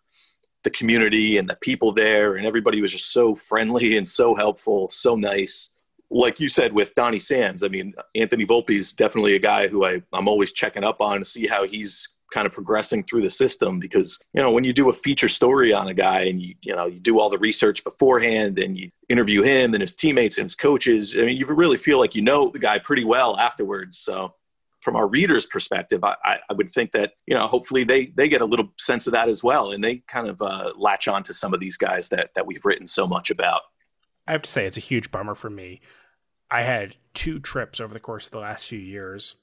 the 0.64 0.71
community 0.71 1.38
and 1.38 1.49
the 1.49 1.57
people 1.57 1.92
there, 1.92 2.37
and 2.37 2.47
everybody 2.47 2.81
was 2.81 2.92
just 2.92 3.12
so 3.12 3.35
friendly 3.35 3.97
and 3.99 4.07
so 4.07 4.35
helpful, 4.35 4.88
so 4.88 5.14
nice. 5.14 5.71
Like 6.09 6.38
you 6.38 6.49
said 6.49 6.73
with 6.73 6.95
Donny 6.95 7.19
Sands, 7.19 7.64
I 7.64 7.69
mean, 7.69 7.95
Anthony 8.14 8.47
Volpe 8.47 8.71
is 8.71 8.92
definitely 8.92 9.35
a 9.35 9.40
guy 9.40 9.66
who 9.66 9.85
I, 9.85 10.03
I'm 10.12 10.29
always 10.29 10.53
checking 10.53 10.85
up 10.85 11.01
on 11.01 11.19
to 11.19 11.25
see 11.25 11.49
how 11.49 11.66
he's 11.66 12.15
kind 12.33 12.47
of 12.47 12.53
progressing 12.53 13.05
through 13.05 13.23
the 13.23 13.31
system 13.31 13.79
because 13.79 14.19
you 14.33 14.43
know 14.43 14.51
when 14.51 14.65
you 14.65 14.73
do 14.73 14.89
a 14.89 14.93
feature 14.93 15.29
story 15.29 15.73
on 15.73 15.89
a 15.89 15.95
guy 15.95 16.23
and 16.23 16.41
you 16.41 16.55
you 16.62 16.75
know 16.75 16.87
you 16.87 16.99
do 16.99 17.21
all 17.21 17.31
the 17.31 17.39
research 17.39 17.85
beforehand 17.85 18.59
and 18.59 18.77
you 18.77 18.91
interview 19.09 19.43
him 19.43 19.75
and 19.75 19.81
his 19.81 19.95
teammates 19.95 20.39
and 20.39 20.45
his 20.45 20.55
coaches 20.55 21.17
i 21.17 21.23
mean 21.23 21.37
you 21.37 21.47
really 21.47 21.77
feel 21.77 21.99
like 21.99 22.15
you 22.15 22.23
know 22.23 22.51
the 22.51 22.59
guy 22.59 22.79
pretty 22.79 23.05
well 23.05 23.37
afterwards. 23.39 23.99
So 23.99 24.35
from 24.81 24.97
our 24.97 25.09
readers 25.09 25.47
perspective 25.47 26.05
i, 26.05 26.17
I 26.25 26.53
would 26.55 26.69
think 26.69 26.93
that 26.93 27.15
you 27.27 27.35
know 27.35 27.47
hopefully 27.47 27.85
they 27.85 28.07
they 28.07 28.29
get 28.29 28.41
a 28.41 28.45
little 28.45 28.73
sense 28.79 29.07
of 29.07 29.12
that 29.15 29.29
as 29.29 29.43
well 29.43 29.73
and 29.73 29.83
they 29.83 29.97
kind 30.07 30.29
of 30.29 30.41
uh, 30.43 30.73
latch 30.77 31.09
on 31.09 31.23
to 31.25 31.35
some 31.35 31.55
of 31.55 31.61
these 31.61 31.77
guys 31.77 32.09
that 32.11 32.31
that 32.35 32.46
we've 32.46 32.65
written 32.65 32.87
so 32.87 33.07
much 33.07 33.31
about. 33.31 33.63
I 34.27 34.33
have 34.33 34.42
to 34.42 34.50
say 34.50 34.67
it's 34.67 34.77
a 34.77 34.81
huge 34.81 35.11
bummer 35.11 35.35
for 35.35 35.50
me. 35.50 35.81
I 36.50 36.63
had 36.63 36.96
two 37.15 37.38
trips 37.38 37.81
over 37.81 37.94
the 37.94 38.00
course 38.00 38.27
of 38.27 38.33
the 38.33 38.38
last 38.38 38.67
few 38.67 38.79
years 38.79 39.37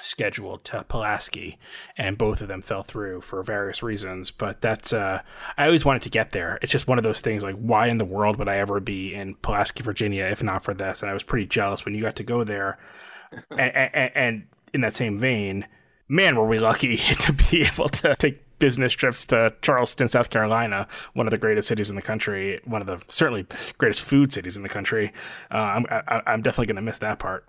scheduled 0.00 0.64
to 0.64 0.84
Pulaski, 0.84 1.58
and 1.96 2.18
both 2.18 2.40
of 2.40 2.48
them 2.48 2.62
fell 2.62 2.82
through 2.82 3.20
for 3.20 3.42
various 3.42 3.82
reasons. 3.82 4.30
But 4.30 4.60
that's 4.60 4.92
uh, 4.92 5.22
I 5.56 5.66
always 5.66 5.84
wanted 5.84 6.02
to 6.02 6.10
get 6.10 6.32
there. 6.32 6.58
It's 6.62 6.72
just 6.72 6.88
one 6.88 6.98
of 6.98 7.04
those 7.04 7.20
things 7.20 7.42
like 7.42 7.56
why 7.56 7.86
in 7.88 7.98
the 7.98 8.04
world 8.04 8.36
would 8.36 8.48
I 8.48 8.56
ever 8.56 8.80
be 8.80 9.14
in 9.14 9.36
Pulaski, 9.36 9.82
Virginia, 9.82 10.24
if 10.24 10.42
not 10.42 10.64
for 10.64 10.74
this? 10.74 11.02
And 11.02 11.10
I 11.10 11.14
was 11.14 11.22
pretty 11.22 11.46
jealous 11.46 11.84
when 11.84 11.94
you 11.94 12.02
got 12.02 12.16
to 12.16 12.24
go 12.24 12.44
there. 12.44 12.78
and, 13.50 13.60
and, 13.60 14.12
and 14.14 14.46
in 14.72 14.80
that 14.82 14.94
same 14.94 15.18
vein, 15.18 15.66
man, 16.08 16.36
were 16.36 16.46
we 16.46 16.58
lucky 16.58 16.96
to 17.20 17.32
be 17.32 17.62
able 17.62 17.88
to 17.88 18.16
take 18.16 18.40
business 18.58 18.92
trips 18.92 19.26
to 19.26 19.54
Charleston, 19.62 20.08
South 20.08 20.30
Carolina, 20.30 20.86
one 21.12 21.26
of 21.26 21.30
the 21.30 21.38
greatest 21.38 21.68
cities 21.68 21.90
in 21.90 21.96
the 21.96 22.02
country, 22.02 22.60
one 22.64 22.80
of 22.80 22.86
the 22.86 23.02
certainly 23.08 23.46
greatest 23.78 24.02
food 24.02 24.32
cities 24.32 24.56
in 24.56 24.62
the 24.62 24.68
country. 24.68 25.12
Uh, 25.50 25.56
I'm 25.56 25.86
I, 25.90 25.96
am 25.96 26.22
i 26.26 26.32
am 26.32 26.42
definitely 26.42 26.66
going 26.66 26.76
to 26.76 26.82
miss 26.82 26.98
that 26.98 27.18
part. 27.18 27.46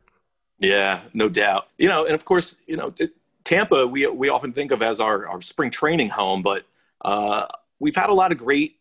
Yeah, 0.60 1.02
no 1.14 1.30
doubt. 1.30 1.68
You 1.78 1.90
know, 1.90 2.06
and 2.06 2.14
of 2.14 2.26
course, 2.26 2.58
you 2.66 2.78
know, 2.78 2.94
Tampa, 3.44 3.88
we 3.88 4.08
we 4.08 4.30
often 4.30 4.54
think 4.54 4.72
of 4.72 4.82
as 4.82 5.00
our, 5.00 5.28
our 5.28 5.42
spring 5.42 5.70
training 5.70 6.10
home, 6.10 6.42
but 6.42 6.66
uh, 7.04 7.46
we've 7.80 7.96
had 7.96 8.10
a 8.10 8.14
lot 8.14 8.32
of 8.32 8.38
great 8.38 8.78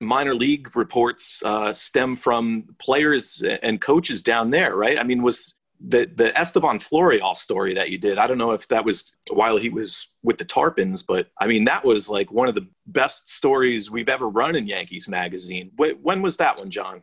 minor 0.00 0.34
league 0.34 0.76
reports 0.76 1.42
uh, 1.44 1.72
stem 1.72 2.14
from 2.14 2.74
players 2.78 3.42
and 3.62 3.80
coaches 3.80 4.22
down 4.22 4.50
there, 4.50 4.76
right? 4.76 4.98
I 4.98 5.02
mean, 5.02 5.22
was 5.22 5.54
the 5.80 6.10
the 6.14 6.38
Estevan 6.38 6.78
Florial 6.78 7.34
story 7.34 7.74
that 7.74 7.90
you 7.90 7.98
did? 7.98 8.18
I 8.18 8.26
don't 8.26 8.38
know 8.38 8.52
if 8.52 8.68
that 8.68 8.84
was 8.84 9.12
while 9.30 9.56
he 9.56 9.70
was 9.70 10.08
with 10.22 10.38
the 10.38 10.44
Tarpons, 10.44 11.04
but 11.06 11.30
I 11.40 11.46
mean, 11.46 11.64
that 11.64 11.84
was 11.84 12.08
like 12.08 12.30
one 12.30 12.48
of 12.48 12.54
the 12.54 12.68
best 12.86 13.28
stories 13.28 13.90
we've 13.90 14.08
ever 14.08 14.28
run 14.28 14.54
in 14.56 14.66
Yankees 14.66 15.08
magazine. 15.08 15.72
When 15.76 16.22
was 16.22 16.36
that 16.36 16.58
one, 16.58 16.70
John? 16.70 17.02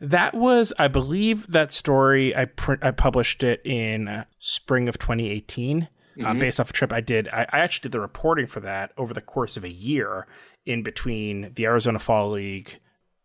That 0.00 0.34
was, 0.34 0.72
I 0.78 0.88
believe, 0.88 1.48
that 1.48 1.72
story. 1.72 2.34
I 2.34 2.44
print, 2.44 2.84
I 2.84 2.92
published 2.92 3.42
it 3.42 3.60
in 3.64 4.24
spring 4.38 4.88
of 4.88 4.98
2018, 4.98 5.82
uh, 5.82 5.86
mm-hmm. 5.86 6.26
uh, 6.26 6.34
based 6.34 6.60
off 6.60 6.70
a 6.70 6.72
trip 6.72 6.92
I 6.92 7.00
did. 7.00 7.28
I, 7.28 7.46
I 7.52 7.58
actually 7.58 7.82
did 7.82 7.92
the 7.92 8.00
reporting 8.00 8.46
for 8.46 8.60
that 8.60 8.92
over 8.96 9.12
the 9.12 9.20
course 9.20 9.56
of 9.56 9.64
a 9.64 9.70
year 9.70 10.26
in 10.64 10.82
between 10.82 11.52
the 11.54 11.64
Arizona 11.64 11.98
Fall 11.98 12.30
League 12.30 12.78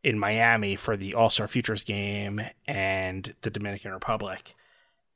in 0.03 0.17
Miami 0.17 0.75
for 0.75 0.97
the 0.97 1.13
All 1.13 1.29
Star 1.29 1.47
Futures 1.47 1.83
game 1.83 2.41
and 2.67 3.35
the 3.41 3.49
Dominican 3.49 3.91
Republic. 3.91 4.55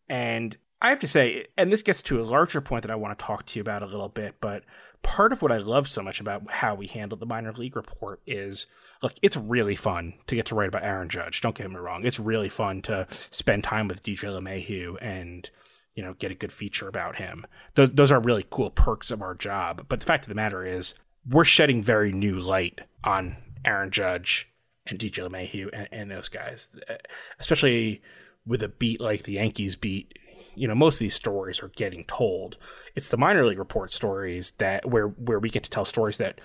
And 0.07 0.57
I 0.81 0.89
have 0.89 0.99
to 0.99 1.07
say, 1.07 1.47
and 1.57 1.71
this 1.71 1.81
gets 1.81 2.01
to 2.03 2.21
a 2.21 2.23
larger 2.23 2.61
point 2.61 2.83
that 2.83 2.91
I 2.91 2.95
want 2.95 3.17
to 3.17 3.25
talk 3.25 3.45
to 3.47 3.59
you 3.59 3.61
about 3.61 3.81
a 3.81 3.87
little 3.87 4.09
bit, 4.09 4.35
but 4.39 4.63
part 5.01 5.33
of 5.33 5.41
what 5.41 5.51
I 5.51 5.57
love 5.57 5.87
so 5.87 6.01
much 6.01 6.21
about 6.21 6.49
how 6.49 6.75
we 6.75 6.87
handled 6.87 7.19
the 7.19 7.25
minor 7.25 7.51
league 7.51 7.75
report 7.75 8.21
is 8.27 8.67
look, 9.01 9.13
it's 9.21 9.37
really 9.37 9.75
fun 9.75 10.13
to 10.27 10.35
get 10.35 10.45
to 10.47 10.55
write 10.55 10.69
about 10.69 10.83
Aaron 10.83 11.09
Judge. 11.09 11.41
Don't 11.41 11.55
get 11.55 11.69
me 11.69 11.77
wrong. 11.77 12.05
It's 12.05 12.19
really 12.19 12.49
fun 12.49 12.81
to 12.83 13.07
spend 13.31 13.63
time 13.63 13.87
with 13.87 14.03
DJ 14.03 14.29
LeMahieu 14.29 14.97
and, 15.01 15.49
you 15.95 16.03
know, 16.03 16.13
get 16.13 16.31
a 16.31 16.35
good 16.35 16.51
feature 16.51 16.87
about 16.87 17.17
him. 17.17 17.45
Those, 17.75 17.91
those 17.91 18.11
are 18.11 18.19
really 18.19 18.45
cool 18.49 18.69
perks 18.69 19.11
of 19.11 19.21
our 19.21 19.35
job. 19.35 19.85
But 19.89 19.99
the 19.99 20.05
fact 20.05 20.25
of 20.25 20.29
the 20.29 20.35
matter 20.35 20.65
is, 20.65 20.95
we're 21.29 21.43
shedding 21.43 21.83
very 21.83 22.11
new 22.11 22.39
light 22.39 22.81
on 23.03 23.35
Aaron 23.65 23.91
Judge 23.91 24.49
and 24.85 24.97
DJ 24.97 25.27
LeMahieu 25.27 25.69
and, 25.73 25.87
and 25.91 26.11
those 26.11 26.29
guys, 26.29 26.69
eh, 26.87 26.97
especially 27.39 28.01
with 28.45 28.63
a 28.63 28.69
beat 28.69 29.01
like 29.01 29.23
the 29.23 29.33
Yankees 29.33 29.75
beat. 29.75 30.17
You 30.55 30.67
know, 30.67 30.75
most 30.75 30.95
of 30.95 30.99
these 30.99 31.13
stories 31.13 31.61
are 31.61 31.71
getting 31.75 32.05
told. 32.05 32.57
It's 32.95 33.09
the 33.09 33.17
minor 33.17 33.45
league 33.45 33.59
report 33.59 33.91
stories 33.91 34.51
that 34.51 34.89
where 34.89 35.07
where 35.07 35.39
we 35.39 35.49
get 35.49 35.63
to 35.63 35.69
tell 35.69 35.85
stories 35.85 36.17
that 36.17 36.39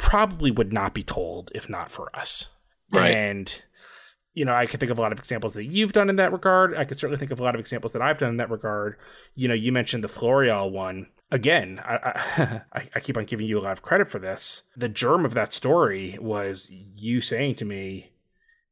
probably 0.00 0.50
would 0.50 0.72
not 0.72 0.94
be 0.94 1.02
told 1.02 1.50
if 1.54 1.68
not 1.68 1.90
for 1.90 2.14
us. 2.16 2.48
Right. 2.92 3.10
And 3.10 3.62
you 4.32 4.44
know, 4.44 4.54
I 4.54 4.66
can 4.66 4.78
think 4.78 4.92
of 4.92 4.98
a 4.98 5.02
lot 5.02 5.12
of 5.12 5.18
examples 5.18 5.54
that 5.54 5.64
you've 5.64 5.92
done 5.92 6.08
in 6.08 6.16
that 6.16 6.32
regard. 6.32 6.76
I 6.76 6.84
could 6.84 6.98
certainly 6.98 7.18
think 7.18 7.32
of 7.32 7.40
a 7.40 7.42
lot 7.42 7.54
of 7.54 7.60
examples 7.60 7.92
that 7.92 8.02
I've 8.02 8.18
done 8.18 8.30
in 8.30 8.36
that 8.36 8.50
regard. 8.50 8.96
You 9.34 9.48
know, 9.48 9.54
you 9.54 9.72
mentioned 9.72 10.04
the 10.04 10.08
Florial 10.08 10.70
one 10.70 11.08
again, 11.30 11.80
I, 11.84 12.60
I, 12.72 12.88
I 12.94 13.00
keep 13.00 13.16
on 13.16 13.24
giving 13.24 13.46
you 13.46 13.58
a 13.58 13.62
lot 13.62 13.72
of 13.72 13.82
credit 13.82 14.08
for 14.08 14.18
this. 14.18 14.62
The 14.76 14.88
germ 14.88 15.24
of 15.24 15.34
that 15.34 15.52
story 15.52 16.18
was 16.20 16.70
you 16.70 17.20
saying 17.20 17.56
to 17.56 17.64
me 17.64 18.12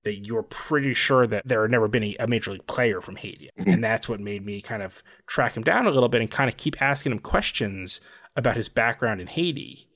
that 0.04 0.24
you 0.26 0.34
were 0.34 0.42
pretty 0.42 0.94
sure 0.94 1.26
that 1.26 1.46
there 1.46 1.62
had 1.62 1.70
never 1.70 1.88
been 1.88 2.04
a, 2.04 2.16
a 2.20 2.26
major 2.26 2.52
league 2.52 2.66
player 2.66 3.00
from 3.00 3.16
Haiti. 3.16 3.50
Mm-hmm. 3.58 3.70
And 3.70 3.84
that's 3.84 4.08
what 4.08 4.20
made 4.20 4.44
me 4.44 4.60
kind 4.60 4.82
of 4.82 5.02
track 5.26 5.56
him 5.56 5.62
down 5.62 5.86
a 5.86 5.90
little 5.90 6.08
bit 6.08 6.20
and 6.20 6.30
kind 6.30 6.48
of 6.48 6.56
keep 6.56 6.80
asking 6.80 7.12
him 7.12 7.18
questions 7.18 8.00
about 8.36 8.56
his 8.56 8.68
background 8.68 9.20
in 9.20 9.26
Haiti. 9.26 9.87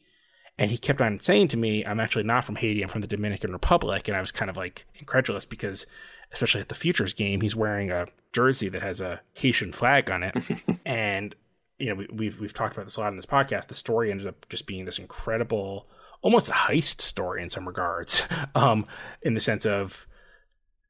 And 0.59 0.71
he 0.71 0.79
kept 0.79 1.01
on 1.01 1.19
saying 1.21 1.49
to 1.49 1.57
me, 1.57 1.85
I'm 1.85 2.01
actually 2.01 2.25
not 2.25 2.45
from 2.45 2.57
Haiti, 2.57 2.83
I'm 2.83 2.89
from 2.89 3.01
the 3.01 3.07
Dominican 3.07 3.53
Republic. 3.53 4.07
And 4.07 4.17
I 4.17 4.21
was 4.21 4.31
kind 4.31 4.51
of 4.51 4.57
like 4.57 4.87
incredulous 4.95 5.45
because, 5.45 5.87
especially 6.33 6.61
at 6.61 6.69
the 6.69 6.75
Futures 6.75 7.15
game, 7.15 7.41
he's 7.41 7.57
wearing 7.57 7.91
a 7.91 8.07
jersey 8.33 8.69
that 8.69 8.83
has 8.83 9.01
a 9.01 9.21
Haitian 9.35 9.73
flag 9.73 10.11
on 10.11 10.23
it. 10.23 10.37
and 10.87 11.35
you 11.79 11.89
know, 11.89 11.95
we, 11.97 12.07
we've 12.13 12.41
we've 12.41 12.55
talked 12.55 12.75
about 12.75 12.87
this 12.87 12.97
a 12.97 13.01
lot 13.01 13.09
in 13.09 13.17
this 13.17 13.27
podcast. 13.27 13.67
The 13.67 13.75
story 13.75 14.11
ended 14.11 14.27
up 14.27 14.49
just 14.49 14.67
being 14.67 14.85
this 14.85 14.99
incredible, 14.99 15.89
almost 16.21 16.49
a 16.49 16.53
heist 16.53 17.01
story 17.01 17.43
in 17.43 17.51
some 17.51 17.67
regards, 17.67 18.23
um, 18.55 18.87
in 19.23 19.35
the 19.35 19.41
sense 19.41 19.67
of 19.67 20.07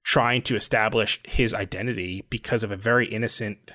trying 0.03 0.43
to 0.43 0.57
establish 0.57 1.21
his 1.25 1.55
identity 1.55 2.27
because 2.29 2.63
of 2.63 2.71
a 2.71 2.77
very 2.77 3.07
innocent, 3.07 3.71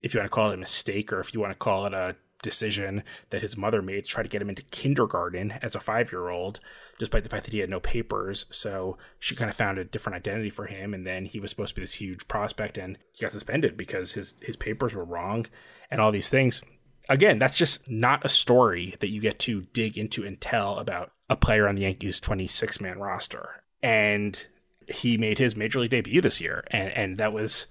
if 0.00 0.14
you 0.14 0.20
want 0.20 0.30
to 0.30 0.34
call 0.34 0.50
it 0.50 0.54
a 0.54 0.58
mistake, 0.58 1.12
or 1.12 1.20
if 1.20 1.34
you 1.34 1.40
want 1.40 1.52
to 1.52 1.58
call 1.58 1.84
it 1.84 1.92
a 1.92 2.16
decision 2.42 3.02
that 3.30 3.40
his 3.40 3.56
mother 3.56 3.80
made 3.80 4.04
to 4.04 4.10
try 4.10 4.22
to 4.22 4.28
get 4.28 4.42
him 4.42 4.48
into 4.48 4.64
kindergarten 4.64 5.52
as 5.62 5.74
a 5.74 5.80
five 5.80 6.12
year 6.12 6.28
old, 6.28 6.60
despite 6.98 7.22
the 7.22 7.28
fact 7.28 7.44
that 7.44 7.54
he 7.54 7.60
had 7.60 7.70
no 7.70 7.80
papers. 7.80 8.46
So 8.50 8.98
she 9.18 9.34
kind 9.34 9.48
of 9.48 9.56
found 9.56 9.78
a 9.78 9.84
different 9.84 10.16
identity 10.16 10.50
for 10.50 10.66
him. 10.66 10.92
And 10.92 11.06
then 11.06 11.24
he 11.24 11.40
was 11.40 11.50
supposed 11.50 11.70
to 11.70 11.80
be 11.80 11.82
this 11.82 11.94
huge 11.94 12.28
prospect 12.28 12.76
and 12.76 12.98
he 13.12 13.22
got 13.22 13.32
suspended 13.32 13.76
because 13.76 14.12
his, 14.12 14.34
his 14.42 14.56
papers 14.56 14.92
were 14.92 15.04
wrong 15.04 15.46
and 15.90 16.00
all 16.00 16.12
these 16.12 16.28
things. 16.28 16.62
Again, 17.08 17.38
that's 17.38 17.56
just 17.56 17.90
not 17.90 18.24
a 18.24 18.28
story 18.28 18.96
that 19.00 19.10
you 19.10 19.20
get 19.20 19.38
to 19.40 19.62
dig 19.72 19.96
into 19.96 20.24
and 20.24 20.40
tell 20.40 20.78
about 20.78 21.12
a 21.30 21.36
player 21.36 21.66
on 21.66 21.76
the 21.76 21.82
Yankees 21.82 22.20
26 22.20 22.80
man 22.80 22.98
roster. 22.98 23.62
And 23.82 24.44
he 24.88 25.16
made 25.16 25.38
his 25.38 25.56
major 25.56 25.80
league 25.80 25.90
debut 25.90 26.20
this 26.20 26.40
year. 26.40 26.64
And, 26.70 26.92
and 26.92 27.18
that 27.18 27.32
was 27.32 27.66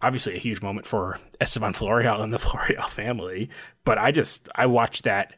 obviously 0.00 0.34
a 0.34 0.38
huge 0.38 0.62
moment 0.62 0.86
for 0.86 1.18
Estevan 1.40 1.72
Florial 1.72 2.22
and 2.22 2.32
the 2.32 2.38
Florial 2.40 2.88
family. 2.88 3.50
But 3.84 3.98
I 3.98 4.10
just, 4.10 4.48
I 4.54 4.66
watched 4.66 5.04
that 5.04 5.34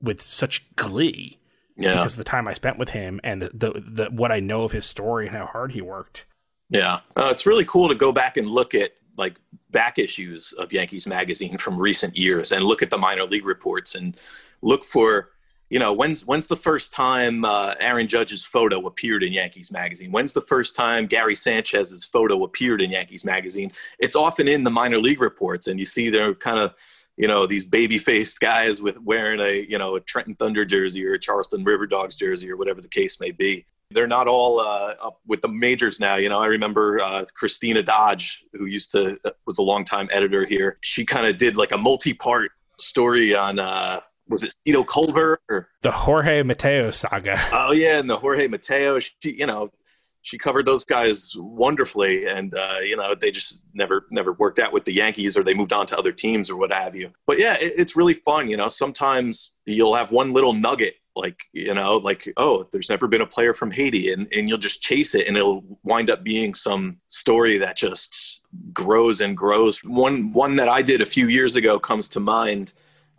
with 0.00 0.20
such 0.20 0.74
glee 0.76 1.38
yeah. 1.76 1.94
because 1.94 2.14
of 2.14 2.18
the 2.18 2.24
time 2.24 2.46
I 2.48 2.52
spent 2.52 2.78
with 2.78 2.90
him 2.90 3.20
and 3.24 3.42
the, 3.42 3.50
the, 3.52 3.82
the 3.84 4.10
what 4.10 4.32
I 4.32 4.40
know 4.40 4.62
of 4.62 4.72
his 4.72 4.86
story 4.86 5.26
and 5.26 5.36
how 5.36 5.46
hard 5.46 5.72
he 5.72 5.80
worked. 5.80 6.26
Yeah, 6.70 7.00
uh, 7.16 7.28
it's 7.30 7.46
really 7.46 7.64
cool 7.64 7.88
to 7.88 7.94
go 7.94 8.12
back 8.12 8.36
and 8.36 8.48
look 8.48 8.74
at 8.74 8.92
like 9.16 9.40
back 9.70 9.98
issues 9.98 10.52
of 10.52 10.72
Yankees 10.72 11.06
magazine 11.06 11.58
from 11.58 11.80
recent 11.80 12.16
years 12.16 12.52
and 12.52 12.64
look 12.64 12.82
at 12.82 12.90
the 12.90 12.98
minor 12.98 13.24
league 13.24 13.46
reports 13.46 13.94
and 13.94 14.16
look 14.62 14.84
for 14.84 15.30
you 15.70 15.78
know 15.78 15.92
when's 15.92 16.24
when's 16.24 16.46
the 16.46 16.56
first 16.56 16.92
time 16.92 17.44
uh, 17.44 17.74
Aaron 17.80 18.08
Judge's 18.08 18.44
photo 18.44 18.86
appeared 18.86 19.22
in 19.22 19.32
Yankees 19.32 19.70
magazine? 19.70 20.10
When's 20.10 20.32
the 20.32 20.42
first 20.42 20.76
time 20.76 21.06
Gary 21.06 21.34
Sanchez's 21.34 22.04
photo 22.04 22.44
appeared 22.44 22.80
in 22.80 22.90
Yankees 22.90 23.24
magazine? 23.24 23.72
It's 23.98 24.16
often 24.16 24.48
in 24.48 24.64
the 24.64 24.70
minor 24.70 24.98
league 24.98 25.20
reports, 25.20 25.66
and 25.66 25.78
you 25.78 25.86
see 25.86 26.10
they're 26.10 26.34
kind 26.34 26.58
of 26.58 26.74
you 27.16 27.28
know 27.28 27.46
these 27.46 27.64
baby 27.64 27.98
faced 27.98 28.40
guys 28.40 28.80
with 28.80 28.98
wearing 29.00 29.40
a 29.40 29.66
you 29.68 29.78
know 29.78 29.96
a 29.96 30.00
Trenton 30.00 30.34
Thunder 30.34 30.64
jersey 30.64 31.06
or 31.06 31.14
a 31.14 31.18
Charleston 31.18 31.64
River 31.64 31.86
Dogs 31.86 32.16
jersey 32.16 32.50
or 32.50 32.56
whatever 32.56 32.80
the 32.80 32.88
case 32.88 33.20
may 33.20 33.30
be 33.30 33.66
they're 33.90 34.06
not 34.06 34.28
all 34.28 34.60
uh, 34.60 34.94
up 35.02 35.20
with 35.26 35.40
the 35.40 35.48
majors 35.48 35.98
now. 35.98 36.16
You 36.16 36.28
know, 36.28 36.40
I 36.40 36.46
remember 36.46 37.00
uh, 37.00 37.24
Christina 37.34 37.82
Dodge, 37.82 38.44
who 38.52 38.66
used 38.66 38.92
to 38.92 39.18
uh, 39.24 39.30
was 39.46 39.58
a 39.58 39.62
longtime 39.62 40.08
editor 40.12 40.44
here. 40.44 40.78
She 40.82 41.04
kind 41.04 41.26
of 41.26 41.38
did 41.38 41.56
like 41.56 41.72
a 41.72 41.78
multi-part 41.78 42.52
story 42.78 43.34
on 43.34 43.58
uh, 43.58 44.00
was 44.28 44.42
it 44.42 44.54
Cito 44.64 44.84
Culver 44.84 45.40
or 45.48 45.68
the 45.82 45.90
Jorge 45.90 46.42
Mateo 46.42 46.90
saga? 46.90 47.40
Oh 47.52 47.72
yeah, 47.72 47.98
and 47.98 48.08
the 48.08 48.16
Jorge 48.16 48.48
Mateo. 48.48 48.98
She, 48.98 49.14
you 49.22 49.46
know, 49.46 49.70
she 50.22 50.38
covered 50.38 50.66
those 50.66 50.84
guys 50.84 51.32
wonderfully, 51.36 52.26
and 52.26 52.54
uh, 52.54 52.78
you 52.82 52.96
know 52.96 53.14
they 53.14 53.30
just 53.30 53.62
never 53.74 54.06
never 54.10 54.32
worked 54.34 54.58
out 54.58 54.72
with 54.72 54.84
the 54.84 54.92
Yankees, 54.92 55.36
or 55.36 55.42
they 55.42 55.54
moved 55.54 55.72
on 55.72 55.86
to 55.86 55.98
other 55.98 56.12
teams, 56.12 56.50
or 56.50 56.56
what 56.56 56.72
have 56.72 56.94
you. 56.94 57.12
But 57.26 57.38
yeah, 57.38 57.54
it, 57.54 57.74
it's 57.76 57.96
really 57.96 58.14
fun. 58.14 58.48
You 58.48 58.56
know, 58.56 58.68
sometimes 58.68 59.52
you'll 59.66 59.94
have 59.94 60.10
one 60.12 60.32
little 60.32 60.52
nugget 60.52 60.94
like 61.18 61.42
you 61.52 61.74
know 61.74 61.96
like 61.96 62.32
oh 62.36 62.66
there's 62.70 62.88
never 62.88 63.08
been 63.08 63.20
a 63.20 63.26
player 63.26 63.52
from 63.52 63.70
haiti 63.70 64.12
and, 64.12 64.32
and 64.32 64.48
you'll 64.48 64.56
just 64.56 64.80
chase 64.80 65.14
it 65.14 65.26
and 65.26 65.36
it'll 65.36 65.64
wind 65.82 66.08
up 66.08 66.22
being 66.22 66.54
some 66.54 66.98
story 67.08 67.58
that 67.58 67.76
just 67.76 68.40
grows 68.72 69.20
and 69.20 69.36
grows 69.36 69.82
one 69.84 70.32
one 70.32 70.56
that 70.56 70.68
i 70.68 70.80
did 70.80 71.00
a 71.00 71.06
few 71.06 71.26
years 71.26 71.56
ago 71.56 71.78
comes 71.78 72.08
to 72.08 72.20
mind 72.20 72.72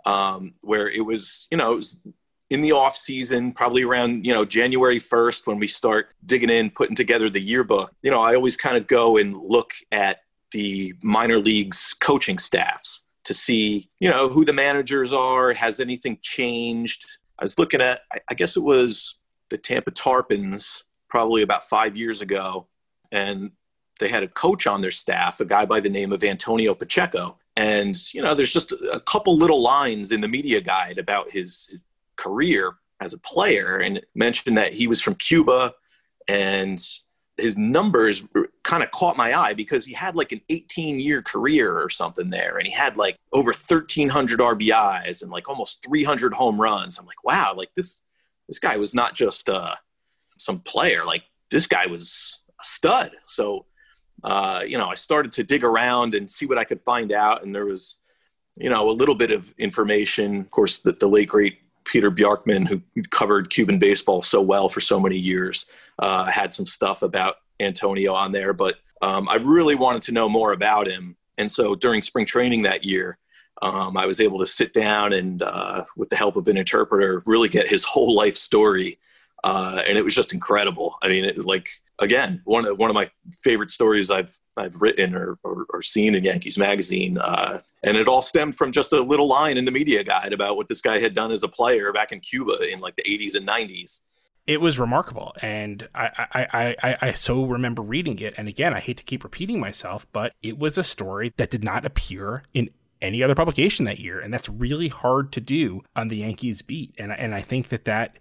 um, 0.06 0.54
where 0.62 0.89
it 0.89 1.06
was 1.06 1.47
you 1.52 1.58
know 1.58 1.74
it 1.74 1.78
was 1.78 2.02
in 2.50 2.62
the 2.62 2.72
off 2.72 2.97
season 2.97 3.52
probably 3.52 3.84
around 3.84 4.26
you 4.26 4.34
know 4.34 4.43
january 4.43 5.00
1st 5.00 5.45
when 5.45 5.60
we 5.60 5.68
start 5.68 6.16
digging 6.26 6.50
in 6.50 6.70
putting 6.70 6.95
together 6.95 7.30
the 7.30 7.39
yearbook 7.39 7.93
you 8.02 8.10
know 8.10 8.22
i 8.22 8.34
always 8.34 8.58
kind 8.58 8.76
of 8.76 8.88
go 8.88 9.18
and 9.18 9.38
look 9.38 9.74
at 9.91 10.22
the 10.52 10.93
minor 11.04 11.38
leagues 11.38 11.93
coaching 12.00 12.39
staffs 12.39 13.06
to 13.24 13.34
see 13.34 13.89
you 14.00 14.10
know 14.10 14.30
who 14.30 14.43
the 14.43 14.54
managers 14.54 15.14
are 15.14 15.54
has 15.54 15.80
anything 15.80 16.18
changed 16.24 17.06
I 17.39 17.43
was 17.43 17.58
looking 17.58 17.82
at, 17.82 18.02
I 18.30 18.34
guess 18.34 18.58
it 18.58 18.64
was 18.64 19.16
the 19.50 19.58
Tampa 19.58 19.91
Tarpons 19.91 20.84
probably 21.08 21.41
about 21.41 21.70
five 21.70 21.95
years 21.95 22.22
ago, 22.22 22.68
and 23.12 23.52
they 24.00 24.10
had 24.10 24.24
a 24.24 24.28
coach 24.28 24.68
on 24.68 24.82
their 24.82 24.91
staff, 24.91 25.39
a 25.39 25.45
guy 25.45 25.66
by 25.66 25.80
the 25.80 25.89
name 25.89 26.12
of 26.12 26.24
Antonio 26.24 26.76
Pacheco. 26.76 27.39
And, 27.56 27.97
you 28.14 28.22
know, 28.22 28.36
there's 28.36 28.54
just 28.54 28.72
a 28.72 29.02
couple 29.02 29.38
little 29.38 29.62
lines 29.62 30.12
in 30.12 30.22
the 30.22 30.28
media 30.28 30.62
guide 30.62 30.97
about 30.97 31.32
his 31.32 31.78
career 32.16 32.76
as 33.00 33.14
a 33.14 33.18
player 33.18 33.78
and 33.78 34.02
mentioned 34.16 34.58
that 34.58 34.74
he 34.74 34.88
was 34.88 35.02
from 35.02 35.16
Cuba 35.16 35.74
and 36.28 36.82
his 37.38 37.58
numbers 37.58 38.24
kind 38.64 38.84
of 38.84 38.91
caught 38.91 39.18
my 39.18 39.34
eye 39.34 39.54
because 39.54 39.86
he 39.86 39.93
had 39.93 40.16
like 40.16 40.32
an 40.32 40.41
18 40.50 41.00
year 41.00 41.22
career 41.22 41.78
or 41.78 41.89
something 41.89 42.30
there 42.30 42.58
and 42.58 42.68
he 42.68 42.74
had 42.74 42.97
like 42.97 43.16
over 43.34 43.50
1300 43.50 44.39
RBIs 44.39 45.22
and 45.22 45.32
like 45.32 45.47
almost 45.50 45.84
300 45.86 46.34
home 46.34 46.60
runs. 46.60 47.00
I'm 47.00 47.06
like, 47.06 47.24
wow, 47.24 47.54
like 47.56 47.74
this 47.74 48.02
this 48.47 48.60
guy 48.60 48.78
was 48.78 48.93
not 48.93 49.16
just 49.16 49.50
uh 49.50 49.76
some 50.38 50.60
player, 50.60 51.06
like 51.06 51.24
this 51.50 51.68
guy 51.68 51.88
was 51.88 52.39
a 52.60 52.66
stud. 52.66 53.12
So 53.26 53.66
uh, 54.24 54.63
you 54.65 54.78
know, 54.78 54.88
I 54.88 54.95
started 54.95 55.32
to 55.34 55.43
dig 55.43 55.63
around 55.63 56.15
and 56.15 56.30
see 56.30 56.45
what 56.45 56.57
I 56.57 56.63
could 56.63 56.82
find 56.82 57.11
out 57.11 57.43
and 57.43 57.53
there 57.53 57.65
was 57.65 57.97
you 58.59 58.70
know, 58.70 58.89
a 58.89 58.91
little 58.91 59.15
bit 59.15 59.32
of 59.32 59.53
information. 59.57 60.41
Of 60.41 60.51
course, 60.51 60.80
the, 60.80 60.91
the 60.91 61.07
late 61.07 61.30
great 61.30 61.59
Peter 61.86 62.11
Bjarkman, 62.11 62.67
who 62.67 62.82
covered 63.09 63.49
Cuban 63.49 63.80
baseball 63.80 64.22
so 64.22 64.41
well 64.41 64.70
for 64.70 64.82
so 64.82 64.99
many 64.99 65.17
years, 65.17 65.65
uh, 65.97 66.26
had 66.26 66.53
some 66.53 66.65
stuff 66.65 67.01
about 67.01 67.36
Antonio 67.59 68.13
on 68.13 68.32
there. 68.32 68.53
But 68.53 68.76
um, 69.01 69.30
I 69.30 69.36
really 69.36 69.76
wanted 69.76 70.01
to 70.03 70.11
know 70.11 70.28
more 70.28 70.51
about 70.51 70.88
him. 70.88 71.15
And 71.38 71.51
so 71.51 71.74
during 71.74 72.01
spring 72.01 72.26
training 72.26 72.63
that 72.63 72.84
year, 72.84 73.17
um, 73.61 73.97
I 73.97 74.05
was 74.05 74.20
able 74.20 74.39
to 74.39 74.47
sit 74.47 74.74
down 74.74 75.13
and, 75.13 75.41
uh, 75.41 75.84
with 75.95 76.09
the 76.09 76.15
help 76.15 76.36
of 76.36 76.47
an 76.47 76.57
interpreter, 76.57 77.24
really 77.26 77.49
get 77.49 77.67
his 77.67 77.84
whole 77.86 78.13
life 78.13 78.36
story. 78.36 78.99
Uh, 79.43 79.82
and 79.88 79.97
it 79.97 80.03
was 80.03 80.13
just 80.13 80.34
incredible. 80.34 80.97
I 81.01 81.07
mean, 81.07 81.24
it, 81.24 81.45
like 81.45 81.70
again, 82.00 82.41
one 82.45 82.66
of 82.66 82.78
one 82.78 82.89
of 82.89 82.93
my 82.93 83.10
favorite 83.41 83.72
stories 83.72 84.10
I've 84.10 84.38
I've 84.58 84.82
written 84.82 85.16
or, 85.16 85.38
or, 85.43 85.66
or 85.70 85.82
seen 85.82 86.16
in 86.16 86.24
Yankees 86.24 86.58
magazine, 86.58 87.18
uh, 87.18 87.62
and 87.84 87.97
it 87.97 88.08
all 88.08 88.22
stemmed 88.22 88.56
from 88.56 88.72
just 88.72 88.91
a 88.91 89.02
little 89.02 89.28
line 89.28 89.58
in 89.58 89.66
the 89.66 89.72
media 89.72 90.04
guide 90.04 90.34
about 90.34 90.58
what 90.58 90.68
this 90.68 90.82
guy 90.82 91.00
had 91.00 91.14
done 91.14 91.32
as 91.32 91.43
a 91.43 91.47
player 91.47 91.93
back 91.93 92.12
in 92.12 92.20
Cuba 92.20 92.70
in 92.70 92.80
like 92.80 92.95
the 92.95 93.04
80s 93.04 93.36
and 93.36 93.47
90s. 93.47 94.02
It 94.47 94.62
was 94.62 94.80
remarkable, 94.80 95.36
and 95.41 95.88
I, 95.93 96.10
I, 96.34 96.76
I, 96.82 96.97
I 97.02 97.14
so 97.14 97.43
remember 97.43 97.84
reading 97.84 98.18
it. 98.20 98.34
And 98.36 98.47
again, 98.47 98.74
I 98.74 98.80
hate 98.80 98.97
to 98.97 99.04
keep 99.04 99.24
repeating 99.24 99.60
myself, 99.60 100.08
but 100.12 100.34
it 100.41 100.58
was 100.58 100.78
a 100.78 100.84
story 100.84 101.34
that 101.38 101.52
did 101.52 101.64
not 101.64 101.86
appear 101.86 102.43
in 102.54 102.72
any 103.02 103.22
other 103.22 103.36
publication 103.36 103.86
that 103.86 104.00
year, 104.00 104.20
and 104.20 104.34
that's 104.34 104.50
really 104.50 104.88
hard 104.88 105.32
to 105.34 105.41
do 105.41 105.84
on 105.95 106.08
the 106.08 106.18
Yankees 106.18 106.62
beat. 106.62 106.95
And 106.97 107.12
and 107.12 107.36
I 107.36 107.41
think 107.41 107.70
that 107.70 107.86
that 107.86 108.18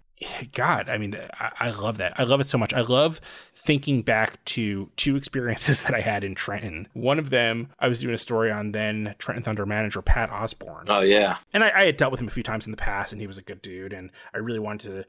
God, 0.51 0.89
I 0.89 0.97
mean, 0.97 1.15
I, 1.15 1.51
I, 1.59 1.71
love 1.71 1.97
that. 1.97 2.19
I 2.19 2.23
love 2.23 2.41
it 2.41 2.49
so 2.49 2.57
much. 2.57 2.73
I 2.73 2.81
love 2.81 3.21
thinking 3.55 4.01
back 4.01 4.43
to 4.45 4.89
two 4.97 5.15
experiences 5.15 5.83
that 5.83 5.93
I 5.93 6.01
had 6.01 6.23
in 6.23 6.35
Trenton. 6.35 6.87
One 6.93 7.19
of 7.19 7.29
them, 7.29 7.69
I 7.79 7.87
was 7.87 8.01
doing 8.01 8.13
a 8.13 8.17
story 8.17 8.51
on 8.51 8.73
then 8.73 9.15
Trenton 9.17 9.43
Thunder 9.43 9.65
manager 9.65 10.01
Pat 10.01 10.29
Osborn. 10.31 10.85
Oh, 10.89 11.01
yeah. 11.01 11.37
And 11.53 11.63
I, 11.63 11.71
I 11.73 11.85
had 11.85 11.97
dealt 11.97 12.11
with 12.11 12.21
him 12.21 12.27
a 12.27 12.31
few 12.31 12.43
times 12.43 12.67
in 12.67 12.71
the 12.71 12.77
past, 12.77 13.13
and 13.13 13.21
he 13.21 13.27
was 13.27 13.37
a 13.37 13.43
good 13.43 13.61
dude. 13.61 13.93
And 13.93 14.11
I 14.33 14.39
really 14.39 14.59
wanted 14.59 14.91
to 14.91 15.05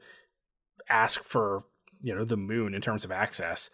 ask 0.89 1.23
for, 1.23 1.63
you 2.01 2.15
know, 2.15 2.23
the 2.23 2.37
moon 2.37 2.73
in 2.73 2.81
terms 2.81 3.03
of 3.03 3.11
access. 3.11 3.69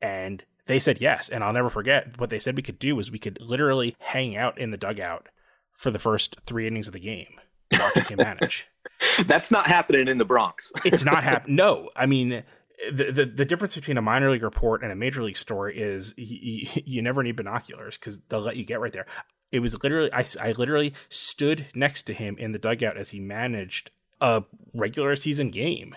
And 0.00 0.44
they 0.66 0.78
said 0.78 1.00
yes. 1.00 1.28
And 1.28 1.42
I'll 1.42 1.52
never 1.52 1.70
forget 1.70 2.18
what 2.18 2.30
they 2.30 2.38
said 2.38 2.56
we 2.56 2.62
could 2.62 2.78
do 2.78 2.94
was 2.94 3.10
we 3.10 3.18
could 3.18 3.40
literally 3.40 3.96
hang 3.98 4.36
out 4.36 4.56
in 4.58 4.70
the 4.70 4.76
dugout 4.76 5.28
for 5.72 5.90
the 5.90 5.98
first 5.98 6.36
three 6.46 6.66
innings 6.66 6.86
of 6.86 6.92
the 6.92 7.00
game, 7.00 7.40
watching 7.72 8.04
him 8.04 8.18
manage. 8.18 8.68
That's 9.26 9.50
not 9.50 9.66
happening 9.66 10.08
in 10.08 10.18
the 10.18 10.24
Bronx. 10.24 10.72
it's 10.84 11.04
not 11.04 11.24
happening. 11.24 11.56
No, 11.56 11.90
I 11.96 12.06
mean 12.06 12.44
the, 12.90 13.10
the, 13.10 13.24
the 13.24 13.44
difference 13.44 13.74
between 13.74 13.96
a 13.96 14.02
minor 14.02 14.30
league 14.30 14.42
report 14.42 14.82
and 14.82 14.92
a 14.92 14.96
major 14.96 15.22
league 15.22 15.36
story 15.36 15.78
is 15.78 16.14
you, 16.16 16.68
you 16.84 17.02
never 17.02 17.22
need 17.22 17.36
binoculars 17.36 17.96
because 17.96 18.20
they'll 18.28 18.40
let 18.40 18.56
you 18.56 18.64
get 18.64 18.80
right 18.80 18.92
there. 18.92 19.06
It 19.52 19.60
was 19.60 19.80
literally 19.82 20.12
I, 20.12 20.24
I 20.40 20.52
literally 20.52 20.92
stood 21.08 21.66
next 21.74 22.02
to 22.04 22.14
him 22.14 22.36
in 22.38 22.52
the 22.52 22.58
dugout 22.58 22.96
as 22.96 23.10
he 23.10 23.20
managed 23.20 23.90
a 24.20 24.44
regular 24.74 25.16
season 25.16 25.50
game, 25.50 25.94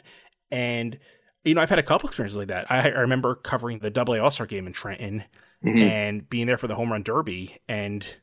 and 0.52 1.00
you 1.44 1.56
know 1.56 1.62
I've 1.62 1.70
had 1.70 1.80
a 1.80 1.84
couple 1.84 2.08
experiences 2.08 2.38
like 2.38 2.50
that. 2.50 2.72
I, 2.72 2.82
I 2.82 3.00
remember 3.00 3.36
covering 3.36 3.80
the 3.80 3.90
Double 3.90 4.14
A 4.14 4.20
All 4.20 4.32
Star 4.32 4.46
game 4.46 4.68
in 4.68 4.74
Trenton 4.74 5.24
mm-hmm. 5.66 5.78
and 5.78 6.30
being 6.30 6.48
there 6.48 6.58
for 6.58 6.68
the 6.68 6.76
home 6.76 6.92
run 6.92 7.02
derby, 7.02 7.58
and 7.68 8.18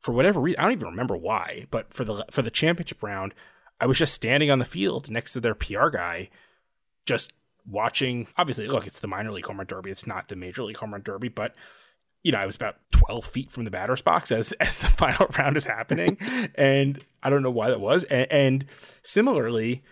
for 0.00 0.12
whatever 0.12 0.40
reason 0.40 0.60
I 0.60 0.64
don't 0.64 0.72
even 0.72 0.88
remember 0.88 1.16
why, 1.16 1.66
but 1.70 1.92
for 1.92 2.04
the 2.04 2.24
for 2.30 2.42
the 2.42 2.50
championship 2.50 3.02
round 3.02 3.34
I 3.82 3.86
was 3.86 3.98
just 3.98 4.14
standing 4.14 4.48
on 4.48 4.60
the 4.60 4.64
field 4.64 5.10
next 5.10 5.32
to 5.32 5.40
their 5.40 5.56
PR 5.56 5.88
guy, 5.88 6.30
just 7.04 7.32
watching. 7.68 8.28
Obviously, 8.36 8.68
look, 8.68 8.86
it's 8.86 9.00
the 9.00 9.08
minor 9.08 9.32
league 9.32 9.44
home 9.44 9.58
run 9.58 9.66
derby. 9.66 9.90
It's 9.90 10.06
not 10.06 10.28
the 10.28 10.36
major 10.36 10.62
league 10.62 10.76
home 10.76 10.92
run 10.92 11.02
derby, 11.02 11.28
but 11.28 11.56
you 12.22 12.30
know, 12.30 12.38
I 12.38 12.46
was 12.46 12.54
about 12.54 12.76
12 12.92 13.24
feet 13.24 13.50
from 13.50 13.64
the 13.64 13.72
batter's 13.72 14.00
box 14.00 14.30
as 14.30 14.52
as 14.60 14.78
the 14.78 14.86
final 14.86 15.26
round 15.36 15.56
is 15.56 15.64
happening, 15.64 16.16
and 16.54 17.04
I 17.24 17.28
don't 17.28 17.42
know 17.42 17.50
why 17.50 17.70
that 17.70 17.80
was. 17.80 18.04
And, 18.04 18.30
and, 18.30 18.64
similarly, 19.02 19.82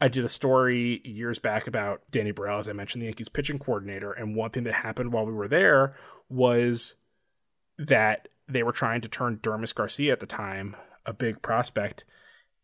I 0.00 0.08
did 0.08 0.24
a 0.24 0.28
story 0.28 1.00
years 1.04 1.38
back 1.38 1.68
about 1.68 2.02
Danny 2.10 2.32
Borrell, 2.32 2.58
as 2.58 2.68
I 2.68 2.72
mentioned, 2.72 3.02
the 3.02 3.06
Yankees 3.06 3.28
pitching 3.28 3.60
coordinator, 3.60 4.10
and 4.10 4.34
one 4.34 4.50
thing 4.50 4.64
that 4.64 4.74
happened 4.74 5.12
while 5.12 5.24
we 5.24 5.32
were 5.32 5.46
there 5.46 5.94
was 6.28 6.94
that 7.78 8.26
they 8.48 8.64
were 8.64 8.72
trying 8.72 9.00
to 9.02 9.08
turn 9.08 9.38
Dermis 9.38 9.72
Garcia 9.72 10.10
at 10.10 10.18
the 10.18 10.26
time, 10.26 10.74
a 11.06 11.12
big 11.12 11.40
prospect, 11.40 12.04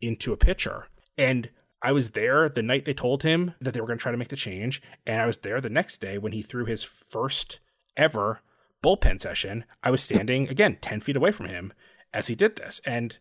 into 0.07 0.33
a 0.33 0.37
pitcher. 0.37 0.87
And 1.17 1.49
I 1.81 1.91
was 1.91 2.11
there 2.11 2.49
the 2.49 2.63
night 2.63 2.85
they 2.85 2.93
told 2.93 3.23
him 3.23 3.53
that 3.61 3.73
they 3.73 3.81
were 3.81 3.87
going 3.87 3.99
to 3.99 4.03
try 4.03 4.11
to 4.11 4.17
make 4.17 4.29
the 4.29 4.35
change. 4.35 4.81
And 5.05 5.21
I 5.21 5.25
was 5.25 5.37
there 5.37 5.61
the 5.61 5.69
next 5.69 6.01
day 6.01 6.17
when 6.17 6.31
he 6.31 6.41
threw 6.41 6.65
his 6.65 6.83
first 6.83 7.59
ever 7.95 8.41
bullpen 8.83 9.21
session. 9.21 9.65
I 9.83 9.91
was 9.91 10.01
standing, 10.01 10.47
again, 10.47 10.77
10 10.81 11.01
feet 11.01 11.15
away 11.15 11.31
from 11.31 11.47
him 11.47 11.73
as 12.13 12.27
he 12.27 12.35
did 12.35 12.55
this. 12.55 12.81
And 12.85 13.17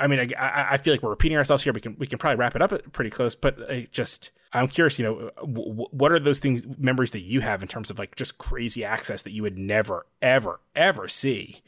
I 0.00 0.06
mean, 0.06 0.32
I, 0.38 0.68
I 0.72 0.76
feel 0.78 0.94
like 0.94 1.02
we're 1.02 1.10
repeating 1.10 1.36
ourselves 1.36 1.62
here. 1.62 1.74
We 1.74 1.80
can 1.80 1.94
we 1.98 2.06
can 2.06 2.18
probably 2.18 2.38
wrap 2.38 2.56
it 2.56 2.62
up 2.62 2.72
pretty 2.92 3.10
close, 3.10 3.34
but 3.34 3.70
I 3.70 3.86
just 3.92 4.30
I'm 4.50 4.66
curious. 4.66 4.98
You 4.98 5.04
know, 5.04 5.30
w- 5.40 5.86
what 5.90 6.10
are 6.10 6.18
those 6.18 6.38
things 6.38 6.66
memories 6.78 7.10
that 7.10 7.20
you 7.20 7.40
have 7.40 7.60
in 7.60 7.68
terms 7.68 7.90
of 7.90 7.98
like 7.98 8.16
just 8.16 8.38
crazy 8.38 8.82
access 8.82 9.20
that 9.22 9.32
you 9.32 9.42
would 9.42 9.58
never 9.58 10.06
ever 10.22 10.60
ever 10.74 11.06
see 11.06 11.60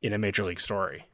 in 0.00 0.12
a 0.12 0.18
major 0.18 0.44
league 0.44 0.60
story? 0.60 1.06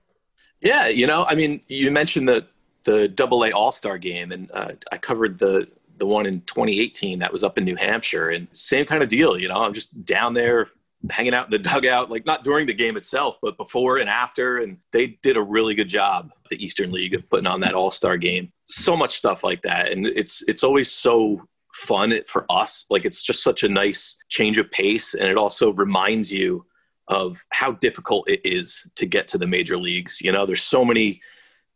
Yeah, 0.63 0.87
you 0.87 1.07
know, 1.07 1.25
I 1.25 1.35
mean, 1.35 1.61
you 1.69 1.91
mentioned 1.91 2.29
the 2.29 2.47
the 2.85 3.09
Double 3.09 3.45
A 3.45 3.51
All 3.51 3.73
Star 3.73 3.99
game, 3.99 4.33
and 4.33 4.51
uh, 4.53 4.73
I 4.91 4.99
covered 4.99 5.39
the 5.39 5.69
the 5.99 6.07
one 6.07 6.25
in 6.27 6.41
2018 6.43 7.19
that 7.19 7.31
was 7.31 7.45
up 7.45 7.59
in 7.59 7.65
New 7.65 7.77
Hampshire, 7.77 8.31
and 8.31 8.49
same 8.53 8.87
kind 8.87 9.03
of 9.03 9.09
deal. 9.09 9.37
You 9.39 9.49
know, 9.49 9.63
I'm 9.63 9.73
just 9.73 10.05
down 10.05 10.35
there 10.35 10.69
hanging 11.11 11.35
out 11.35 11.47
in 11.47 11.51
the 11.51 11.59
dugout, 11.59 12.11
like 12.11 12.25
not 12.25 12.45
during 12.45 12.67
the 12.67 12.75
game 12.75 12.97
itself, 12.97 13.39
but 13.43 13.57
before 13.57 13.99
and 13.99 14.09
after. 14.09 14.59
And 14.59 14.79
they 14.93 15.19
did 15.23 15.37
a 15.37 15.43
really 15.43 15.75
good 15.75 15.89
job, 15.89 16.31
the 16.49 16.65
Eastern 16.65 16.93
League, 16.93 17.15
of 17.15 17.29
putting 17.29 17.47
on 17.49 17.61
that 17.61 17.75
All 17.75 17.91
Star 17.91 18.17
game. 18.17 18.53
So 18.65 18.97
much 18.97 19.17
stuff 19.17 19.43
like 19.43 19.63
that, 19.63 19.91
and 19.91 20.07
it's 20.07 20.43
it's 20.47 20.63
always 20.63 20.91
so 20.91 21.43
fun 21.75 22.21
for 22.29 22.47
us. 22.51 22.85
Like 22.89 23.05
it's 23.05 23.23
just 23.23 23.43
such 23.43 23.65
a 23.65 23.69
nice 23.69 24.17
change 24.29 24.59
of 24.59 24.71
pace, 24.71 25.15
and 25.15 25.29
it 25.29 25.37
also 25.37 25.73
reminds 25.73 26.33
you 26.33 26.65
of 27.09 27.45
how 27.51 27.73
difficult 27.73 28.29
it 28.29 28.41
is 28.45 28.87
to 28.97 29.07
get 29.07 29.29
to 29.29 29.39
the 29.39 29.47
major 29.47 29.77
leagues. 29.77 30.21
You 30.21 30.33
know, 30.33 30.47
there's 30.47 30.63
so 30.63 30.85
many 30.85 31.21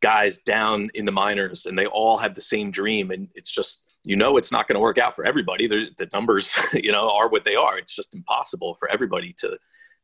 guys 0.00 0.38
down 0.38 0.90
in 0.94 1.04
the 1.04 1.12
minors 1.12 1.66
and 1.66 1.78
they 1.78 1.86
all 1.86 2.16
have 2.16 2.34
the 2.34 2.40
same 2.40 2.70
dream 2.70 3.10
and 3.10 3.28
it's 3.34 3.50
just 3.50 3.84
you 4.04 4.14
know 4.14 4.36
it's 4.36 4.52
not 4.52 4.68
going 4.68 4.74
to 4.74 4.80
work 4.80 4.98
out 4.98 5.16
for 5.16 5.24
everybody. 5.24 5.66
The, 5.66 5.88
the 5.96 6.08
numbers 6.12 6.54
you 6.72 6.92
know 6.92 7.10
are 7.10 7.28
what 7.28 7.44
they 7.44 7.56
are. 7.56 7.78
It's 7.78 7.94
just 7.94 8.14
impossible 8.14 8.76
for 8.78 8.90
everybody 8.90 9.32
to 9.38 9.58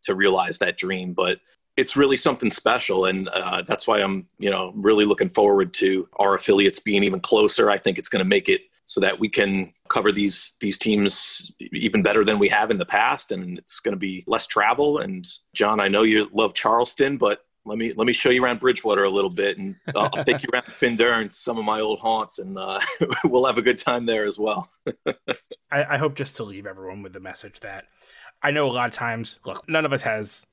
to 0.04 0.14
realize 0.14 0.58
that 0.58 0.76
dream 0.76 1.12
but 1.12 1.38
it's 1.76 1.96
really 1.96 2.16
something 2.16 2.50
special. 2.50 3.06
And 3.06 3.28
uh, 3.28 3.62
that's 3.62 3.86
why 3.86 4.00
i'm 4.00 4.26
you 4.38 4.50
know 4.50 4.72
really 4.76 5.04
looking 5.04 5.28
forward 5.28 5.72
to 5.74 6.08
our 6.16 6.34
affiliates 6.34 6.80
being 6.80 7.04
even 7.04 7.20
closer. 7.20 7.70
I 7.70 7.78
think 7.78 7.98
it's 7.98 8.08
going 8.08 8.24
to 8.24 8.28
make 8.28 8.48
it 8.48 8.62
so 8.84 9.00
that 9.00 9.18
we 9.18 9.28
can 9.28 9.72
cover 9.88 10.12
these 10.12 10.54
these 10.60 10.78
teams 10.78 11.50
even 11.72 12.02
better 12.02 12.24
than 12.24 12.38
we 12.38 12.48
have 12.48 12.70
in 12.70 12.78
the 12.78 12.86
past. 12.86 13.32
And 13.32 13.58
it's 13.58 13.80
going 13.80 13.92
to 13.92 13.98
be 13.98 14.24
less 14.26 14.46
travel. 14.46 14.98
And 14.98 15.26
john 15.54 15.80
i 15.80 15.88
know 15.88 16.02
you 16.02 16.28
love 16.32 16.54
charleston 16.54 17.16
but 17.16 17.40
let 17.64 17.78
me 17.78 17.92
let 17.96 18.06
me 18.06 18.12
show 18.12 18.30
you 18.30 18.42
around 18.42 18.60
bridgewater 18.60 19.04
a 19.04 19.10
little 19.10 19.30
bit. 19.30 19.58
And 19.58 19.76
i'll, 19.94 20.10
take 20.10 20.42
you 20.42 20.48
around 20.52 20.64
Finderne 20.64 21.32
some 21.32 21.58
of 21.58 21.64
my 21.64 21.80
old 21.80 22.00
haunts 22.00 22.38
and 22.38 22.58
uh, 22.58 22.80
we'll 23.24 23.46
have 23.46 23.58
a 23.58 23.62
good 23.62 23.78
time 23.78 24.06
there 24.06 24.26
as 24.26 24.38
well. 24.38 24.68
I, 25.70 25.84
I 25.94 25.96
hope 25.96 26.14
just 26.14 26.36
to 26.36 26.44
leave 26.44 26.66
everyone 26.66 27.02
with 27.02 27.12
the 27.12 27.20
message 27.20 27.60
that 27.60 27.84
i 28.42 28.50
know 28.50 28.68
a 28.68 28.72
lot 28.72 28.88
of 28.88 28.94
times 28.94 29.38
look 29.46 29.68
none 29.68 29.84
of 29.84 29.92
us 29.92 30.02
has 30.02 30.46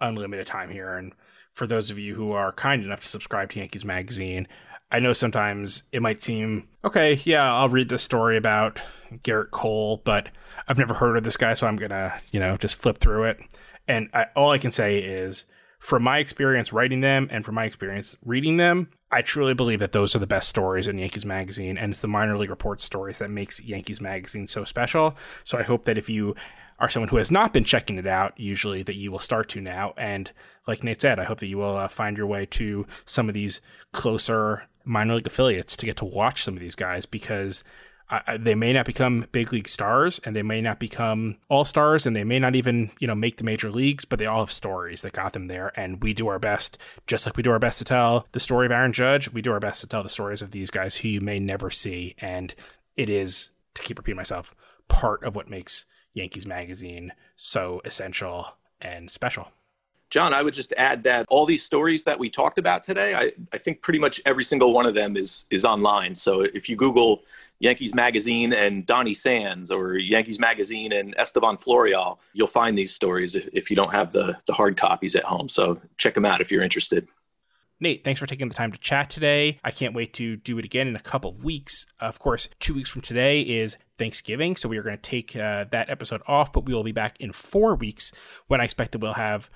unlimited 0.00 0.46
time 0.46 0.70
here. 0.70 0.96
And 0.96 1.12
for 1.52 1.66
those 1.66 1.90
of 1.90 1.98
you 1.98 2.14
who 2.14 2.32
are 2.32 2.52
kind 2.52 2.84
enough 2.84 3.00
to 3.00 3.06
subscribe 3.06 3.50
to 3.50 3.58
yankees 3.58 3.84
magazine 3.84 4.48
I 4.90 4.98
know 4.98 5.12
sometimes 5.12 5.84
it 5.92 6.02
might 6.02 6.22
seem 6.22 6.68
okay, 6.84 7.20
yeah, 7.24 7.52
I'll 7.52 7.68
read 7.68 7.88
this 7.88 8.02
story 8.02 8.36
about 8.36 8.82
Gerrit 9.22 9.50
Cole, 9.50 10.02
but 10.04 10.30
I've 10.66 10.78
never 10.78 10.94
heard 10.94 11.16
of 11.16 11.24
this 11.24 11.36
guy, 11.36 11.54
so 11.54 11.66
I'm 11.66 11.76
gonna, 11.76 12.20
you 12.32 12.40
know, 12.40 12.56
just 12.56 12.76
flip 12.76 12.98
through 12.98 13.24
it. 13.24 13.40
And 13.86 14.08
I, 14.14 14.26
all 14.36 14.50
I 14.50 14.58
can 14.58 14.70
say 14.70 14.98
is, 14.98 15.46
from 15.78 16.02
my 16.02 16.18
experience 16.18 16.72
writing 16.72 17.00
them 17.00 17.28
and 17.30 17.44
from 17.44 17.54
my 17.54 17.64
experience 17.64 18.14
reading 18.24 18.58
them, 18.58 18.90
I 19.10 19.22
truly 19.22 19.54
believe 19.54 19.80
that 19.80 19.92
those 19.92 20.14
are 20.14 20.20
the 20.20 20.26
best 20.26 20.48
stories 20.48 20.86
in 20.86 20.98
Yankees 20.98 21.26
Magazine, 21.26 21.78
and 21.78 21.92
it's 21.92 22.00
the 22.00 22.08
minor 22.08 22.36
league 22.36 22.50
report 22.50 22.80
stories 22.80 23.18
that 23.18 23.30
makes 23.30 23.60
Yankees 23.62 24.00
Magazine 24.00 24.46
so 24.46 24.64
special. 24.64 25.16
So 25.42 25.58
I 25.58 25.62
hope 25.62 25.84
that 25.84 25.98
if 25.98 26.08
you 26.08 26.34
are 26.78 26.88
someone 26.88 27.08
who 27.08 27.16
has 27.16 27.30
not 27.30 27.52
been 27.52 27.64
checking 27.64 27.98
it 27.98 28.06
out, 28.06 28.38
usually 28.38 28.82
that 28.84 28.96
you 28.96 29.10
will 29.10 29.18
start 29.18 29.48
to 29.50 29.60
now. 29.60 29.94
And 29.96 30.30
like 30.66 30.84
Nate 30.84 31.00
said, 31.00 31.18
I 31.18 31.24
hope 31.24 31.40
that 31.40 31.48
you 31.48 31.58
will 31.58 31.76
uh, 31.76 31.88
find 31.88 32.16
your 32.16 32.26
way 32.26 32.46
to 32.46 32.86
some 33.04 33.28
of 33.28 33.34
these 33.34 33.60
closer 33.92 34.68
minor 34.90 35.14
league 35.14 35.26
affiliates 35.26 35.76
to 35.76 35.86
get 35.86 35.96
to 35.96 36.04
watch 36.04 36.42
some 36.42 36.54
of 36.54 36.60
these 36.60 36.74
guys 36.74 37.06
because 37.06 37.62
I, 38.10 38.38
they 38.38 38.56
may 38.56 38.72
not 38.72 38.86
become 38.86 39.26
big 39.30 39.52
league 39.52 39.68
stars 39.68 40.20
and 40.24 40.34
they 40.34 40.42
may 40.42 40.60
not 40.60 40.80
become 40.80 41.36
all 41.48 41.64
stars 41.64 42.06
and 42.06 42.16
they 42.16 42.24
may 42.24 42.40
not 42.40 42.56
even 42.56 42.90
you 42.98 43.06
know 43.06 43.14
make 43.14 43.36
the 43.36 43.44
major 43.44 43.70
leagues 43.70 44.04
but 44.04 44.18
they 44.18 44.26
all 44.26 44.40
have 44.40 44.50
stories 44.50 45.02
that 45.02 45.12
got 45.12 45.32
them 45.32 45.46
there. 45.46 45.72
And 45.78 46.02
we 46.02 46.12
do 46.12 46.26
our 46.26 46.40
best 46.40 46.76
just 47.06 47.24
like 47.24 47.36
we 47.36 47.44
do 47.44 47.52
our 47.52 47.60
best 47.60 47.78
to 47.78 47.84
tell 47.84 48.26
the 48.32 48.40
story 48.40 48.66
of 48.66 48.72
aaron 48.72 48.92
judge 48.92 49.30
we 49.30 49.42
do 49.42 49.52
our 49.52 49.60
best 49.60 49.80
to 49.82 49.86
tell 49.86 50.02
the 50.02 50.08
stories 50.08 50.42
of 50.42 50.50
these 50.50 50.70
guys 50.70 50.96
who 50.96 51.08
you 51.08 51.20
may 51.20 51.38
never 51.38 51.70
see. 51.70 52.16
And 52.18 52.52
it 52.96 53.08
is 53.08 53.50
to 53.74 53.82
keep 53.82 53.98
repeating 53.98 54.16
myself 54.16 54.56
part 54.88 55.22
of 55.22 55.36
what 55.36 55.48
makes 55.48 55.84
yankees 56.12 56.46
magazine 56.46 57.12
so 57.36 57.80
essential 57.84 58.56
and 58.80 59.08
special 59.08 59.52
John, 60.10 60.34
I 60.34 60.42
would 60.42 60.54
just 60.54 60.72
add 60.76 61.04
that 61.04 61.26
all 61.28 61.46
these 61.46 61.64
stories 61.64 62.04
that 62.04 62.18
we 62.18 62.28
talked 62.28 62.58
about 62.58 62.82
today, 62.82 63.14
I, 63.14 63.32
I 63.52 63.58
think 63.58 63.80
pretty 63.80 64.00
much 64.00 64.20
every 64.26 64.44
single 64.44 64.72
one 64.72 64.86
of 64.86 64.94
them 64.94 65.16
is 65.16 65.44
is 65.50 65.64
online. 65.64 66.16
So 66.16 66.42
if 66.42 66.68
you 66.68 66.76
Google 66.76 67.22
Yankees 67.60 67.94
Magazine 67.94 68.52
and 68.52 68.86
Donny 68.86 69.14
Sands 69.14 69.70
or 69.70 69.96
Yankees 69.96 70.40
Magazine 70.40 70.92
and 70.92 71.14
Estevan 71.18 71.56
Florial, 71.56 72.18
you'll 72.32 72.48
find 72.48 72.76
these 72.76 72.92
stories 72.92 73.34
if 73.34 73.70
you 73.70 73.76
don't 73.76 73.92
have 73.92 74.12
the, 74.12 74.36
the 74.46 74.52
hard 74.52 74.76
copies 74.76 75.14
at 75.14 75.24
home. 75.24 75.48
So 75.48 75.80
check 75.98 76.14
them 76.14 76.24
out 76.24 76.40
if 76.40 76.50
you're 76.50 76.62
interested. 76.62 77.06
Nate, 77.82 78.04
thanks 78.04 78.20
for 78.20 78.26
taking 78.26 78.48
the 78.48 78.54
time 78.54 78.72
to 78.72 78.78
chat 78.78 79.08
today. 79.08 79.58
I 79.64 79.70
can't 79.70 79.94
wait 79.94 80.12
to 80.14 80.36
do 80.36 80.58
it 80.58 80.64
again 80.64 80.86
in 80.86 80.96
a 80.96 81.00
couple 81.00 81.30
of 81.30 81.44
weeks. 81.44 81.86
Of 81.98 82.18
course, 82.18 82.48
two 82.58 82.74
weeks 82.74 82.90
from 82.90 83.00
today 83.00 83.40
is 83.40 83.76
Thanksgiving, 83.98 84.56
so 84.56 84.68
we 84.68 84.76
are 84.76 84.82
going 84.82 84.96
to 84.96 85.02
take 85.02 85.34
uh, 85.34 85.64
that 85.70 85.88
episode 85.88 86.20
off, 86.26 86.52
but 86.52 86.66
we 86.66 86.74
will 86.74 86.82
be 86.82 86.92
back 86.92 87.18
in 87.20 87.32
four 87.32 87.74
weeks 87.74 88.12
when 88.48 88.60
I 88.60 88.64
expect 88.64 88.92
that 88.92 88.98
we'll 88.98 89.14
have 89.14 89.48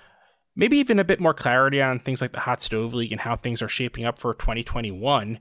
maybe 0.56 0.76
even 0.76 0.98
a 0.98 1.04
bit 1.04 1.20
more 1.20 1.34
clarity 1.34 1.80
on 1.80 1.98
things 1.98 2.20
like 2.20 2.32
the 2.32 2.40
Hot 2.40 2.62
Stove 2.62 2.94
League 2.94 3.12
and 3.12 3.20
how 3.20 3.36
things 3.36 3.62
are 3.62 3.68
shaping 3.68 4.04
up 4.04 4.18
for 4.18 4.34
2021. 4.34 5.38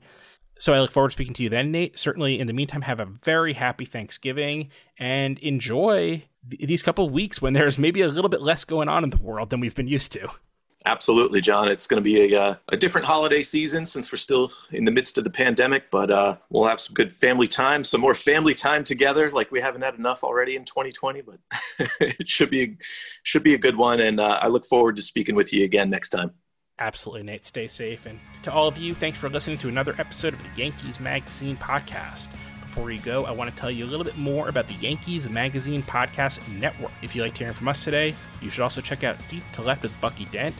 So 0.58 0.72
I 0.72 0.80
look 0.80 0.90
forward 0.90 1.10
to 1.10 1.12
speaking 1.12 1.34
to 1.34 1.42
you 1.42 1.48
then, 1.48 1.72
Nate. 1.72 1.98
Certainly, 1.98 2.38
in 2.38 2.46
the 2.46 2.52
meantime, 2.52 2.82
have 2.82 3.00
a 3.00 3.06
very 3.06 3.54
happy 3.54 3.84
Thanksgiving 3.84 4.70
and 4.98 5.38
enjoy 5.40 6.24
th- 6.48 6.68
these 6.68 6.82
couple 6.82 7.08
weeks 7.10 7.42
when 7.42 7.52
there's 7.52 7.78
maybe 7.78 8.00
a 8.02 8.08
little 8.08 8.28
bit 8.28 8.40
less 8.40 8.64
going 8.64 8.88
on 8.88 9.02
in 9.04 9.10
the 9.10 9.16
world 9.16 9.50
than 9.50 9.60
we've 9.60 9.74
been 9.74 9.88
used 9.88 10.12
to. 10.12 10.28
Absolutely, 10.86 11.40
John. 11.40 11.68
It's 11.68 11.86
going 11.86 12.02
to 12.02 12.04
be 12.04 12.34
a, 12.34 12.40
uh, 12.40 12.54
a 12.68 12.76
different 12.76 13.06
holiday 13.06 13.42
season 13.42 13.86
since 13.86 14.12
we're 14.12 14.18
still 14.18 14.52
in 14.70 14.84
the 14.84 14.90
midst 14.90 15.16
of 15.16 15.24
the 15.24 15.30
pandemic, 15.30 15.90
but 15.90 16.10
uh, 16.10 16.36
we'll 16.50 16.66
have 16.66 16.78
some 16.78 16.92
good 16.92 17.10
family 17.10 17.48
time, 17.48 17.84
some 17.84 18.02
more 18.02 18.14
family 18.14 18.52
time 18.52 18.84
together, 18.84 19.30
like 19.30 19.50
we 19.50 19.62
haven't 19.62 19.80
had 19.80 19.94
enough 19.94 20.22
already 20.22 20.56
in 20.56 20.64
2020. 20.64 21.22
But 21.22 21.38
it 22.00 22.28
should 22.28 22.50
be 22.50 22.76
should 23.22 23.42
be 23.42 23.54
a 23.54 23.58
good 23.58 23.76
one, 23.76 24.00
and 24.00 24.20
uh, 24.20 24.38
I 24.42 24.48
look 24.48 24.66
forward 24.66 24.96
to 24.96 25.02
speaking 25.02 25.34
with 25.34 25.54
you 25.54 25.64
again 25.64 25.88
next 25.88 26.10
time. 26.10 26.32
Absolutely, 26.78 27.22
Nate. 27.22 27.46
Stay 27.46 27.66
safe, 27.66 28.04
and 28.04 28.20
to 28.42 28.52
all 28.52 28.68
of 28.68 28.76
you, 28.76 28.92
thanks 28.92 29.18
for 29.18 29.30
listening 29.30 29.56
to 29.58 29.68
another 29.68 29.94
episode 29.98 30.34
of 30.34 30.42
the 30.42 30.60
Yankees 30.60 31.00
Magazine 31.00 31.56
podcast 31.56 32.28
before 32.74 32.90
you 32.90 32.98
go, 32.98 33.24
I 33.24 33.30
want 33.30 33.54
to 33.54 33.56
tell 33.56 33.70
you 33.70 33.84
a 33.84 33.86
little 33.86 34.02
bit 34.02 34.18
more 34.18 34.48
about 34.48 34.66
the 34.66 34.74
Yankees 34.74 35.30
Magazine 35.30 35.80
Podcast 35.84 36.40
Network. 36.58 36.90
If 37.02 37.14
you 37.14 37.22
liked 37.22 37.38
hearing 37.38 37.54
from 37.54 37.68
us 37.68 37.84
today, 37.84 38.16
you 38.42 38.50
should 38.50 38.62
also 38.64 38.80
check 38.80 39.04
out 39.04 39.16
Deep 39.28 39.44
to 39.52 39.62
Left 39.62 39.84
with 39.84 40.00
Bucky 40.00 40.24
Dent, 40.24 40.56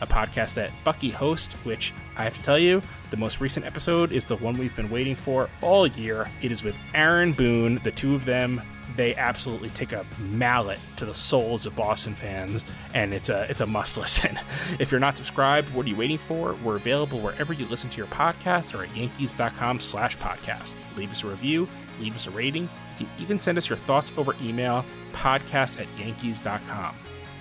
a 0.00 0.06
podcast 0.06 0.54
that 0.54 0.70
Bucky 0.84 1.10
hosts, 1.10 1.54
which 1.64 1.92
I 2.16 2.24
have 2.24 2.36
to 2.36 2.42
tell 2.42 2.58
you, 2.58 2.82
the 3.10 3.16
most 3.16 3.40
recent 3.40 3.66
episode 3.66 4.12
is 4.12 4.24
the 4.24 4.36
one 4.36 4.56
we've 4.58 4.74
been 4.76 4.90
waiting 4.90 5.14
for 5.14 5.48
all 5.62 5.86
year. 5.86 6.28
It 6.42 6.50
is 6.50 6.62
with 6.64 6.76
Aaron 6.94 7.32
Boone. 7.32 7.80
The 7.84 7.92
two 7.92 8.14
of 8.14 8.24
them, 8.24 8.60
they 8.96 9.14
absolutely 9.16 9.70
take 9.70 9.92
a 9.92 10.04
mallet 10.18 10.78
to 10.96 11.04
the 11.04 11.14
souls 11.14 11.66
of 11.66 11.76
Boston 11.76 12.14
fans, 12.14 12.64
and 12.94 13.12
it's 13.12 13.28
a 13.28 13.46
it's 13.50 13.60
a 13.60 13.66
must 13.66 13.96
listen. 13.98 14.38
if 14.78 14.90
you're 14.90 15.00
not 15.00 15.16
subscribed, 15.16 15.72
what 15.74 15.86
are 15.86 15.88
you 15.88 15.96
waiting 15.96 16.18
for? 16.18 16.54
We're 16.64 16.76
available 16.76 17.20
wherever 17.20 17.52
you 17.52 17.66
listen 17.66 17.90
to 17.90 17.96
your 17.98 18.06
podcast 18.06 18.78
or 18.78 18.84
at 18.84 18.96
yankees.com 18.96 19.80
slash 19.80 20.16
podcast. 20.18 20.74
Leave 20.96 21.10
us 21.10 21.22
a 21.24 21.28
review, 21.28 21.68
leave 22.00 22.14
us 22.14 22.26
a 22.26 22.30
rating. 22.30 22.68
You 22.98 23.06
can 23.06 23.08
even 23.22 23.40
send 23.40 23.58
us 23.58 23.68
your 23.68 23.78
thoughts 23.78 24.12
over 24.16 24.34
email, 24.42 24.84
podcast 25.12 25.80
at 25.80 25.86
yankees.com. 25.98 26.96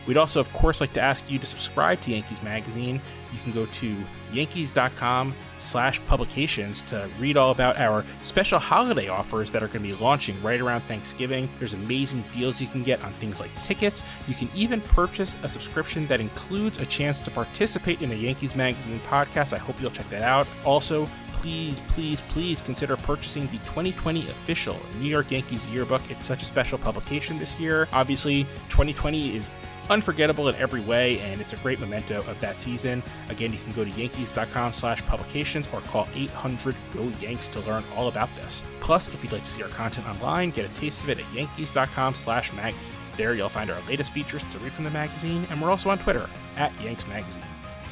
We'd 0.08 0.18
also, 0.18 0.40
of 0.40 0.52
course, 0.54 0.82
like 0.82 0.94
to 0.94 1.02
ask 1.02 1.30
you 1.30 1.40
to 1.40 1.46
subscribe 1.46 2.02
to 2.02 2.12
Yankees 2.12 2.44
Magazine. 2.44 3.02
You 3.34 3.40
can 3.40 3.52
go 3.52 3.66
to 3.66 3.96
yankees.com 4.32 5.34
slash 5.58 6.06
publications 6.06 6.82
to 6.84 7.10
read 7.20 7.38
all 7.38 7.52
about 7.52 7.78
our 7.78 8.06
special 8.24 8.60
holiday 8.60 9.08
offers 9.08 9.52
that 9.52 9.64
are 9.64 9.68
going 9.68 9.82
to 9.84 9.96
be 9.96 9.96
launching 9.96 10.42
right 10.42 10.62
around 10.62 10.82
Thanksgiving. 10.82 11.50
There's 11.60 11.74
amazing 11.74 12.24
deals 12.32 12.62
you 12.62 12.68
can 12.68 12.84
get 12.84 13.02
on 13.04 13.14
things 13.14 13.40
like 13.40 13.50
tickets. 13.64 14.04
You 14.28 14.36
can 14.36 14.50
even 14.56 14.82
purchase 14.82 15.36
a 15.44 15.50
subscription 15.50 16.08
that 16.08 16.20
includes 16.20 16.78
a 16.78 16.86
chance 16.86 17.22
to 17.22 17.32
participate 17.32 18.02
in 18.02 18.12
a 18.12 18.16
Yankees 18.16 18.56
Magazine 18.56 19.00
podcast. 19.08 19.54
I 19.54 19.58
hope 19.58 19.82
you'll 19.82 19.92
check 19.92 20.10
that 20.10 20.22
out. 20.22 20.48
Also, 20.64 21.10
please, 21.46 21.80
please, 21.90 22.22
please 22.22 22.60
consider 22.60 22.98
purchasing 22.98 23.44
the 23.48 23.60
2020 23.60 24.28
official 24.30 24.80
New 25.00 25.08
York 25.08 25.30
Yankees 25.30 25.68
yearbook. 25.68 26.02
It's 26.10 26.26
such 26.26 26.42
a 26.42 26.46
special 26.46 26.78
publication 26.78 27.38
this 27.38 27.60
year. 27.60 27.88
Obviously, 27.94 28.46
2020 28.70 29.36
is 29.36 29.52
unforgettable 29.90 30.50
in 30.50 30.56
every 30.56 30.82
way, 30.82 31.20
and 31.20 31.40
it's 31.42 31.54
a 31.54 31.58
great 31.58 31.80
memento 31.80 32.24
of 32.24 32.40
that 32.42 32.60
season. 32.60 33.04
Again, 33.30 33.52
you 33.52 33.60
can 33.60 33.72
go 33.74 33.84
to 33.84 33.92
yankees.com 33.92 34.74
slash 34.74 35.06
publications 35.06 35.68
or 35.74 35.82
call 35.82 36.06
800-GO-YANKS 36.08 37.52
to 37.52 37.60
learn 37.62 37.84
all 37.96 38.08
about 38.08 38.34
this. 38.36 38.64
Plus, 38.80 39.08
if 39.08 39.24
you'd 39.24 39.34
like 39.34 39.44
to 39.44 39.50
see 39.50 39.64
our 39.64 39.70
content 39.70 40.08
online, 40.08 40.52
get 40.52 40.66
a 40.66 40.80
taste 40.80 41.04
of 41.04 41.10
it 41.10 41.20
at 41.20 41.34
yankees.com 41.34 42.14
slash 42.16 42.54
magazine. 42.54 42.98
There 43.18 43.34
you'll 43.34 43.50
find 43.50 43.70
our 43.70 43.82
latest 43.88 44.14
features 44.14 44.44
to 44.52 44.60
read 44.60 44.74
from 44.74 44.84
the 44.84 44.92
magazine, 44.92 45.48
and 45.50 45.62
we're 45.62 45.72
also 45.72 45.90
on 45.90 46.00
Twitter, 46.00 46.30
at 46.58 46.72
Yanks 46.82 47.08
Magazine. 47.08 47.44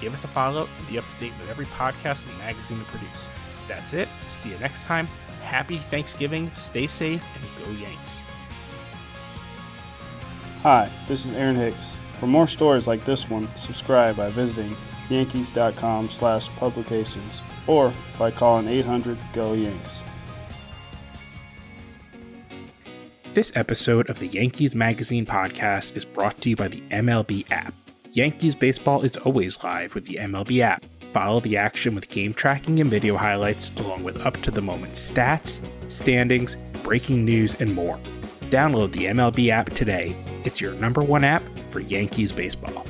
Give 0.02 0.14
us 0.14 0.24
a 0.24 0.28
follow 0.28 0.68
and 0.78 0.88
be 0.88 0.98
up 0.98 1.06
to 1.08 1.20
date 1.20 1.34
with 1.39 1.50
every 1.50 1.66
podcast 1.68 2.28
and 2.28 2.38
magazine 2.39 2.78
we 2.78 2.84
produce. 2.86 3.30
That's 3.68 3.94
it. 3.94 4.10
See 4.28 4.50
you 4.50 4.58
next 4.60 4.86
time. 4.86 5.08
Happy 5.41 5.78
Thanksgiving, 5.78 6.52
stay 6.54 6.88
safe, 6.88 7.26
and 7.36 7.66
go 7.66 7.72
Yanks. 7.72 8.22
Hi, 10.64 10.89
this 11.09 11.26
is 11.26 11.34
Aaron 11.34 11.57
Hicks. 11.57 11.99
For 12.22 12.28
more 12.28 12.47
stories 12.47 12.88
like 12.88 13.03
this 13.03 13.30
one, 13.30 13.49
subscribe 13.57 14.16
by 14.16 14.30
visiting 14.30 14.78
yankees.com 15.09 16.09
slash 16.09 16.49
publications 16.51 17.41
or 17.68 17.91
by 18.18 18.32
calling 18.32 18.68
800-GO-YANKS. 18.68 20.03
This 23.34 23.51
episode 23.55 24.09
of 24.09 24.20
the 24.20 24.28
Yankees 24.28 24.74
Magazine 24.74 25.26
podcast 25.26 25.97
is 25.97 26.05
brought 26.05 26.39
to 26.39 26.51
you 26.51 26.55
by 26.55 26.70
the 26.70 26.82
MLB 26.91 27.51
app. 27.51 27.74
Yankees 28.14 28.55
baseball 28.55 29.01
is 29.01 29.18
always 29.18 29.61
live 29.66 29.93
with 29.93 30.05
the 30.05 30.16
MLB 30.16 30.61
app. 30.61 30.86
Follow 31.11 31.41
the 31.41 31.57
action 31.57 31.93
with 31.93 32.09
game 32.09 32.34
tracking 32.34 32.80
and 32.80 32.89
video 32.89 33.18
highlights, 33.18 33.76
along 33.76 34.05
with 34.05 34.26
up 34.26 34.41
to 34.43 34.49
the 34.49 34.61
moment 34.61 34.93
stats, 34.93 35.59
standings, 35.91 36.55
breaking 36.84 37.26
news, 37.26 37.55
and 37.59 37.74
more. 37.74 37.99
Download 38.54 38.91
the 38.91 39.06
MLB 39.06 39.49
app 39.49 39.72
today. 39.72 40.16
It's 40.43 40.62
your 40.62 40.76
number 40.76 41.01
one 41.01 41.24
app 41.24 41.41
for 41.72 41.80
Yankees 41.80 42.32
baseball. 42.32 42.86